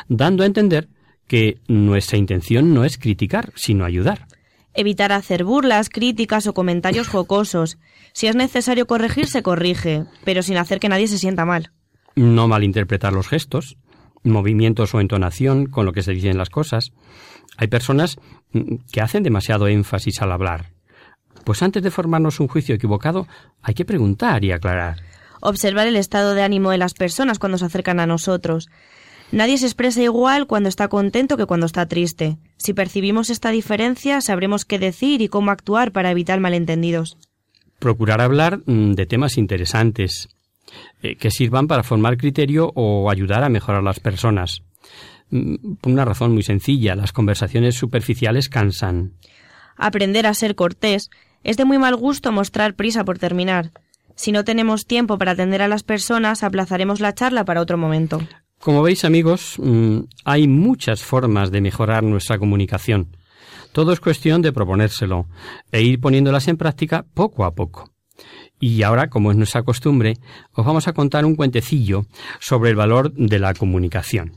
dando 0.09 0.43
a 0.43 0.47
entender 0.47 0.89
que 1.31 1.61
nuestra 1.69 2.19
intención 2.19 2.75
no 2.75 2.85
es 2.85 2.99
criticar, 2.99 3.53
sino 3.55 3.85
ayudar. 3.85 4.27
Evitar 4.75 5.13
hacer 5.13 5.45
burlas, 5.45 5.89
críticas 5.89 6.49
o 6.49 6.55
comentarios 6.55 7.07
jocosos. 7.15 7.79
Si 8.13 8.27
es 8.27 8.35
necesario 8.35 8.89
corregir, 8.89 9.29
se 9.29 9.41
corrige, 9.41 10.07
pero 10.25 10.43
sin 10.43 10.57
hacer 10.57 10.81
que 10.81 10.89
nadie 10.89 11.07
se 11.07 11.19
sienta 11.19 11.45
mal. 11.45 11.71
No 12.17 12.49
malinterpretar 12.49 13.13
los 13.13 13.29
gestos, 13.29 13.77
movimientos 14.25 14.93
o 14.93 15.01
entonación 15.01 15.67
con 15.67 15.87
lo 15.87 15.93
que 15.93 16.03
se 16.03 16.11
dicen 16.11 16.37
las 16.37 16.51
cosas. 16.51 16.91
Hay 17.57 17.69
personas 17.69 18.17
mm, 18.51 18.79
que 18.91 19.01
hacen 19.01 19.23
demasiado 19.23 19.69
énfasis 19.69 20.21
al 20.23 20.33
hablar. 20.33 20.73
Pues 21.45 21.63
antes 21.63 21.81
de 21.81 21.93
formarnos 21.93 22.41
un 22.41 22.49
juicio 22.49 22.75
equivocado, 22.75 23.29
hay 23.63 23.75
que 23.75 23.85
preguntar 23.85 24.45
y 24.45 24.51
aclarar. 24.51 24.97
Observar 25.41 25.87
el 25.87 25.95
estado 25.95 26.35
de 26.35 26.43
ánimo 26.43 26.73
de 26.73 26.79
las 26.79 26.95
personas 26.95 27.39
cuando 27.39 27.57
se 27.57 27.67
acercan 27.67 28.01
a 28.01 28.07
nosotros. 28.07 28.69
Nadie 29.33 29.59
se 29.59 29.67
expresa 29.67 30.03
igual 30.03 30.47
cuando 30.47 30.69
está 30.69 30.89
contento 30.89 31.37
que 31.37 31.47
cuando 31.47 31.67
está 31.67 31.87
triste. 31.87 32.39
Si 32.57 32.75
percibimos 32.75 33.31
esta 33.31 33.51
diferencia, 33.51 34.21
sabremos 34.21 34.65
qué 34.65 34.79
decir 34.79 35.23
y 35.23 35.29
cómo 35.29 35.53
actuar 35.53 35.93
para 35.93 36.11
evitar 36.11 36.41
malentendidos. 36.41 37.17
Procurar 37.79 38.21
hablar 38.21 38.61
mm, 38.67 38.93
de 38.93 39.07
temas 39.07 39.39
interesantes, 39.39 40.29
eh, 41.03 41.15
que 41.15 41.31
sirvan 41.31 41.69
para 41.69 41.85
formar 41.85 42.17
criterio 42.17 42.73
o 42.75 43.09
ayudar 43.09 43.45
a 43.45 43.49
mejorar 43.49 43.85
las 43.85 44.01
personas. 44.01 44.63
Mm, 45.31 45.75
por 45.81 45.93
una 45.93 46.05
razón 46.05 46.33
muy 46.33 46.43
sencilla, 46.43 46.97
las 46.97 47.13
conversaciones 47.13 47.77
superficiales 47.77 48.49
cansan. 48.49 49.13
Aprender 49.77 50.27
a 50.27 50.35
ser 50.35 50.57
cortés. 50.57 51.09
Es 51.45 51.57
de 51.57 51.65
muy 51.65 51.79
mal 51.79 51.97
gusto 51.97 52.33
mostrar 52.33 52.75
prisa 52.75 53.05
por 53.05 53.19
terminar. 53.19 53.71
Si 54.17 54.33
no 54.33 54.45
tenemos 54.45 54.87
tiempo 54.87 55.17
para 55.17 55.33
atender 55.33 55.63
a 55.63 55.69
las 55.69 55.85
personas, 55.85 56.43
aplazaremos 56.43 57.01
la 57.01 57.15
charla 57.15 57.45
para 57.45 57.63
otro 57.63 57.79
momento. 57.79 58.21
Como 58.61 58.83
veis 58.83 59.07
amigos, 59.07 59.55
mm, 59.59 60.01
hay 60.27 60.47
muchas 60.47 61.03
formas 61.03 61.51
de 61.51 61.63
mejorar 61.63 62.03
nuestra 62.03 62.39
comunicación. 62.39 63.17
Todo 63.73 63.93
es 63.93 64.01
cuestión 64.01 64.43
de 64.43 64.53
proponérselo 64.53 65.27
e 65.73 65.81
ir 65.81 65.99
poniéndolas 65.99 66.47
en 66.47 66.59
práctica 66.59 67.07
poco 67.15 67.47
a 67.47 67.55
poco. 67.55 67.91
Y 68.59 68.83
ahora, 68.83 69.09
como 69.09 69.31
es 69.31 69.39
nuestra 69.39 69.63
costumbre, 69.63 70.19
os 70.53 70.67
vamos 70.67 70.89
a 70.89 70.93
contar 70.93 71.25
un 71.25 71.37
cuentecillo 71.37 72.05
sobre 72.39 72.69
el 72.69 72.77
valor 72.77 73.15
de 73.15 73.39
la 73.39 73.55
comunicación. 73.55 74.33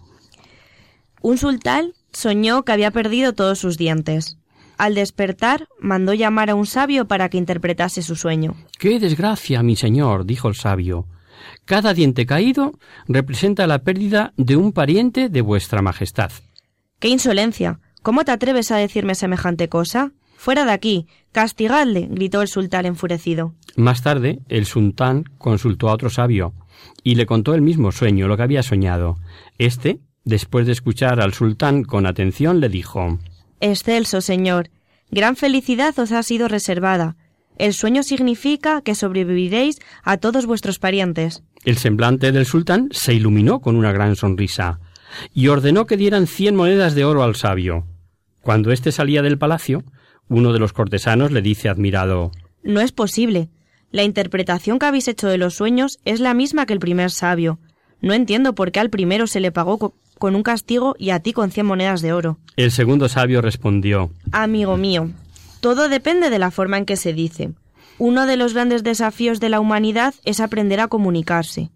Un 1.21 1.38
sultán 1.38 1.91
soñó 2.13 2.63
que 2.63 2.71
había 2.71 2.91
perdido 2.91 3.34
todos 3.34 3.59
sus 3.59 3.78
dientes. 3.78 4.38
Al 4.78 4.95
despertar, 4.95 5.67
mandó 5.82 6.13
llamar 6.13 6.49
a 6.49 6.55
un 6.55 6.65
sabio 6.65 7.09
para 7.09 7.28
que 7.28 7.38
interpretase 7.38 8.01
su 8.01 8.15
sueño. 8.15 8.55
¡Qué 8.80 8.99
desgracia, 8.99 9.61
mi 9.63 9.76
señor! 9.76 10.26
dijo 10.26 10.47
el 10.47 10.55
sabio. 10.55 11.07
Cada 11.65 11.93
diente 11.93 12.25
caído 12.25 12.73
representa 13.07 13.67
la 13.67 13.79
pérdida 13.79 14.33
de 14.37 14.55
un 14.55 14.71
pariente 14.71 15.29
de 15.29 15.41
vuestra 15.41 15.81
majestad. 15.81 16.31
¡Qué 16.99 17.09
insolencia! 17.09 17.79
¿Cómo 18.01 18.25
te 18.25 18.31
atreves 18.31 18.71
a 18.71 18.77
decirme 18.77 19.15
semejante 19.15 19.69
cosa? 19.69 20.11
Fuera 20.35 20.65
de 20.65 20.71
aquí. 20.71 21.07
Castigadle. 21.31 22.07
gritó 22.11 22.41
el 22.41 22.49
sultán 22.49 22.85
enfurecido. 22.85 23.55
Más 23.77 24.03
tarde, 24.03 24.39
el 24.49 24.65
sultán 24.65 25.23
consultó 25.37 25.89
a 25.89 25.93
otro 25.93 26.09
sabio 26.09 26.53
y 27.01 27.15
le 27.15 27.25
contó 27.25 27.53
el 27.53 27.61
mismo 27.61 27.91
sueño, 27.91 28.27
lo 28.27 28.35
que 28.37 28.43
había 28.43 28.61
soñado. 28.61 29.17
Este, 29.57 29.99
después 30.25 30.65
de 30.65 30.73
escuchar 30.73 31.21
al 31.21 31.33
sultán 31.33 31.83
con 31.83 32.05
atención, 32.05 32.59
le 32.59 32.69
dijo 32.69 33.19
Excelso, 33.61 34.19
señor. 34.19 34.69
Gran 35.09 35.35
felicidad 35.35 35.97
os 35.97 36.11
ha 36.11 36.23
sido 36.23 36.47
reservada. 36.47 37.15
El 37.57 37.73
sueño 37.73 38.03
significa 38.03 38.81
que 38.81 38.95
sobreviviréis 38.95 39.79
a 40.03 40.17
todos 40.17 40.45
vuestros 40.45 40.79
parientes. 40.79 41.43
El 41.65 41.77
semblante 41.77 42.31
del 42.31 42.45
sultán 42.45 42.89
se 42.91 43.13
iluminó 43.13 43.61
con 43.61 43.75
una 43.75 43.91
gran 43.91 44.15
sonrisa 44.15 44.79
y 45.33 45.47
ordenó 45.47 45.85
que 45.85 45.97
dieran 45.97 46.27
cien 46.27 46.55
monedas 46.55 46.95
de 46.95 47.05
oro 47.05 47.23
al 47.23 47.35
sabio. 47.35 47.85
Cuando 48.41 48.71
éste 48.71 48.91
salía 48.91 49.21
del 49.21 49.37
palacio, 49.37 49.83
uno 50.27 50.51
de 50.51 50.59
los 50.59 50.73
cortesanos 50.73 51.31
le 51.31 51.41
dice 51.41 51.69
admirado 51.69 52.31
No 52.63 52.81
es 52.81 52.91
posible. 52.91 53.49
La 53.91 54.03
interpretación 54.03 54.79
que 54.79 54.87
habéis 54.87 55.07
hecho 55.07 55.27
de 55.27 55.37
los 55.37 55.53
sueños 55.53 55.99
es 56.03 56.19
la 56.19 56.33
misma 56.33 56.65
que 56.65 56.73
el 56.73 56.79
primer 56.79 57.11
sabio. 57.11 57.59
No 58.01 58.13
entiendo 58.13 58.55
por 58.55 58.71
qué 58.71 58.79
al 58.79 58.89
primero 58.89 59.27
se 59.27 59.39
le 59.39 59.51
pagó 59.51 59.95
con 60.17 60.35
un 60.35 60.43
castigo 60.43 60.95
y 60.97 61.11
a 61.11 61.19
ti 61.19 61.31
con 61.31 61.51
cien 61.51 61.65
monedas 61.65 62.01
de 62.01 62.11
oro. 62.11 62.39
El 62.57 62.71
segundo 62.71 63.07
sabio 63.07 63.41
respondió 63.41 64.11
Amigo 64.31 64.75
mío, 64.77 65.11
todo 65.64 65.88
depende 65.88 66.30
de 66.30 66.39
la 66.39 66.51
forma 66.51 66.78
en 66.78 66.86
que 66.86 66.97
se 66.97 67.14
dice. 67.14 67.53
Uno 67.97 68.26
de 68.26 68.36
los 68.36 68.53
grandes 68.53 68.84
desafíos 68.84 69.39
de 69.39 69.47
la 69.47 69.61
humanidad 69.61 70.14
es 70.26 70.41
aprender 70.41 70.82
a 70.82 70.89
comunicarse. 70.89 71.72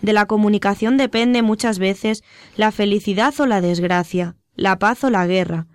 De 0.00 0.12
la 0.12 0.26
comunicación 0.26 0.96
depende 0.96 1.42
muchas 1.42 1.80
veces 1.80 2.22
la 2.56 2.70
felicidad 2.70 3.34
o 3.40 3.46
la 3.46 3.60
desgracia, 3.60 4.36
la 4.54 4.78
paz 4.78 5.02
o 5.02 5.10
la 5.10 5.26
guerra. 5.26 5.66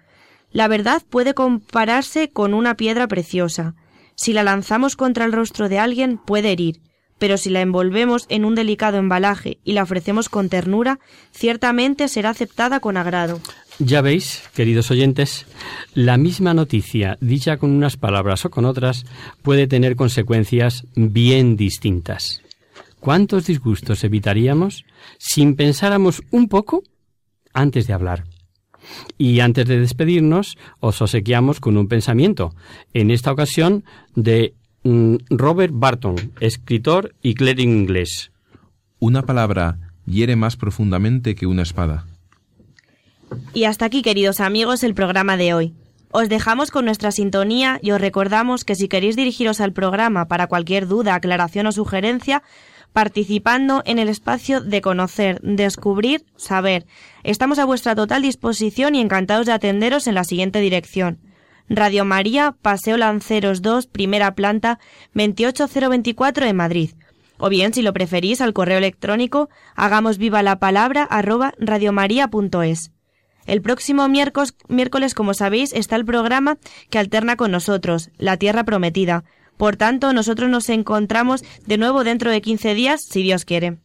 La 0.49 0.70
verdad 0.70 1.01
puede 1.09 1.34
compararse 1.34 2.30
con 2.30 2.53
una 2.53 2.78
piedra 2.78 3.05
preciosa. 3.09 3.76
Si 4.15 4.32
la 4.32 4.43
lanzamos 4.43 4.95
contra 4.95 5.26
el 5.26 5.34
rostro 5.34 5.68
de 5.68 5.80
alguien 5.80 6.20
puede 6.20 6.53
herir, 6.53 6.80
pero 7.20 7.36
si 7.36 7.49
la 7.49 7.59
envolvemos 7.59 8.28
en 8.30 8.45
un 8.45 8.55
delicado 8.55 8.97
embalaje 8.97 9.59
y 9.65 9.74
la 9.74 9.84
ofrecemos 9.84 10.30
con 10.30 10.47
ternura, 10.47 10.99
ciertamente 11.32 12.07
será 12.07 12.30
aceptada 12.30 12.80
con 12.80 12.95
agrado. 12.95 13.41
Ya 13.80 14.01
veis, 14.01 14.41
queridos 14.55 14.89
oyentes, 14.89 15.45
la 15.93 16.17
misma 16.17 16.55
noticia, 16.55 17.15
dicha 17.21 17.57
con 17.57 17.69
unas 17.69 17.95
palabras 17.95 18.43
o 18.43 18.49
con 18.49 18.65
otras, 18.65 19.05
puede 19.43 19.67
tener 19.67 19.95
consecuencias 19.95 20.88
bien 20.95 21.55
distintas. 21.55 22.41
¿Cuántos 22.99 23.45
disgustos 23.45 24.03
evitaríamos 24.03 24.84
si 25.19 25.45
pensáramos 25.53 26.23
un 26.32 26.47
poco 26.47 26.82
antes 27.53 27.86
de 27.86 27.93
hablar? 27.93 28.23
Y 29.15 29.41
antes 29.41 29.67
de 29.67 29.80
despedirnos, 29.80 30.57
os 30.80 30.99
obsequiamos 31.03 31.59
con 31.59 31.78
un 31.78 31.88
pensamiento, 31.88 32.55
en 32.93 33.11
esta 33.11 33.32
ocasión 33.32 33.84
de 34.15 34.55
mm, 34.84 35.17
Robert 35.30 35.73
Barton, 35.75 36.15
escritor 36.39 37.13
y 37.21 37.36
clérigo 37.36 37.71
inglés. 37.71 38.32
Una 38.97 39.21
palabra 39.21 39.78
hiere 40.07 40.36
más 40.36 40.55
profundamente 40.55 41.36
que 41.36 41.45
una 41.45 41.61
espada. 41.61 42.07
Y 43.53 43.65
hasta 43.65 43.86
aquí, 43.86 44.01
queridos 44.01 44.39
amigos, 44.39 44.84
el 44.84 44.93
programa 44.93 45.38
de 45.38 45.53
hoy. 45.53 45.73
Os 46.11 46.30
dejamos 46.30 46.71
con 46.71 46.86
nuestra 46.86 47.11
sintonía 47.11 47.80
y 47.82 47.91
os 47.91 47.99
recordamos 47.99 48.63
que 48.63 48.75
si 48.75 48.88
queréis 48.88 49.15
dirigiros 49.15 49.59
al 49.59 49.73
programa 49.73 50.28
para 50.28 50.47
cualquier 50.47 50.88
duda, 50.88 51.15
aclaración 51.15 51.67
o 51.67 51.71
sugerencia, 51.71 52.43
participando 52.93 53.84
en 53.86 53.99
el 53.99 54.09
espacio 54.09 54.61
de 54.61 54.82
conocer, 54.82 55.39
descubrir, 55.41 56.25
saber. 56.36 56.86
Estamos 57.23 57.59
a 57.59 57.65
vuestra 57.65 57.93
total 57.93 58.21
disposición 58.21 58.95
y 58.95 59.01
encantados 59.01 59.45
de 59.45 59.51
atenderos 59.51 60.07
en 60.07 60.15
la 60.15 60.23
siguiente 60.23 60.59
dirección. 60.59 61.19
Radio 61.69 62.05
María, 62.05 62.55
Paseo 62.61 62.95
Lanceros 62.95 63.61
2, 63.61 63.88
primera 63.88 64.34
planta, 64.34 64.80
28024 65.13 66.45
en 66.45 66.55
Madrid. 66.55 66.91
O 67.38 67.49
bien, 67.49 67.73
si 67.73 67.82
lo 67.82 67.93
preferís, 67.93 68.41
al 68.41 68.53
correo 68.53 68.78
electrónico, 68.78 69.49
hagamos 69.75 70.17
viva 70.17 70.41
la 70.41 70.59
palabra 70.59 71.03
arroba 71.03 71.53
radiomaria.es. 71.59 72.91
El 73.47 73.61
próximo 73.61 74.07
miércoles, 74.09 75.13
como 75.15 75.33
sabéis, 75.33 75.73
está 75.73 75.95
el 75.95 76.05
programa 76.05 76.57
que 76.89 76.99
alterna 76.99 77.37
con 77.37 77.49
nosotros, 77.49 78.11
La 78.17 78.37
Tierra 78.37 78.65
Prometida. 78.65 79.23
Por 79.55 79.77
tanto, 79.77 80.11
nosotros 80.13 80.49
nos 80.49 80.69
encontramos 80.69 81.43
de 81.65 81.77
nuevo 81.77 82.03
dentro 82.03 82.29
de 82.29 82.41
15 82.41 82.75
días, 82.75 83.01
si 83.01 83.23
Dios 83.23 83.45
quiere. 83.45 83.77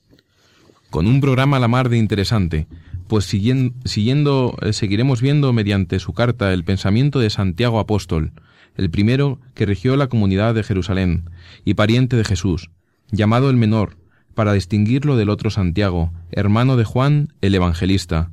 Con 0.91 1.07
un 1.07 1.21
programa 1.21 1.57
a 1.57 1.61
la 1.61 1.69
mar 1.69 1.89
de 1.89 1.97
interesante, 1.97 2.67
pues 3.07 3.25
siguiendo, 3.25 4.57
eh, 4.63 4.73
seguiremos 4.73 5.23
viendo 5.23 5.53
mediante 5.53 6.01
su 6.01 6.13
carta 6.13 6.53
el 6.53 6.65
pensamiento 6.65 7.21
de 7.21 7.31
Santiago 7.31 7.79
Apóstol, 7.79 8.33
el 8.77 8.91
primero 8.91 9.39
que 9.55 9.65
rigió 9.65 9.97
la 9.97 10.09
comunidad 10.09 10.55
de 10.55 10.65
Jerusalén 10.65 11.31
y 11.65 11.75
pariente 11.75 12.17
de 12.17 12.25
Jesús, 12.25 12.71
llamado 13.11 13.49
el 13.49 13.57
menor, 13.57 13.97
para 14.35 14.55
distinguirlo 14.55 15.17
del 15.17 15.31
otro 15.31 15.51
Santiago, 15.51 16.13
hermano 16.33 16.77
de 16.77 16.85
Juan 16.85 17.33
el 17.43 17.55
Evangelista. 17.55 18.31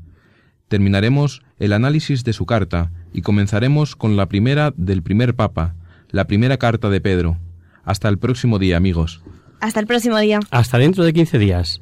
Terminaremos 0.70 1.42
el 1.58 1.74
análisis 1.74 2.24
de 2.24 2.32
su 2.32 2.46
carta 2.46 2.92
y 3.12 3.22
comenzaremos 3.22 3.96
con 3.96 4.16
la 4.16 4.28
primera 4.28 4.72
del 4.78 5.04
primer 5.04 5.36
Papa, 5.36 5.76
la 6.10 6.26
primera 6.26 6.58
carta 6.58 6.90
de 6.90 7.02
Pedro. 7.02 7.38
Hasta 7.84 8.08
el 8.08 8.18
próximo 8.18 8.60
día, 8.60 8.78
amigos. 8.78 9.22
Hasta 9.60 9.80
el 9.80 9.88
próximo 9.88 10.18
día. 10.20 10.40
Hasta 10.52 10.78
dentro 10.78 11.04
de 11.04 11.12
15 11.12 11.40
días. 11.40 11.82